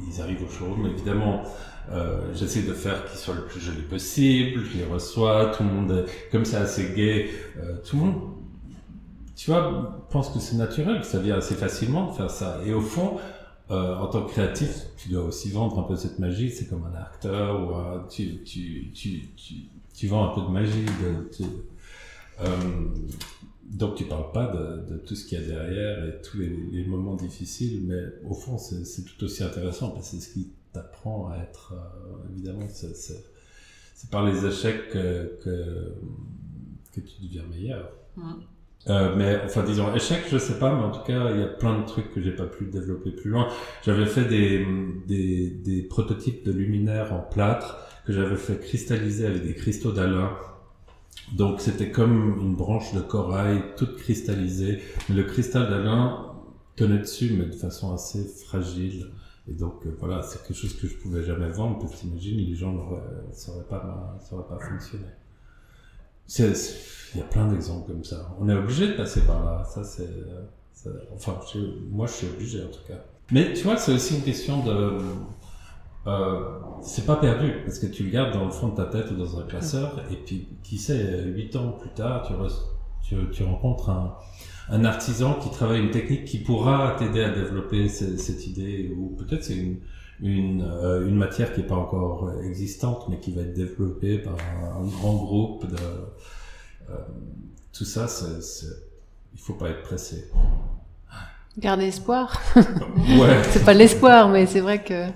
ils 0.07 0.21
arrivent 0.21 0.43
au 0.45 0.53
showroom, 0.53 0.87
évidemment, 0.87 1.45
euh, 1.91 2.21
j'essaie 2.35 2.63
de 2.63 2.75
faire 2.75 3.07
qu'ils 3.07 3.19
soient 3.19 3.35
le 3.35 3.47
plus 3.47 3.61
joli 3.61 3.81
possible, 3.83 4.63
je 4.71 4.79
les 4.79 4.85
reçois, 4.85 5.53
tout 5.57 5.63
le 5.63 5.71
monde, 5.71 6.07
comme 6.31 6.45
c'est 6.45 6.59
assez 6.59 6.93
gay, 6.95 7.31
euh, 7.57 7.77
tout 7.89 7.97
le 7.97 8.03
monde, 8.03 8.21
tu 9.35 9.51
vois, 9.51 10.05
pense 10.11 10.29
que 10.29 10.39
c'est 10.39 10.57
naturel, 10.57 11.01
que 11.01 11.07
ça 11.07 11.19
vient 11.19 11.39
assez 11.39 11.55
facilement 11.55 12.11
de 12.11 12.13
faire 12.13 12.31
ça. 12.31 12.61
Et 12.67 12.75
au 12.75 12.83
fond, 12.83 13.17
euh, 13.71 13.97
en 13.97 14.07
tant 14.09 14.25
que 14.25 14.33
créatif, 14.33 14.87
tu 14.97 15.09
dois 15.09 15.25
aussi 15.25 15.51
vendre 15.51 15.79
un 15.79 15.85
peu 15.85 15.97
cette 15.97 16.19
magie. 16.19 16.51
C'est 16.51 16.69
comme 16.69 16.85
un 16.85 16.95
acteur 16.95 17.63
ou 17.63 18.09
tu, 18.11 18.43
tu, 18.43 18.91
tu, 18.93 19.23
tu, 19.95 20.07
vends 20.07 20.31
un 20.31 20.35
peu 20.35 20.43
de 20.43 20.49
magie. 20.49 20.87
Euh, 22.41 22.89
donc 23.65 23.95
tu 23.95 24.05
parles 24.05 24.33
pas 24.33 24.49
de, 24.49 24.97
tout 24.99 25.15
ce 25.15 25.27
qu'il 25.27 25.41
y 25.41 25.43
a 25.43 25.47
derrière 25.47 26.05
et 26.05 26.21
tous 26.23 26.39
les, 26.39 26.85
moments 26.85 27.15
difficiles, 27.15 27.83
mais 27.87 28.03
au 28.29 28.35
fond 28.35 28.59
c'est 28.59 29.05
tout 29.05 29.25
aussi 29.25 29.43
intéressant 29.43 29.91
parce 29.91 30.11
que 30.11 30.17
c'est 30.17 30.29
ce 30.29 30.35
qui 30.35 30.51
t'apprend 30.73 31.31
à 31.31 31.39
être 31.39 31.75
euh, 31.75 32.33
évidemment 32.33 32.67
c'est 32.69 34.11
par 34.11 34.27
les 34.27 34.45
échecs 34.45 34.91
que, 34.91 35.39
que, 36.93 37.01
tu 37.01 37.23
deviens 37.23 37.45
meilleur. 37.45 37.93
Euh, 38.89 39.15
mais 39.17 39.41
enfin 39.45 39.63
disons 39.63 39.95
échec 39.95 40.25
je 40.29 40.39
sais 40.39 40.59
pas 40.59 40.75
mais 40.75 40.83
en 40.83 40.91
tout 40.91 41.05
cas 41.05 41.31
il 41.31 41.39
y 41.39 41.45
a 41.45 41.47
plein 41.47 41.79
de 41.79 41.87
trucs 41.87 42.13
que 42.13 42.21
j'ai 42.21 42.33
pas 42.33 42.47
pu 42.47 42.65
développer 42.65 43.13
plus 43.13 43.31
loin. 43.31 43.47
J'avais 43.85 44.07
fait 44.07 44.25
des, 44.25 44.67
des, 45.07 45.51
des 45.51 45.83
prototypes 45.83 46.45
de 46.45 46.51
luminaires 46.51 47.13
en 47.13 47.21
plâtre 47.21 47.79
que 48.05 48.13
j'avais 48.13 48.37
fait 48.37 48.59
cristalliser 48.59 49.27
avec 49.27 49.45
des 49.45 49.55
cristaux 49.55 49.93
d'Alain. 49.93 50.31
Donc 51.37 51.61
c'était 51.61 51.91
comme 51.93 52.39
une 52.41 52.57
branche 52.57 52.93
de 52.93 53.01
corail 53.01 53.63
toute 53.77 53.97
cristallisée. 53.97 54.81
Le 55.09 55.23
cristal 55.23 55.71
d'Alain 55.71 56.33
tenait 56.75 56.99
dessus 56.99 57.37
mais 57.39 57.47
de 57.47 57.55
façon 57.55 57.95
assez 57.95 58.25
fragile. 58.25 59.13
Et 59.49 59.53
donc 59.53 59.87
euh, 59.87 59.95
voilà 60.01 60.23
c'est 60.23 60.43
quelque 60.43 60.57
chose 60.57 60.75
que 60.75 60.89
je 60.89 60.97
pouvais 60.97 61.23
jamais 61.23 61.51
vendre 61.51 61.79
parce 61.79 61.93
que 61.93 61.99
t'imagines 61.99 62.39
les 62.39 62.55
gens 62.55 62.99
ça 63.31 63.53
aurait 63.53 63.65
pas 63.65 64.17
ça 64.21 64.35
aurait 64.35 64.49
pas 64.49 64.59
fonctionné 64.59 65.05
il 66.39 67.19
y 67.19 67.21
a 67.21 67.25
plein 67.25 67.47
d'exemples 67.47 67.93
comme 67.93 68.05
ça. 68.05 68.35
On 68.41 68.49
est 68.49 68.55
obligé 68.55 68.89
de 68.89 68.93
passer 68.93 69.21
par 69.23 69.45
là. 69.45 69.65
Ça, 69.65 69.85
c'est, 69.85 70.09
enfin, 71.15 71.39
moi, 71.91 72.07
je 72.07 72.13
suis 72.13 72.27
obligé 72.27 72.63
en 72.63 72.69
tout 72.69 72.87
cas. 72.87 73.05
Mais 73.31 73.53
tu 73.53 73.65
vois, 73.65 73.77
c'est 73.77 73.93
aussi 73.93 74.17
une 74.17 74.23
question 74.23 74.65
de, 74.65 74.99
euh, 76.07 76.41
c'est 76.83 77.07
pas 77.07 77.17
perdu 77.17 77.53
parce 77.65 77.79
que 77.79 77.87
tu 77.87 78.05
le 78.05 78.11
gardes 78.11 78.33
dans 78.33 78.45
le 78.45 78.51
fond 78.51 78.69
de 78.69 78.77
ta 78.77 78.87
tête 78.87 79.11
ou 79.13 79.15
dans 79.15 79.39
un 79.39 79.45
classeur 79.45 80.05
et 80.11 80.17
puis 80.17 80.49
qui 80.65 80.77
sait, 80.77 81.23
huit 81.27 81.55
ans 81.55 81.73
plus 81.73 81.91
tard, 81.91 82.27
tu, 82.27 82.35
tu, 83.03 83.31
tu 83.31 83.45
rencontres 83.45 83.91
un, 83.91 84.17
un, 84.69 84.85
artisan 84.85 85.35
qui 85.35 85.49
travaille 85.51 85.81
une 85.81 85.93
technique 85.93 86.25
qui 86.25 86.39
pourra 86.39 86.97
t'aider 86.99 87.23
à 87.23 87.31
développer 87.31 87.89
cette, 87.89 88.47
idée 88.49 88.93
ou 88.97 89.15
peut-être 89.17 89.45
c'est 89.45 89.57
une 89.57 89.77
une, 90.23 90.63
euh, 90.63 91.07
une 91.07 91.17
matière 91.17 91.53
qui 91.53 91.61
n'est 91.61 91.67
pas 91.67 91.77
encore 91.77 92.33
existante 92.43 93.09
mais 93.09 93.19
qui 93.19 93.33
va 93.33 93.43
être 93.43 93.55
développée 93.55 94.19
par 94.19 94.35
un, 94.35 94.83
un 94.83 94.87
grand 94.87 95.15
groupe 95.15 95.67
de 95.69 95.77
euh, 96.91 96.95
tout 97.73 97.85
ça, 97.85 98.07
il 99.35 99.41
faut 99.41 99.55
pas 99.55 99.69
être 99.71 99.83
pressé. 99.83 100.31
Garder 101.59 101.87
espoir. 101.87 102.41
ouais. 102.57 103.43
c'est 103.51 103.65
pas 103.65 103.75
l'espoir, 103.75 104.29
mais 104.29 104.47
c'est 104.47 104.61
vrai 104.61 104.83
que 104.83 105.09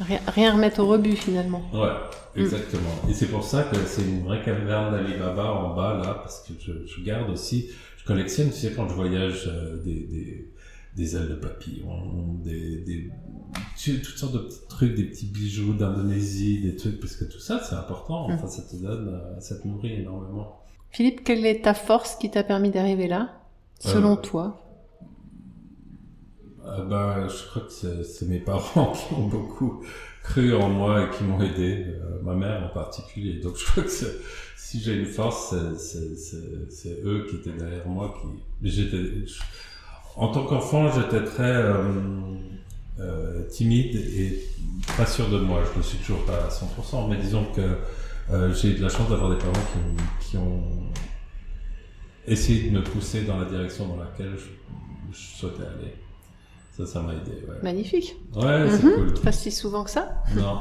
Rien, 0.00 0.52
remettre 0.52 0.80
au 0.80 0.86
rebut 0.86 1.16
finalement. 1.16 1.62
Ouais, 1.72 1.90
mm. 2.36 2.40
exactement. 2.40 3.08
Et 3.08 3.14
c'est 3.14 3.26
pour 3.26 3.44
ça 3.44 3.64
que 3.64 3.76
c'est 3.86 4.02
une 4.02 4.24
vraie 4.24 4.42
caverne 4.42 4.92
d'Alibaba 4.92 5.44
en 5.44 5.74
bas 5.74 6.00
là, 6.02 6.14
parce 6.14 6.40
que 6.40 6.54
je, 6.58 6.86
je, 6.86 7.04
garde 7.04 7.30
aussi, 7.30 7.70
je 7.98 8.04
collectionne, 8.04 8.50
tu 8.50 8.56
sais, 8.56 8.72
quand 8.72 8.88
je 8.88 8.94
voyage 8.94 9.48
euh, 9.48 9.76
des, 9.82 10.00
des, 10.06 10.51
des, 10.96 11.16
ailes 11.16 11.28
de 11.28 11.34
papillon, 11.34 12.34
des, 12.42 12.78
des, 12.78 13.10
toutes 13.98 14.16
sortes 14.16 14.34
de 14.34 14.38
petits 14.38 14.66
trucs, 14.68 14.94
des 14.94 15.04
petits 15.04 15.26
bijoux 15.26 15.74
d'Indonésie, 15.74 16.60
des 16.60 16.76
trucs, 16.76 17.00
parce 17.00 17.16
que 17.16 17.24
tout 17.24 17.40
ça 17.40 17.62
c'est 17.62 17.74
important, 17.74 18.28
mm. 18.28 18.32
enfin 18.32 18.46
ça 18.48 18.62
te 18.62 18.76
donne, 18.76 19.08
euh, 19.08 19.40
ça 19.40 19.56
te 19.56 19.66
nourrit 19.66 19.94
énormément. 19.94 20.60
Philippe, 20.90 21.24
quelle 21.24 21.46
est 21.46 21.62
ta 21.62 21.74
force 21.74 22.16
qui 22.16 22.30
t'a 22.30 22.44
permis 22.44 22.70
d'arriver 22.70 23.08
là, 23.08 23.40
selon 23.80 24.12
euh, 24.12 24.20
toi? 24.20 24.62
euh, 26.66 26.84
ben, 26.84 27.28
je 27.28 27.48
crois 27.48 27.62
que 27.62 28.02
c'est 28.04 28.28
mes 28.28 28.38
parents 28.38 28.92
qui 29.08 29.14
ont 29.14 29.26
beaucoup 29.26 29.82
cru 30.22 30.54
en 30.54 30.68
moi 30.68 31.04
et 31.04 31.16
qui 31.16 31.24
m'ont 31.24 31.40
aidé, 31.40 31.86
euh, 31.88 32.22
ma 32.22 32.34
mère 32.34 32.64
en 32.64 32.68
particulier. 32.68 33.40
Donc 33.40 33.56
je 33.56 33.64
crois 33.64 33.82
que 33.82 33.90
si 34.56 34.80
j'ai 34.80 34.94
une 34.94 35.06
force, 35.06 35.54
c'est 35.76 37.02
eux 37.04 37.26
qui 37.28 37.36
étaient 37.36 37.58
derrière 37.58 37.86
moi. 37.86 38.14
Qui 38.20 38.70
j'étais, 38.70 39.26
en 40.16 40.28
tant 40.28 40.44
qu'enfant, 40.44 40.90
j'étais 40.92 41.24
très 41.24 41.42
euh, 41.42 41.84
euh, 43.00 43.48
timide 43.48 43.96
et 43.96 44.40
pas 44.96 45.06
sûr 45.06 45.28
de 45.28 45.38
moi. 45.38 45.62
Je 45.72 45.78
ne 45.78 45.82
suis 45.82 45.98
toujours 45.98 46.24
pas 46.24 46.44
à 46.44 46.48
100%, 46.48 47.08
mais 47.08 47.16
disons 47.16 47.46
que 47.54 47.78
euh, 48.30 48.52
j'ai 48.54 48.68
eu 48.70 48.74
de 48.74 48.82
la 48.82 48.88
chance 48.88 49.08
d'avoir 49.08 49.30
des 49.30 49.38
parents 49.38 49.52
qui, 49.52 50.28
qui, 50.28 50.36
ont 50.36 50.62
essayé 52.26 52.70
de 52.70 52.76
me 52.76 52.84
pousser 52.84 53.22
dans 53.22 53.38
la 53.38 53.46
direction 53.46 53.88
dans 53.88 53.96
laquelle 53.96 54.36
je, 54.36 55.16
je 55.16 55.38
souhaitais 55.38 55.62
aller. 55.62 55.94
Ça, 56.76 56.86
ça 56.86 57.02
m'a 57.02 57.12
aidé. 57.12 57.32
Ouais. 57.46 57.56
Magnifique. 57.62 58.16
Ouais, 58.34 58.66
c'est 58.70 58.82
mhm. 58.82 58.94
cool. 58.94 59.14
Pas 59.20 59.32
si 59.32 59.50
souvent 59.50 59.84
que 59.84 59.90
ça. 59.90 60.22
Non. 60.36 60.60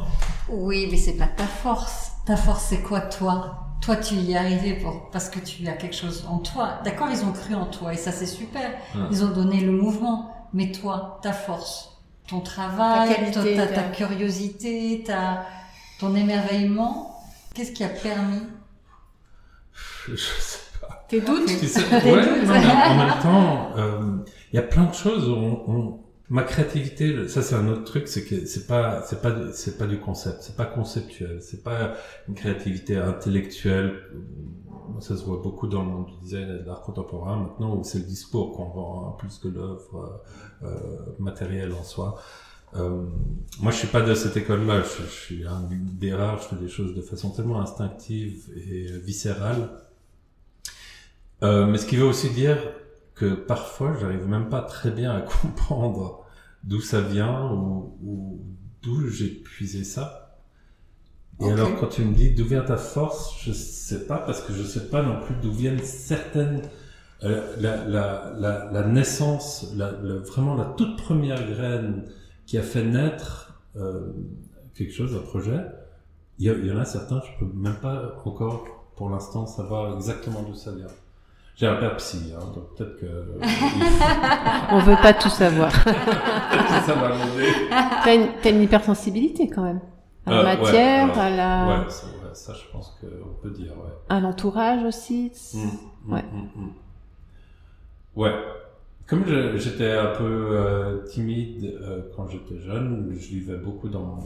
oui, 0.50 0.88
mais 0.92 0.98
c'est 0.98 1.18
pas 1.18 1.28
ta 1.28 1.46
force. 1.46 2.12
Ta 2.26 2.36
force, 2.36 2.66
c'est 2.66 2.82
quoi, 2.82 3.02
toi? 3.02 3.71
Toi, 3.82 3.96
tu 3.96 4.14
y 4.14 4.34
es 4.34 4.38
arrivé 4.38 4.74
pour, 4.74 5.10
parce 5.10 5.30
que 5.30 5.40
tu 5.40 5.68
as 5.68 5.74
quelque 5.74 5.96
chose 5.96 6.26
en 6.30 6.38
toi. 6.38 6.80
D'accord, 6.84 7.08
ils 7.12 7.24
ont 7.26 7.32
cru 7.32 7.56
en 7.56 7.66
toi 7.66 7.94
et 7.94 7.98
ça, 7.98 8.12
c'est 8.12 8.28
super. 8.28 8.70
Ils 9.12 9.24
ont 9.24 9.32
donné 9.32 9.60
le 9.62 9.72
mouvement. 9.72 10.50
Mais 10.54 10.72
toi, 10.72 11.20
ta 11.24 11.32
force, 11.32 11.98
ton 12.28 12.42
travail, 12.42 13.32
ta, 13.32 13.42
ta, 13.42 13.68
ta 13.68 13.84
curiosité, 13.84 15.02
ta, 15.06 15.46
ton 15.98 16.14
émerveillement, 16.14 17.24
qu'est-ce 17.54 17.72
qui 17.72 17.84
a 17.86 17.90
permis? 17.90 18.44
Je 20.08 20.16
sais 20.16 20.60
pas. 20.82 21.06
Tes 21.08 21.22
doutes 21.22 21.48
ouais, 21.48 22.46
non, 22.46 22.54
en 22.54 22.96
même 22.96 23.20
temps, 23.22 23.72
euh, 23.78 24.18
il 24.52 24.56
y 24.56 24.60
a 24.60 24.64
plein 24.64 24.86
de 24.86 24.94
choses 24.94 25.30
où 25.30 25.34
on, 25.36 26.00
ma 26.32 26.44
créativité, 26.44 27.28
ça 27.28 27.42
c'est 27.42 27.56
un 27.56 27.68
autre 27.68 27.84
truc, 27.84 28.08
c'est 28.08 28.24
que 28.24 28.46
c'est 28.46 28.66
pas, 28.66 29.04
c'est 29.04 29.22
pas, 29.22 29.52
c'est 29.52 29.78
pas 29.78 29.86
du 29.86 30.00
concept, 30.00 30.38
c'est 30.42 30.56
pas 30.56 30.66
conceptuel, 30.66 31.42
c'est 31.42 31.62
pas 31.62 31.94
une 32.30 32.36
créativité 32.36 32.96
intellectuelle. 32.96 34.02
Ça 35.02 35.18
se 35.18 35.24
voit 35.26 35.42
beaucoup 35.44 35.68
dans 35.68 35.84
le 35.84 35.90
monde 35.90 36.06
du 36.06 36.14
design 36.24 36.50
et 36.50 36.64
de 36.64 36.66
l'art 36.66 36.82
contemporain 36.82 37.38
maintenant, 37.38 37.76
où 37.76 37.84
c'est 37.84 38.00
le 38.00 38.06
discours 38.06 38.56
qu'on 38.56 38.70
vend 38.70 39.08
hein, 39.08 39.16
plus 39.20 39.40
que 39.40 39.50
l'œuvre 39.50 40.24
euh, 40.64 40.68
euh, 40.68 41.16
matérielle 41.20 41.74
en 41.74 41.84
soi. 41.84 42.22
Euh, 42.76 43.04
moi, 43.60 43.72
je 43.72 43.78
suis 43.78 43.88
pas 43.88 44.02
de 44.02 44.14
cette 44.14 44.38
école-là. 44.38 44.84
Je, 44.84 45.04
je, 45.04 45.10
suis 45.10 45.46
un 45.46 45.68
des 45.70 46.14
rares. 46.14 46.42
Je 46.42 46.48
fais 46.48 46.56
des 46.56 46.70
choses 46.70 46.96
de 46.96 47.02
façon 47.02 47.32
tellement 47.32 47.60
instinctive 47.60 48.50
et 48.56 49.00
viscérale. 49.00 49.70
Euh, 51.44 51.66
mais 51.66 51.78
ce 51.78 51.86
qui 51.86 51.96
veut 51.96 52.06
aussi 52.06 52.30
dire 52.30 52.58
que 53.22 53.36
parfois 53.36 53.96
j'arrive 54.00 54.28
même 54.28 54.50
pas 54.50 54.64
très 54.64 54.90
bien 54.90 55.12
à 55.16 55.22
comprendre 55.42 56.26
d'où 56.64 56.82
ça 56.82 57.02
vient 57.02 57.52
ou, 57.52 58.42
d'où 58.82 59.08
j'ai 59.10 59.30
puisé 59.30 59.84
ça. 59.84 60.40
Et 61.40 61.50
alors 61.50 61.76
quand 61.80 61.88
tu 61.88 62.04
me 62.04 62.14
dis 62.14 62.32
d'où 62.32 62.46
vient 62.46 62.64
ta 62.64 62.78
force, 62.78 63.40
je 63.44 63.52
sais 63.52 64.08
pas 64.08 64.18
parce 64.18 64.42
que 64.42 64.54
je 64.54 64.64
sais 64.64 64.88
pas 64.90 65.04
non 65.04 65.20
plus 65.22 65.36
d'où 65.36 65.52
viennent 65.52 65.84
certaines 65.84 66.62
euh, 67.24 67.56
la, 67.60 67.86
la, 67.86 68.34
la, 68.40 68.72
la, 68.72 68.88
naissance, 68.88 69.76
vraiment 69.76 70.56
la 70.56 70.66
toute 70.66 70.98
première 70.98 71.48
graine 71.48 72.06
qui 72.48 72.58
a 72.58 72.64
fait 72.64 72.84
naître 72.84 73.62
euh, 73.76 74.12
quelque 74.74 74.94
chose, 74.94 75.16
un 75.16 75.22
projet. 75.22 75.64
Il 76.40 76.46
y, 76.46 76.50
il 76.50 76.66
y 76.66 76.72
en 76.72 76.80
a 76.80 76.86
certains, 76.86 77.22
je 77.22 77.46
peux 77.46 77.52
même 77.54 77.80
pas 77.80 78.16
encore 78.26 78.66
pour 78.96 79.12
l'instant 79.12 79.46
savoir 79.46 79.96
exactement 79.96 80.42
d'où 80.42 80.56
ça 80.56 80.72
vient. 80.72 80.88
J'ai 81.56 81.68
un 81.68 81.76
père 81.76 81.96
psy, 81.98 82.34
hein, 82.36 82.44
donc 82.56 82.76
peut-être 82.76 82.98
que. 83.00 83.06
On 84.72 84.80
veut 84.80 84.96
pas 85.02 85.14
tout 85.14 85.30
savoir. 85.30 85.72
ça 85.84 86.94
va 86.94 87.12
T'as 88.04 88.16
une, 88.16 88.30
as 88.44 88.50
une 88.50 88.62
hypersensibilité 88.62 89.48
quand 89.48 89.64
même. 89.64 89.82
À 90.26 90.32
la 90.32 90.40
euh, 90.40 90.44
matière, 90.44 91.20
à 91.20 91.30
la. 91.30 91.68
Ouais, 91.68 91.90
ça 92.34 92.54
je 92.54 92.72
pense 92.72 92.98
qu'on 93.02 93.34
peut 93.42 93.52
dire, 93.52 93.72
ouais. 93.72 93.92
À 94.10 94.20
l'entourage 94.20 94.84
aussi. 94.84 95.32
Mmh, 95.54 95.60
mmh, 95.60 96.14
ouais. 96.14 96.24
Mmh, 96.24 96.70
ouais. 98.16 98.34
Comme 99.08 99.26
j'étais 99.58 99.92
un 99.92 100.16
peu 100.16 100.24
euh, 100.24 101.04
timide 101.04 101.78
euh, 101.82 102.02
quand 102.16 102.28
j'étais 102.28 102.60
jeune, 102.60 103.10
je 103.12 103.28
vivais 103.28 103.58
beaucoup 103.58 103.90
dans, 103.90 104.20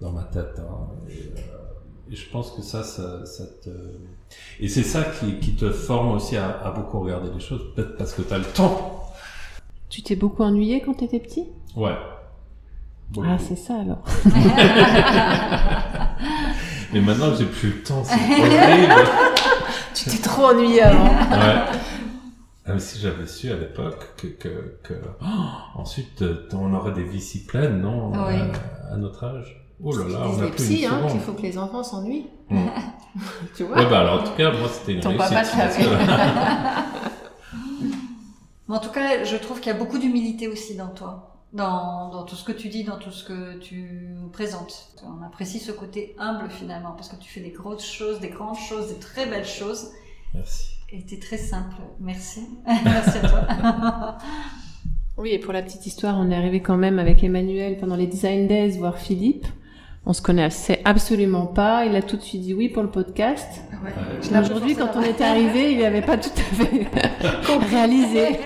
dans 0.00 0.10
ma 0.10 0.24
tête. 0.24 0.58
Hein, 0.58 0.88
et, 1.08 2.12
et 2.12 2.16
je 2.16 2.30
pense 2.30 2.50
que 2.50 2.62
ça, 2.62 2.82
ça, 2.82 3.24
ça 3.24 3.44
te... 3.62 3.70
Et 4.60 4.68
c'est 4.68 4.82
ça 4.82 5.04
qui, 5.04 5.38
qui, 5.40 5.54
te 5.54 5.70
forme 5.70 6.12
aussi 6.12 6.36
à, 6.36 6.50
à, 6.62 6.70
beaucoup 6.70 7.00
regarder 7.00 7.30
les 7.32 7.40
choses, 7.40 7.62
peut-être 7.74 7.96
parce 7.96 8.12
que 8.12 8.22
tu 8.22 8.32
as 8.32 8.38
le 8.38 8.44
temps. 8.44 9.10
Tu 9.88 10.02
t'es 10.02 10.16
beaucoup 10.16 10.42
ennuyé 10.42 10.82
quand 10.82 10.94
tu 10.94 11.04
étais 11.04 11.18
petit? 11.18 11.48
Ouais. 11.76 11.96
Ah, 13.24 13.38
c'est 13.38 13.56
ça 13.56 13.74
alors. 13.80 14.04
Mais 16.92 17.00
maintenant 17.00 17.34
j'ai 17.34 17.46
plus 17.46 17.70
le 17.70 17.82
temps, 17.82 18.04
c'est 18.04 18.14
horrible. 18.14 18.94
tu 19.94 20.10
t'es 20.10 20.18
trop 20.18 20.44
ennuyé 20.46 20.82
avant. 20.82 21.04
ouais. 21.06 21.64
Ah, 22.66 22.74
mais 22.74 22.80
si 22.80 23.00
j'avais 23.00 23.26
su 23.26 23.50
à 23.50 23.56
l'époque 23.56 24.14
que, 24.16 24.28
que, 24.28 24.78
que... 24.84 24.94
Oh, 25.22 25.26
ensuite 25.74 26.22
on 26.52 26.72
aurait 26.74 26.92
des 26.92 27.02
vies 27.02 27.20
si 27.20 27.44
pleines, 27.44 27.80
non? 27.80 28.12
Oui. 28.12 28.36
à 28.92 28.96
notre 28.96 29.24
âge. 29.24 29.60
Oh 29.82 29.96
là 29.96 30.08
là, 30.08 30.26
on 30.28 30.42
a 30.42 30.46
plus 30.48 30.64
psy, 30.64 30.86
hein, 30.86 31.06
qu'il 31.10 31.20
faut 31.20 31.32
que 31.32 31.42
les 31.42 31.56
enfants 31.56 31.82
s'ennuient. 31.82 32.26
Tu 33.56 33.64
vois 33.64 33.76
ouais, 33.76 33.86
bah 33.90 34.00
alors, 34.00 34.20
en 34.20 34.24
tout 34.24 34.36
cas, 34.36 34.52
moi, 34.52 34.68
c'était 34.68 34.92
une 34.92 35.00
Ton 35.00 35.08
réussite. 35.10 35.56
Papa 35.56 36.84
Mais 38.68 38.76
en 38.76 38.78
tout 38.78 38.90
cas, 38.90 39.24
je 39.24 39.36
trouve 39.36 39.58
qu'il 39.58 39.72
y 39.72 39.74
a 39.74 39.78
beaucoup 39.78 39.98
d'humilité 39.98 40.46
aussi 40.46 40.76
dans 40.76 40.90
toi. 40.90 41.26
Dans, 41.52 42.08
dans 42.10 42.22
tout 42.22 42.36
ce 42.36 42.44
que 42.44 42.52
tu 42.52 42.68
dis, 42.68 42.84
dans 42.84 42.98
tout 42.98 43.10
ce 43.10 43.24
que 43.24 43.58
tu 43.58 44.14
présentes. 44.32 44.92
On 45.04 45.26
apprécie 45.26 45.58
ce 45.58 45.72
côté 45.72 46.14
humble 46.20 46.48
finalement, 46.50 46.92
parce 46.92 47.08
que 47.08 47.16
tu 47.16 47.28
fais 47.28 47.40
des 47.40 47.50
grosses 47.50 47.84
choses, 47.84 48.20
des 48.20 48.28
grandes 48.28 48.58
choses, 48.58 48.86
des 48.86 49.00
très 49.00 49.26
belles 49.26 49.44
choses. 49.44 49.90
Merci. 50.32 50.76
Et 50.92 51.04
t'es 51.04 51.18
très 51.18 51.38
simple. 51.38 51.74
Merci. 51.98 52.46
Merci 52.84 53.18
à 53.18 53.28
toi. 53.28 54.18
oui, 55.16 55.30
et 55.30 55.40
pour 55.40 55.52
la 55.52 55.62
petite 55.62 55.84
histoire, 55.86 56.16
on 56.16 56.30
est 56.30 56.36
arrivé 56.36 56.62
quand 56.62 56.76
même 56.76 57.00
avec 57.00 57.24
Emmanuel 57.24 57.76
pendant 57.78 57.96
les 57.96 58.06
Design 58.06 58.46
Days 58.46 58.78
voir 58.78 58.98
Philippe. 58.98 59.48
On 60.06 60.12
se 60.12 60.22
connaissait 60.22 60.80
absolument 60.84 61.46
pas. 61.46 61.84
Il 61.84 61.94
a 61.94 62.02
tout 62.02 62.16
de 62.16 62.22
suite 62.22 62.40
dit 62.40 62.54
oui 62.54 62.68
pour 62.68 62.82
le 62.82 62.90
podcast. 62.90 63.62
Ouais. 63.84 64.40
Aujourd'hui, 64.40 64.74
quand 64.74 64.90
on 64.96 65.02
était 65.02 65.24
arrivé, 65.24 65.72
il 65.72 65.80
n'avait 65.80 66.02
pas 66.02 66.16
tout 66.16 66.30
à 66.36 66.40
fait 66.40 66.86
réalisé. 67.70 68.40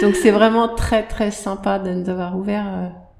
Donc 0.00 0.14
c'est 0.14 0.30
vraiment 0.30 0.74
très 0.74 1.06
très 1.06 1.30
sympa 1.30 1.78
de 1.78 1.90
nous 1.90 2.08
avoir 2.08 2.36
ouvert 2.36 2.66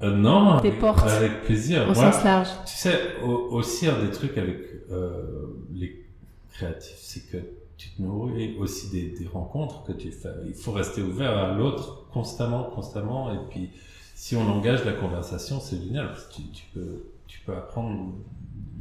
euh, 0.03 0.07
euh 0.07 0.17
non, 0.17 0.61
des 0.61 0.71
portes. 0.71 1.09
Avec 1.09 1.43
plaisir. 1.43 1.89
Au 1.89 1.95
sens 1.95 2.23
large. 2.25 2.49
Tu 2.67 2.75
sais, 2.75 2.99
aussi 3.23 3.87
un 3.87 4.03
des 4.03 4.11
trucs 4.11 4.39
avec 4.39 4.59
euh, 4.91 5.65
les 5.73 6.07
créatifs, 6.53 6.99
c'est 6.99 7.31
que 7.31 7.39
tu 7.77 7.91
te 7.91 8.03
nourris 8.03 8.57
aussi 8.59 8.91
des, 8.91 9.19
des 9.19 9.27
rencontres 9.27 9.83
que 9.85 9.93
tu 9.93 10.13
fais. 10.13 10.29
Il 10.47 10.55
faut 10.55 10.73
rester 10.73 11.03
ouvert 11.03 11.37
à 11.37 11.53
l'autre 11.53 12.07
constamment, 12.13 12.65
constamment, 12.65 13.33
et 13.33 13.39
puis 13.51 13.71
si 14.25 14.35
on 14.37 14.49
engage 14.49 14.87
la 14.87 14.93
conversation, 14.93 15.61
c'est 15.61 15.77
génial 15.77 16.09
parce 16.09 16.25
que 16.25 16.37
tu, 16.37 16.65
peux, 16.73 17.05
tu 17.27 17.41
peux 17.41 17.53
apprendre 17.53 18.15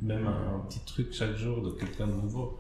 même 0.02 0.26
un, 0.26 0.60
petit 0.70 0.80
truc 0.86 1.12
chaque 1.12 1.36
jour 1.36 1.62
de 1.62 1.72
quelqu'un 1.72 2.08
de 2.08 2.14
nouveau. 2.14 2.60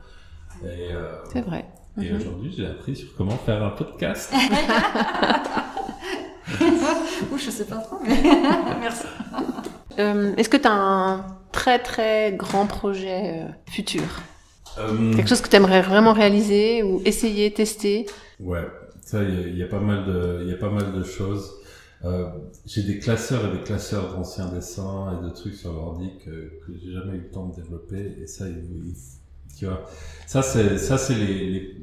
Euh, 0.66 1.16
c'est 1.32 1.40
vrai. 1.40 1.66
Et 2.02 2.12
mhm. 2.12 2.18
aujourd'hui, 2.18 2.54
j'ai 2.54 2.66
appris 2.66 2.98
sur 2.98 3.16
comment 3.16 3.38
faire 3.38 3.64
un 3.64 3.70
podcast. 3.70 4.34
Ouh, 6.62 7.38
je 7.38 7.50
sais 7.50 7.68
pas 7.68 7.78
trop, 7.78 8.00
mais 8.04 8.22
merci. 8.82 9.06
Euh, 10.00 10.36
est-ce 10.36 10.50
que 10.50 10.58
tu 10.58 10.68
as 10.68 10.74
un 10.74 11.26
très 11.54 11.80
très 11.80 12.34
grand 12.34 12.66
projet 12.66 13.46
euh, 13.46 13.48
futur? 13.66 14.04
Quelque 14.76 15.30
chose 15.30 15.40
que 15.40 15.48
tu 15.48 15.56
aimerais 15.56 15.84
vraiment 15.84 16.12
réaliser 16.12 16.84
ou 16.84 17.02
essayer, 17.06 17.54
tester? 17.54 18.08
Ouais, 18.42 18.68
ça, 19.00 19.24
il 19.24 19.56
y, 19.56 19.60
y, 19.60 19.64
a 19.64 19.68
pas 19.68 19.80
mal 19.80 20.04
de, 20.04 20.40
il 20.42 20.50
y 20.50 20.54
a 20.54 20.58
pas 20.58 20.70
mal 20.70 20.92
de 20.92 21.04
choses. 21.04 21.62
Euh, 22.06 22.28
j'ai 22.66 22.84
des 22.84 22.99
classeurs 22.99 23.45
et 23.45 23.58
des 23.58 23.64
classeurs 23.64 24.14
d'anciens 24.14 24.49
dessins 24.49 25.18
et 25.18 25.24
de 25.24 25.30
trucs 25.30 25.54
sur 25.54 25.72
l'ordi 25.72 26.12
que, 26.24 26.30
que 26.66 26.78
j'ai 26.78 26.91
jamais 26.91 27.14
eu 27.14 27.22
le 27.22 27.30
temps 27.30 27.47
de 27.47 27.56
développer. 27.56 28.18
Et 28.22 28.28
ça, 28.28 28.45
tu 29.58 29.66
vois, 29.66 29.86
ça 30.28 30.41
c'est 30.41 30.78
ça 30.78 30.97
c'est 30.97 31.16
les, 31.16 31.49
les, 31.49 31.78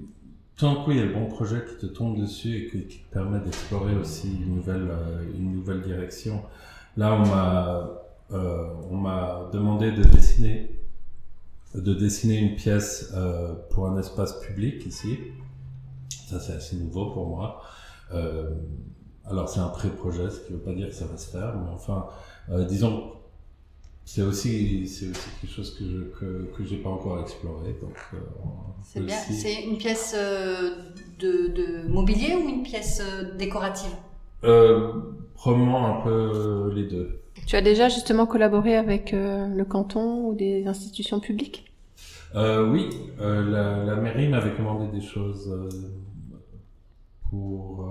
tout 0.57 0.67
d'un 0.67 0.75
coup 0.85 0.91
il 0.91 0.99
y 0.99 1.01
a 1.01 1.05
le 1.05 1.15
bon 1.15 1.27
projet 1.27 1.65
qui 1.67 1.87
te 1.87 1.87
tombe 1.87 2.21
dessus 2.21 2.55
et 2.55 2.67
qui, 2.69 2.99
te 2.99 3.13
permet 3.15 3.41
d'explorer 3.41 3.95
aussi 3.95 4.29
une 4.43 4.57
nouvelle 4.57 4.89
euh, 4.91 5.25
une 5.35 5.53
nouvelle 5.53 5.81
direction. 5.81 6.43
Là, 6.99 7.15
on 7.15 7.27
m'a 7.27 7.91
euh, 8.33 8.75
on 8.91 8.97
m'a 8.97 9.49
demandé 9.55 9.91
de 9.91 10.05
dessiner 10.05 10.77
de 11.75 11.95
dessiner 11.95 12.39
une 12.39 12.57
pièce 12.57 13.15
pour 13.71 13.87
un 13.87 13.99
espace 13.99 14.39
public 14.41 14.85
ici. 14.87 15.17
Ça, 16.29 16.41
c'est 16.41 16.53
assez 16.53 16.77
nouveau 16.77 17.11
pour 17.13 17.29
moi. 17.29 17.63
Alors, 19.31 19.49
c'est 19.49 19.61
un 19.61 19.69
pré-projet, 19.69 20.31
ce 20.31 20.41
qui 20.41 20.53
ne 20.53 20.59
veut 20.59 20.65
pas 20.65 20.73
dire 20.73 20.89
que 20.89 20.95
ça 20.95 21.07
va 21.07 21.17
se 21.17 21.31
faire, 21.31 21.55
mais 21.57 21.71
enfin, 21.73 22.07
euh, 22.51 22.65
disons, 22.65 23.13
c'est 24.05 24.23
aussi, 24.23 24.89
c'est 24.89 25.11
aussi 25.11 25.29
quelque 25.41 25.53
chose 25.53 25.79
que 25.79 25.85
je 25.85 25.99
que, 26.19 26.51
que 26.57 26.65
j'ai 26.65 26.79
pas 26.79 26.91
encore 26.91 27.21
exploré. 27.21 27.77
Donc, 27.81 27.97
euh, 28.15 28.19
c'est 28.83 29.01
bien. 29.01 29.17
C'est 29.17 29.63
une 29.63 29.79
pièce 29.79 30.15
euh, 30.17 30.71
de, 31.19 31.49
de, 31.49 31.89
mobilier 31.89 32.35
ou 32.35 32.49
une 32.49 32.63
pièce 32.63 33.03
décorative? 33.39 33.93
Euh, 34.45 34.93
Probablement 35.35 36.01
un 36.01 36.03
peu 36.03 36.73
les 36.75 36.85
deux. 36.85 37.21
Tu 37.47 37.57
as 37.57 37.63
déjà 37.63 37.89
justement 37.89 38.27
collaboré 38.27 38.77
avec 38.77 39.15
euh, 39.15 39.47
le 39.47 39.65
canton 39.65 40.27
ou 40.27 40.35
des 40.35 40.67
institutions 40.67 41.19
publiques? 41.21 41.73
Euh, 42.35 42.69
Oui, 42.69 42.89
euh, 43.21 43.51
la, 43.51 43.85
la, 43.85 43.97
mairie 43.97 44.29
m'avait 44.29 44.55
commandé 44.55 44.87
des 44.89 45.05
choses 45.05 45.49
euh, 45.51 45.69
pour... 47.31 47.89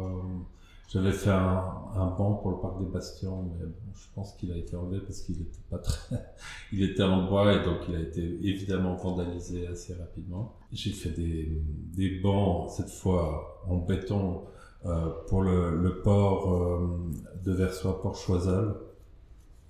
Euh, 0.96 1.02
j'avais 1.02 1.12
fait 1.12 1.30
un, 1.30 2.16
banc 2.18 2.40
pour 2.42 2.52
le 2.52 2.58
parc 2.58 2.80
des 2.80 2.86
Bastions, 2.86 3.44
mais 3.44 3.66
bon, 3.66 3.94
je 3.94 4.08
pense 4.16 4.34
qu'il 4.34 4.52
a 4.52 4.58
été 4.58 4.76
enlevé 4.76 5.00
parce 5.00 5.22
qu'il 5.22 5.42
était 5.42 5.60
pas 5.70 5.78
très... 5.78 6.18
il 6.74 6.84
était 6.84 7.04
en 7.04 7.28
bois 7.28 7.54
et 7.54 7.64
donc 7.64 7.78
il 7.88 7.96
a 7.96 8.00
été 8.00 8.22
évidemment 8.48 8.96
vandalisé 8.96 9.68
assez 9.68 9.94
rapidement. 9.94 10.56
J'ai 10.72 10.92
fait 10.92 11.12
des, 11.12 11.62
des 11.96 12.20
bancs, 12.20 12.70
cette 12.72 12.90
fois 12.90 13.64
en 13.68 13.78
béton, 13.78 14.44
pour 15.28 15.42
le, 15.42 16.02
port 16.04 16.80
de 17.44 17.52
Versoix, 17.52 18.02
Port 18.02 18.16
Choiseul 18.16 18.76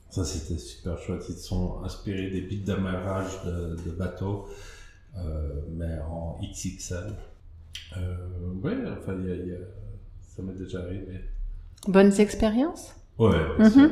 ça, 0.10 0.26
c'était 0.26 0.58
super 0.58 0.98
chouette. 0.98 1.24
Ils 1.30 1.38
sont 1.38 1.84
inspirés 1.84 2.32
des 2.32 2.42
bits 2.42 2.62
d'amarrage 2.62 3.44
de, 3.46 3.92
bateaux, 3.92 4.48
euh, 5.18 5.62
mais 5.72 6.00
en 6.00 6.40
XXL. 6.42 7.14
Euh, 7.98 8.16
enfin, 9.00 9.14
a, 9.14 9.36
y 9.36 9.54
a, 9.54 9.58
ça 10.36 10.42
m'est 10.44 10.54
déjà 10.54 10.80
arrivé. 10.80 11.22
Bonnes 11.88 12.14
expériences? 12.20 12.96
Ouais, 13.18 13.30
mm 13.58 13.64
-hmm. 13.64 13.92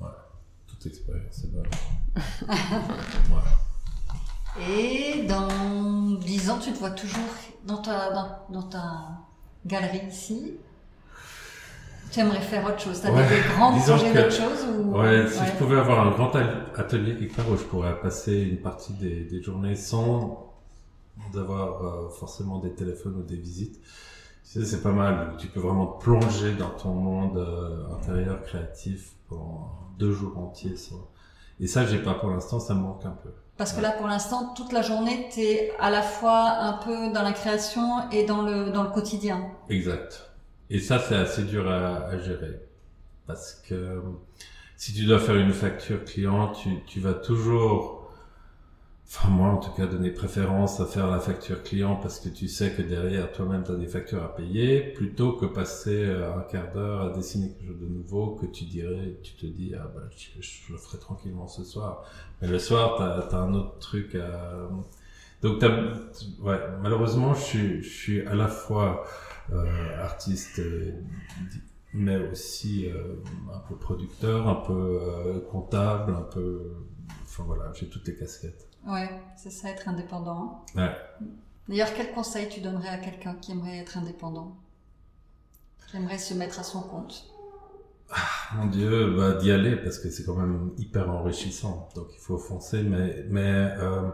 ouais. 0.00 0.16
Toute 0.66 0.86
expérience 0.86 1.44
est 1.44 1.52
bonne. 1.54 1.70
ouais. 3.34 4.64
Et 4.70 5.26
dans 5.26 5.48
10 6.20 6.50
ans, 6.50 6.58
tu 6.58 6.72
te 6.72 6.78
vois 6.78 6.90
toujours 6.90 7.32
dans 7.64 7.80
ta, 7.86 8.12
dans, 8.12 8.28
dans 8.54 8.68
ta 8.68 8.86
galerie 9.64 10.06
ici? 10.08 10.56
Tu 12.10 12.20
aimerais 12.20 12.40
faire 12.40 12.64
autre 12.66 12.80
chose? 12.80 13.00
Tu 13.00 13.08
ouais, 13.08 13.28
des 13.28 13.42
grands 13.54 13.78
projets 13.78 14.14
d'autre 14.14 14.32
chose 14.32 14.60
ou... 14.70 14.96
Ouais, 14.98 15.26
si 15.28 15.44
je 15.44 15.52
pouvais 15.58 15.78
avoir 15.78 16.06
un 16.06 16.10
grand 16.10 16.34
atelier 16.82 17.16
quelque 17.18 17.36
part 17.36 17.50
où 17.50 17.56
je 17.56 17.64
pourrais 17.64 18.00
passer 18.00 18.36
une 18.52 18.60
partie 18.68 18.94
des, 18.94 19.24
des 19.24 19.42
journées 19.42 19.76
sans 19.76 20.48
avoir 21.36 21.68
euh, 21.84 22.08
forcément 22.08 22.58
des 22.58 22.72
téléphones 22.72 23.16
ou 23.16 23.22
des 23.22 23.36
visites. 23.36 23.78
Sais, 24.48 24.64
c'est 24.64 24.82
pas 24.82 24.92
mal. 24.92 25.34
Tu 25.36 25.46
peux 25.48 25.60
vraiment 25.60 25.84
te 25.84 26.02
plonger 26.02 26.54
dans 26.54 26.70
ton 26.70 26.94
monde 26.94 27.36
euh, 27.36 27.94
intérieur 27.94 28.40
créatif 28.40 29.10
pendant 29.28 29.90
deux 29.98 30.12
jours 30.12 30.38
entiers. 30.38 30.74
Et 31.60 31.66
ça, 31.66 31.84
j'ai 31.84 31.98
pas 31.98 32.14
pour 32.14 32.30
l'instant, 32.30 32.58
ça 32.58 32.72
me 32.72 32.80
manque 32.80 33.04
un 33.04 33.10
peu. 33.10 33.28
Parce 33.58 33.74
que 33.74 33.82
là, 33.82 33.90
pour 33.90 34.06
l'instant, 34.06 34.54
toute 34.54 34.72
la 34.72 34.80
journée, 34.80 35.28
tu 35.30 35.40
es 35.40 35.72
à 35.78 35.90
la 35.90 36.00
fois 36.00 36.48
un 36.60 36.78
peu 36.78 37.12
dans 37.12 37.20
la 37.20 37.32
création 37.32 38.08
et 38.10 38.24
dans 38.24 38.40
le, 38.40 38.70
dans 38.70 38.84
le 38.84 38.88
quotidien. 38.88 39.50
Exact. 39.68 40.30
Et 40.70 40.80
ça, 40.80 40.98
c'est 40.98 41.16
assez 41.16 41.42
dur 41.42 41.70
à, 41.70 42.06
à, 42.06 42.18
gérer. 42.18 42.58
Parce 43.26 43.52
que 43.52 44.02
si 44.78 44.94
tu 44.94 45.04
dois 45.04 45.18
faire 45.18 45.36
une 45.36 45.52
facture 45.52 46.02
client, 46.06 46.52
tu, 46.52 46.70
tu 46.86 47.00
vas 47.00 47.12
toujours, 47.12 47.97
enfin 49.08 49.30
moi 49.30 49.48
en 49.48 49.56
tout 49.56 49.70
cas, 49.72 49.86
donner 49.86 50.10
préférence 50.10 50.80
à 50.80 50.86
faire 50.86 51.10
la 51.10 51.18
facture 51.18 51.62
client 51.62 51.96
parce 51.96 52.20
que 52.20 52.28
tu 52.28 52.46
sais 52.46 52.72
que 52.72 52.82
derrière 52.82 53.32
toi-même, 53.32 53.64
tu 53.64 53.72
as 53.72 53.76
des 53.76 53.86
factures 53.86 54.22
à 54.22 54.34
payer, 54.34 54.80
plutôt 54.80 55.32
que 55.32 55.46
passer 55.46 56.04
euh, 56.04 56.36
un 56.36 56.42
quart 56.42 56.72
d'heure 56.72 57.00
à 57.02 57.10
dessiner 57.10 57.48
quelque 57.48 57.66
chose 57.66 57.80
de 57.80 57.86
nouveau 57.86 58.36
que 58.36 58.46
tu 58.46 58.64
dirais, 58.64 59.18
tu 59.22 59.34
te 59.34 59.46
dis, 59.46 59.74
ah 59.74 59.90
ben, 59.94 60.02
je, 60.10 60.72
le 60.72 60.78
ferai 60.78 60.98
tranquillement 60.98 61.48
ce 61.48 61.64
soir. 61.64 62.04
Mais 62.42 62.48
le 62.48 62.58
soir, 62.58 62.96
tu 62.96 63.34
as, 63.34 63.38
un 63.38 63.54
autre 63.54 63.78
truc 63.78 64.14
à... 64.14 64.68
Donc, 65.40 65.62
ouais, 65.62 66.58
malheureusement, 66.82 67.32
je 67.32 67.40
suis, 67.40 67.82
je 67.82 67.88
suis 67.88 68.26
à 68.26 68.34
la 68.34 68.48
fois 68.48 69.04
euh, 69.52 70.04
artiste, 70.04 70.58
euh, 70.58 70.92
mais 71.94 72.18
aussi 72.30 72.86
euh, 72.90 73.14
un 73.54 73.60
peu 73.60 73.76
producteur, 73.76 74.46
un 74.46 74.56
peu 74.56 75.42
comptable, 75.50 76.12
un 76.12 76.22
peu. 76.22 76.72
Enfin 77.22 77.44
voilà, 77.46 77.72
j'ai 77.72 77.88
toutes 77.88 78.06
les 78.06 78.14
casquettes. 78.14 78.68
Ouais, 78.88 79.10
c'est 79.36 79.50
ça, 79.50 79.68
être 79.68 79.88
indépendant. 79.88 80.64
Ouais. 80.74 80.90
D'ailleurs, 81.68 81.92
quel 81.94 82.10
conseil 82.12 82.48
tu 82.48 82.60
donnerais 82.60 82.88
à 82.88 82.98
quelqu'un 82.98 83.34
qui 83.34 83.52
aimerait 83.52 83.78
être 83.78 83.98
indépendant? 83.98 84.56
Qui 85.90 85.98
aimerait 85.98 86.18
se 86.18 86.32
mettre 86.32 86.58
à 86.58 86.62
son 86.62 86.80
compte? 86.80 87.28
Ah, 88.10 88.56
mon 88.56 88.66
Dieu, 88.66 89.14
bah, 89.14 89.34
d'y 89.34 89.52
aller 89.52 89.76
parce 89.76 89.98
que 89.98 90.10
c'est 90.10 90.24
quand 90.24 90.36
même 90.36 90.72
hyper 90.78 91.10
enrichissant. 91.10 91.90
Donc 91.94 92.06
il 92.14 92.18
faut 92.18 92.38
foncer, 92.38 92.82
mais 92.82 93.26
mais 93.28 93.74
euh, 93.78 94.10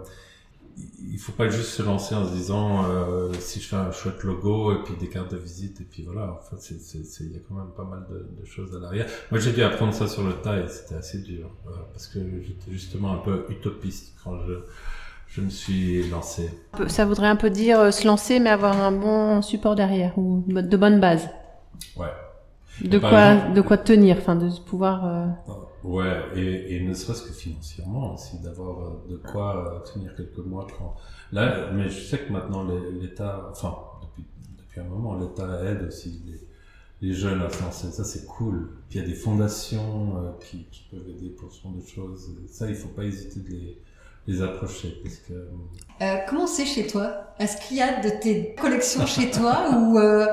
il 0.76 1.18
faut 1.18 1.32
pas 1.32 1.48
juste 1.48 1.70
se 1.70 1.82
lancer 1.82 2.14
en 2.14 2.26
se 2.26 2.32
disant 2.32 2.84
euh, 2.88 3.32
si 3.38 3.60
je 3.60 3.68
fais 3.68 3.76
un 3.76 3.92
chouette 3.92 4.22
logo 4.24 4.72
et 4.72 4.82
puis 4.82 4.94
des 4.96 5.08
cartes 5.08 5.32
de 5.32 5.36
visite 5.36 5.80
et 5.80 5.84
puis 5.84 6.02
voilà. 6.04 6.38
Enfin 6.40 6.56
c'est 6.58 6.76
il 7.20 7.32
y 7.32 7.36
a 7.36 7.40
quand 7.48 7.54
même 7.54 7.72
pas 7.76 7.84
mal 7.84 8.04
de, 8.10 8.40
de 8.40 8.44
choses 8.44 8.74
à 8.76 8.80
l'arrière. 8.80 9.06
Moi 9.30 9.40
j'ai 9.40 9.52
dû 9.52 9.62
apprendre 9.62 9.94
ça 9.94 10.08
sur 10.08 10.24
le 10.24 10.34
tas 10.34 10.58
et 10.58 10.68
c'était 10.68 10.96
assez 10.96 11.18
dur 11.18 11.50
euh, 11.66 11.70
parce 11.92 12.08
que 12.08 12.18
j'étais 12.42 12.70
justement 12.70 13.12
un 13.12 13.18
peu 13.18 13.46
utopiste 13.48 14.14
quand 14.22 14.38
je 14.46 14.54
je 15.28 15.40
me 15.40 15.50
suis 15.50 16.08
lancé. 16.10 16.48
Ça 16.86 17.04
voudrait 17.04 17.26
un 17.26 17.36
peu 17.36 17.50
dire 17.50 17.80
euh, 17.80 17.90
se 17.90 18.06
lancer 18.06 18.40
mais 18.40 18.50
avoir 18.50 18.80
un 18.80 18.92
bon 18.92 19.42
support 19.42 19.74
derrière 19.74 20.16
ou 20.18 20.44
de 20.46 20.76
bonnes 20.76 21.00
bases 21.00 21.28
ouais 21.96 22.06
de 22.82 22.98
quoi 22.98 23.36
de 23.50 23.60
quoi 23.60 23.76
tenir 23.78 24.16
enfin 24.18 24.36
de 24.36 24.50
pouvoir 24.60 25.04
euh, 25.06 25.26
Ouais, 25.84 26.22
et, 26.34 26.76
et 26.76 26.80
ne 26.80 26.94
serait-ce 26.94 27.22
que 27.22 27.32
financièrement 27.34 28.14
aussi, 28.14 28.38
d'avoir 28.40 28.80
euh, 28.80 29.10
de 29.10 29.16
quoi 29.16 29.74
euh, 29.74 29.92
tenir 29.92 30.16
quelques 30.16 30.38
mois 30.38 30.66
quand... 30.78 30.96
Là, 31.30 31.70
mais 31.72 31.90
je 31.90 32.00
sais 32.00 32.18
que 32.20 32.32
maintenant 32.32 32.66
l'État, 33.00 33.48
enfin, 33.50 33.76
depuis, 34.00 34.24
depuis 34.56 34.80
un 34.80 34.84
moment, 34.84 35.14
l'État 35.18 35.62
aide 35.62 35.82
aussi 35.86 36.22
les, 36.26 36.40
les 37.06 37.14
jeunes 37.14 37.42
à 37.42 37.50
se 37.50 37.62
lancer. 37.62 37.90
Ça, 37.90 38.02
c'est 38.02 38.24
cool. 38.24 38.70
Puis 38.88 38.98
il 38.98 39.02
y 39.02 39.04
a 39.04 39.08
des 39.08 39.14
fondations 39.14 40.16
euh, 40.16 40.30
qui, 40.40 40.64
qui 40.70 40.84
peuvent 40.90 41.06
aider 41.06 41.28
pour 41.28 41.52
ce 41.52 41.62
genre 41.62 41.72
de 41.72 41.82
choses. 41.82 42.34
Ça, 42.48 42.66
il 42.66 42.74
faut 42.74 42.88
pas 42.88 43.04
hésiter 43.04 43.40
de 43.40 43.50
les, 43.50 43.82
les 44.26 44.42
approcher. 44.42 44.96
Parce 45.02 45.16
que... 45.16 45.32
Euh, 46.02 46.16
comment 46.28 46.46
c'est 46.46 46.66
chez 46.66 46.86
toi? 46.86 47.34
Est-ce 47.38 47.56
qu'il 47.66 47.76
y 47.76 47.82
a 47.82 48.00
de 48.00 48.10
tes 48.20 48.54
collections 48.54 49.06
chez 49.06 49.30
toi 49.30 49.70
ou, 49.76 49.98
euh, 49.98 50.26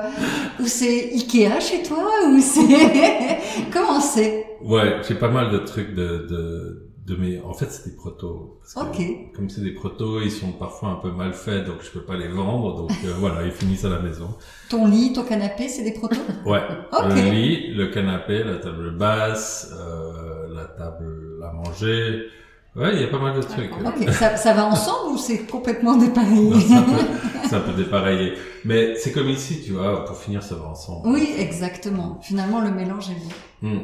ou 0.60 0.66
c'est 0.66 1.12
Ikea 1.12 1.60
chez 1.60 1.82
toi 1.82 2.04
ou 2.28 2.40
c'est 2.40 3.38
comment 3.72 4.00
c'est? 4.00 4.46
Ouais, 4.62 5.00
j'ai 5.06 5.14
pas 5.14 5.30
mal 5.30 5.50
de 5.50 5.58
trucs 5.58 5.94
de, 5.94 6.26
de, 6.28 6.90
de 7.06 7.16
mes. 7.16 7.40
En 7.40 7.52
fait, 7.52 7.66
c'est 7.70 7.90
des 7.90 7.96
protos. 7.96 8.60
ok. 8.76 9.32
comme 9.34 9.50
c'est 9.50 9.60
des 9.60 9.72
protos, 9.72 10.20
ils 10.20 10.30
sont 10.30 10.52
parfois 10.52 10.90
un 10.90 10.96
peu 10.96 11.10
mal 11.10 11.32
faits, 11.32 11.66
donc 11.66 11.76
je 11.82 11.90
peux 11.90 12.04
pas 12.04 12.16
les 12.16 12.28
vendre. 12.28 12.76
Donc 12.76 12.90
euh, 13.04 13.12
voilà, 13.18 13.44
ils 13.44 13.52
finissent 13.52 13.84
à 13.84 13.90
la 13.90 13.98
maison. 13.98 14.28
Ton 14.70 14.86
lit, 14.86 15.12
ton 15.12 15.24
canapé, 15.24 15.68
c'est 15.68 15.84
des 15.84 15.92
protos? 15.92 16.16
Ouais. 16.46 16.60
Le 16.92 17.30
lit, 17.30 17.74
le 17.74 17.88
canapé, 17.88 18.42
la 18.44 18.56
table 18.56 18.96
basse, 18.96 19.72
euh, 19.74 20.54
la 20.54 20.64
table 20.64 21.42
à 21.44 21.52
manger. 21.52 22.26
Ouais, 22.74 22.94
il 22.94 23.02
y 23.02 23.04
a 23.04 23.08
pas 23.08 23.18
mal 23.18 23.36
de 23.36 23.42
trucs. 23.42 23.70
Ok, 23.84 24.08
ça, 24.10 24.36
ça 24.36 24.54
va 24.54 24.66
ensemble 24.66 25.14
ou 25.14 25.18
c'est 25.18 25.46
complètement 25.46 25.96
dépareillé 25.96 26.54
C'est 27.44 27.56
un 27.56 27.60
peu 27.60 27.72
dépareillé. 27.74 28.32
Mais 28.64 28.94
c'est 28.96 29.12
comme 29.12 29.28
ici, 29.28 29.62
tu 29.62 29.72
vois, 29.72 30.06
pour 30.06 30.16
finir, 30.16 30.42
ça 30.42 30.54
va 30.54 30.68
ensemble. 30.68 31.08
Oui, 31.08 31.34
exactement. 31.36 32.18
Finalement, 32.22 32.62
le 32.62 32.70
mélange 32.70 33.10
est 33.10 33.14
bon. 33.62 33.68
Hmm. 33.68 33.80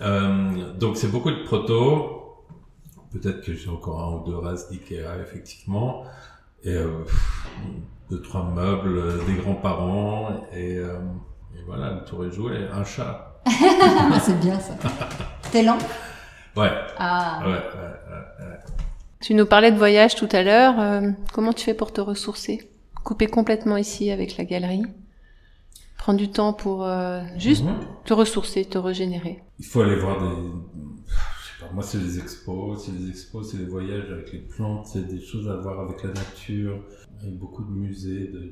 Euh, 0.00 0.72
donc, 0.72 0.96
c'est 0.96 1.10
beaucoup 1.10 1.30
de 1.30 1.44
proto. 1.44 2.18
Peut-être 3.12 3.42
que 3.42 3.54
j'ai 3.54 3.68
encore 3.68 4.00
un 4.00 4.16
ou 4.16 4.24
deux 4.24 4.36
restes 4.36 4.72
d'IKEA, 4.72 5.20
effectivement. 5.22 6.02
Et 6.64 6.74
euh, 6.74 7.04
deux, 8.10 8.20
trois 8.22 8.42
meubles 8.42 8.98
euh, 8.98 9.18
des 9.26 9.34
grands-parents. 9.34 10.48
Et, 10.52 10.78
euh, 10.78 10.96
et, 11.54 11.62
voilà, 11.64 11.92
le 11.92 12.04
tour 12.04 12.24
est 12.24 12.32
joué. 12.32 12.66
Un 12.72 12.84
chat. 12.84 13.40
c'est 14.20 14.40
bien 14.40 14.58
ça. 14.58 14.74
T'es 15.52 15.62
lent? 15.62 15.78
Ouais. 16.56 16.70
Ah. 16.98 17.40
Ouais, 17.44 17.50
ouais, 17.50 18.46
ouais. 18.46 18.58
Tu 19.20 19.34
nous 19.34 19.46
parlais 19.46 19.70
de 19.70 19.78
voyage 19.78 20.16
tout 20.16 20.28
à 20.32 20.42
l'heure. 20.42 20.78
Euh, 20.80 21.10
comment 21.32 21.52
tu 21.52 21.64
fais 21.64 21.74
pour 21.74 21.92
te 21.92 22.00
ressourcer 22.00 22.68
Couper 23.04 23.26
complètement 23.28 23.76
ici 23.76 24.10
avec 24.10 24.36
la 24.36 24.44
galerie? 24.44 24.82
Prendre 25.96 26.18
du 26.18 26.30
temps 26.30 26.52
pour 26.52 26.84
euh, 26.84 27.22
juste 27.36 27.64
mm 27.64 27.68
-hmm. 27.68 28.04
te 28.04 28.14
ressourcer, 28.14 28.64
te 28.64 28.78
régénérer 28.78 29.36
Il 29.60 29.66
faut 29.66 29.82
aller 29.82 29.96
voir 29.96 30.16
des... 30.20 30.34
Je 31.06 31.46
sais 31.46 31.58
pas 31.60 31.72
moi, 31.72 31.84
c'est 31.84 31.98
les 31.98 32.18
expos, 32.18 32.84
c'est 32.84 32.94
les 32.98 33.08
expos, 33.08 33.42
c'est 33.48 33.58
les 33.58 33.70
voyages 33.76 34.10
avec 34.10 34.32
les 34.32 34.40
plantes, 34.40 34.86
c'est 34.92 35.06
des 35.14 35.20
choses 35.30 35.48
à 35.48 35.56
voir 35.64 35.76
avec 35.86 36.02
la 36.02 36.12
nature, 36.22 36.76
et 37.24 37.30
beaucoup 37.42 37.64
de 37.68 37.74
musées. 37.84 38.26
De, 38.34 38.42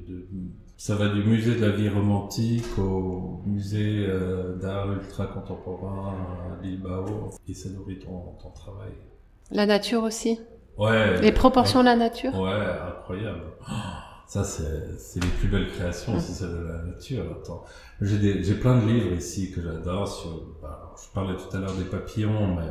Ça 0.80 0.94
va 0.94 1.08
du 1.08 1.22
musée 1.22 1.56
de 1.56 1.60
la 1.60 1.72
vie 1.72 1.90
romantique 1.90 2.78
au 2.78 3.42
musée 3.44 4.06
euh, 4.08 4.56
d'art 4.56 4.90
ultra 4.90 5.26
contemporain 5.26 6.14
à 6.50 6.56
Bilbao, 6.56 7.28
et 7.46 7.52
ça 7.52 7.68
nourrit 7.68 7.98
ton, 7.98 8.32
ton 8.42 8.48
travail. 8.48 8.92
La 9.50 9.66
nature 9.66 10.02
aussi 10.04 10.40
Ouais. 10.78 11.20
Les 11.20 11.32
proportions 11.32 11.80
de 11.80 11.84
la 11.84 11.96
nature 11.96 12.34
Ouais, 12.34 12.64
incroyable. 12.88 13.42
Ça, 14.26 14.42
c'est 14.42 15.20
les 15.20 15.28
plus 15.38 15.48
belles 15.48 15.68
créations 15.68 16.16
aussi, 16.16 16.32
celles 16.32 16.48
de 16.48 16.66
la 16.66 16.82
nature. 16.84 17.24
Attends, 17.30 17.62
j'ai 18.00 18.54
plein 18.54 18.80
de 18.80 18.86
livres 18.86 19.12
ici 19.12 19.52
que 19.52 19.60
j'adore. 19.60 20.08
Sur, 20.08 20.30
bah, 20.62 20.94
je 20.96 21.12
parlais 21.12 21.36
tout 21.36 21.54
à 21.54 21.60
l'heure 21.60 21.74
des 21.74 21.84
papillons, 21.84 22.54
mais 22.54 22.70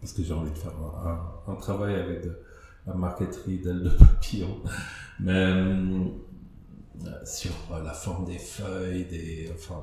parce 0.00 0.14
que 0.14 0.22
j'ai 0.22 0.32
envie 0.32 0.52
de 0.52 0.56
faire 0.56 0.72
un, 1.04 1.52
un, 1.52 1.56
travail 1.56 1.94
avec 1.96 2.24
de, 2.24 2.38
la 2.86 2.94
marqueterie 2.94 3.58
d'ailes 3.58 3.82
de 3.82 3.90
papillons. 3.98 4.60
Mais 5.20 5.32
euh, 5.34 6.06
sur 7.24 7.52
euh, 7.72 7.82
la 7.82 7.92
forme 7.92 8.24
des 8.26 8.38
feuilles, 8.38 9.04
des, 9.04 9.50
enfin, 9.54 9.82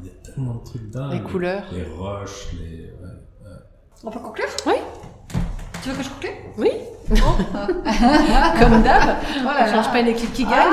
il 0.00 0.06
y 0.06 0.10
a 0.10 0.12
tellement 0.22 0.54
de 0.54 0.64
trucs 0.64 0.90
dingues. 0.90 1.12
Les 1.12 1.22
couleurs. 1.22 1.64
Les 1.72 1.84
roches, 1.84 2.52
les. 2.60 2.92
On 4.02 4.10
peut 4.10 4.18
conclure? 4.18 4.48
Oui. 4.66 4.74
Tu 5.82 5.90
veux 5.90 5.96
que 5.96 6.02
je 6.02 6.08
conclue? 6.10 6.30
Oui. 6.58 6.70
Comme 7.08 8.82
d'hab. 8.82 9.16
Oh 9.44 9.48
on 9.48 9.64
ne 9.66 9.70
change 9.70 9.92
pas 9.92 10.00
une 10.00 10.08
équipe 10.08 10.32
qui 10.32 10.44
gagne. 10.44 10.72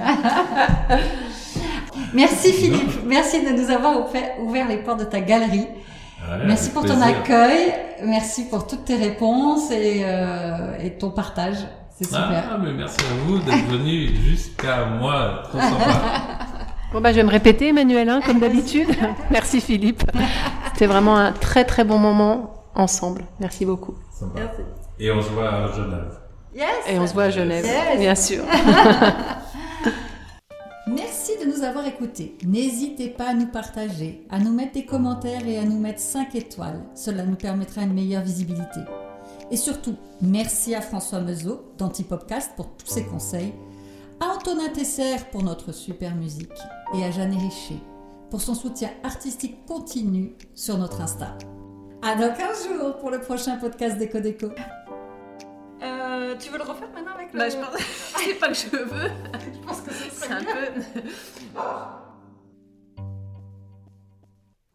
Ah 0.00 0.98
Merci 2.12 2.52
Philippe, 2.52 3.04
merci 3.04 3.44
de 3.44 3.50
nous 3.50 3.70
avoir 3.70 4.06
ouvert 4.40 4.68
les 4.68 4.76
portes 4.78 5.00
de 5.00 5.04
ta 5.04 5.20
galerie. 5.20 5.66
merci 6.46 6.70
pour 6.70 6.84
ton 6.84 7.00
accueil, 7.00 7.74
merci 8.04 8.44
pour 8.48 8.68
toutes 8.68 8.84
tes 8.84 8.96
réponses 8.96 9.70
et, 9.72 10.02
euh, 10.04 10.78
et 10.80 10.92
ton 10.96 11.10
partage. 11.10 11.56
C'est 11.96 12.06
super. 12.06 12.44
Ah, 12.50 12.58
mais 12.58 12.72
merci 12.72 12.96
à 13.00 13.14
vous 13.24 13.38
d'être 13.38 13.66
venu 13.66 14.08
jusqu'à 14.16 14.84
moi. 14.86 15.42
Trop 15.44 15.58
sympa. 15.58 16.00
Bon 16.92 17.00
bah 17.00 17.10
je 17.10 17.16
vais 17.16 17.24
me 17.24 17.30
répéter 17.30 17.70
Emmanuel, 17.70 18.08
hein, 18.08 18.20
comme 18.24 18.38
d'habitude. 18.38 18.86
merci 19.32 19.60
Philippe. 19.60 20.04
C'était 20.72 20.86
vraiment 20.86 21.16
un 21.16 21.32
très 21.32 21.64
très 21.64 21.82
bon 21.82 21.98
moment 21.98 22.62
ensemble. 22.76 23.24
Merci 23.40 23.66
beaucoup. 23.66 23.96
Merci. 24.32 24.60
Et 25.00 25.10
on 25.10 25.20
se 25.20 25.28
voit 25.30 25.52
à 25.52 25.72
Genève. 25.72 26.20
Yes. 26.54 26.68
Et 26.88 26.96
on 27.00 27.06
se 27.08 27.12
voit 27.12 27.24
à 27.24 27.30
Genève, 27.30 27.66
bien 27.98 28.14
sûr. 28.14 28.44
Merci 30.86 31.32
de 31.44 31.50
nous 31.50 31.64
avoir 31.64 31.84
écoutés. 31.84 32.36
N'hésitez 32.46 33.08
pas 33.08 33.30
à 33.30 33.34
nous 33.34 33.48
partager, 33.48 34.24
à 34.30 34.38
nous 34.38 34.52
mettre 34.52 34.74
des 34.74 34.84
commentaires 34.84 35.44
et 35.48 35.58
à 35.58 35.64
nous 35.64 35.80
mettre 35.80 35.98
5 35.98 36.32
étoiles. 36.36 36.84
Cela 36.94 37.24
nous 37.24 37.34
permettra 37.34 37.82
une 37.82 37.94
meilleure 37.94 38.22
visibilité. 38.22 38.80
Et 39.50 39.56
surtout, 39.56 39.96
merci 40.20 40.74
à 40.74 40.80
François 40.80 41.20
Mezot 41.20 41.74
d'Antipopcast 41.78 42.52
pour 42.56 42.68
tous 42.76 42.86
ses 42.86 43.04
conseils, 43.04 43.52
à 44.20 44.34
Antonin 44.34 44.68
Tesser 44.68 45.16
pour 45.32 45.42
notre 45.42 45.72
super 45.72 46.14
musique 46.14 46.50
et 46.94 47.04
à 47.04 47.10
Jeanne 47.10 47.36
Richer 47.36 47.80
pour 48.30 48.40
son 48.40 48.54
soutien 48.54 48.90
artistique 49.04 49.64
continu 49.66 50.34
sur 50.54 50.78
notre 50.78 51.00
Insta. 51.00 51.36
À 52.02 52.16
dans 52.16 52.34
15 52.34 52.68
jours 52.68 52.96
pour 52.96 53.10
le 53.10 53.20
prochain 53.20 53.56
podcast 53.56 53.96
d'Eco 53.96 54.18
Déco. 54.18 54.48
Euh, 55.82 56.34
tu 56.38 56.50
veux 56.50 56.58
le 56.58 56.64
refaire 56.64 56.90
maintenant 56.94 57.14
avec 57.14 57.32
le... 57.32 57.38
Bah, 57.38 57.48
je 57.48 57.56
pense... 57.56 57.80
c'est 58.16 58.34
pas 58.34 58.48
que 58.48 58.54
je 58.54 58.76
veux. 58.76 59.10
je 59.52 59.66
pense 59.66 59.80
que 59.82 59.90
c'est 59.92 60.32
un 60.32 60.42
peu... 60.42 60.82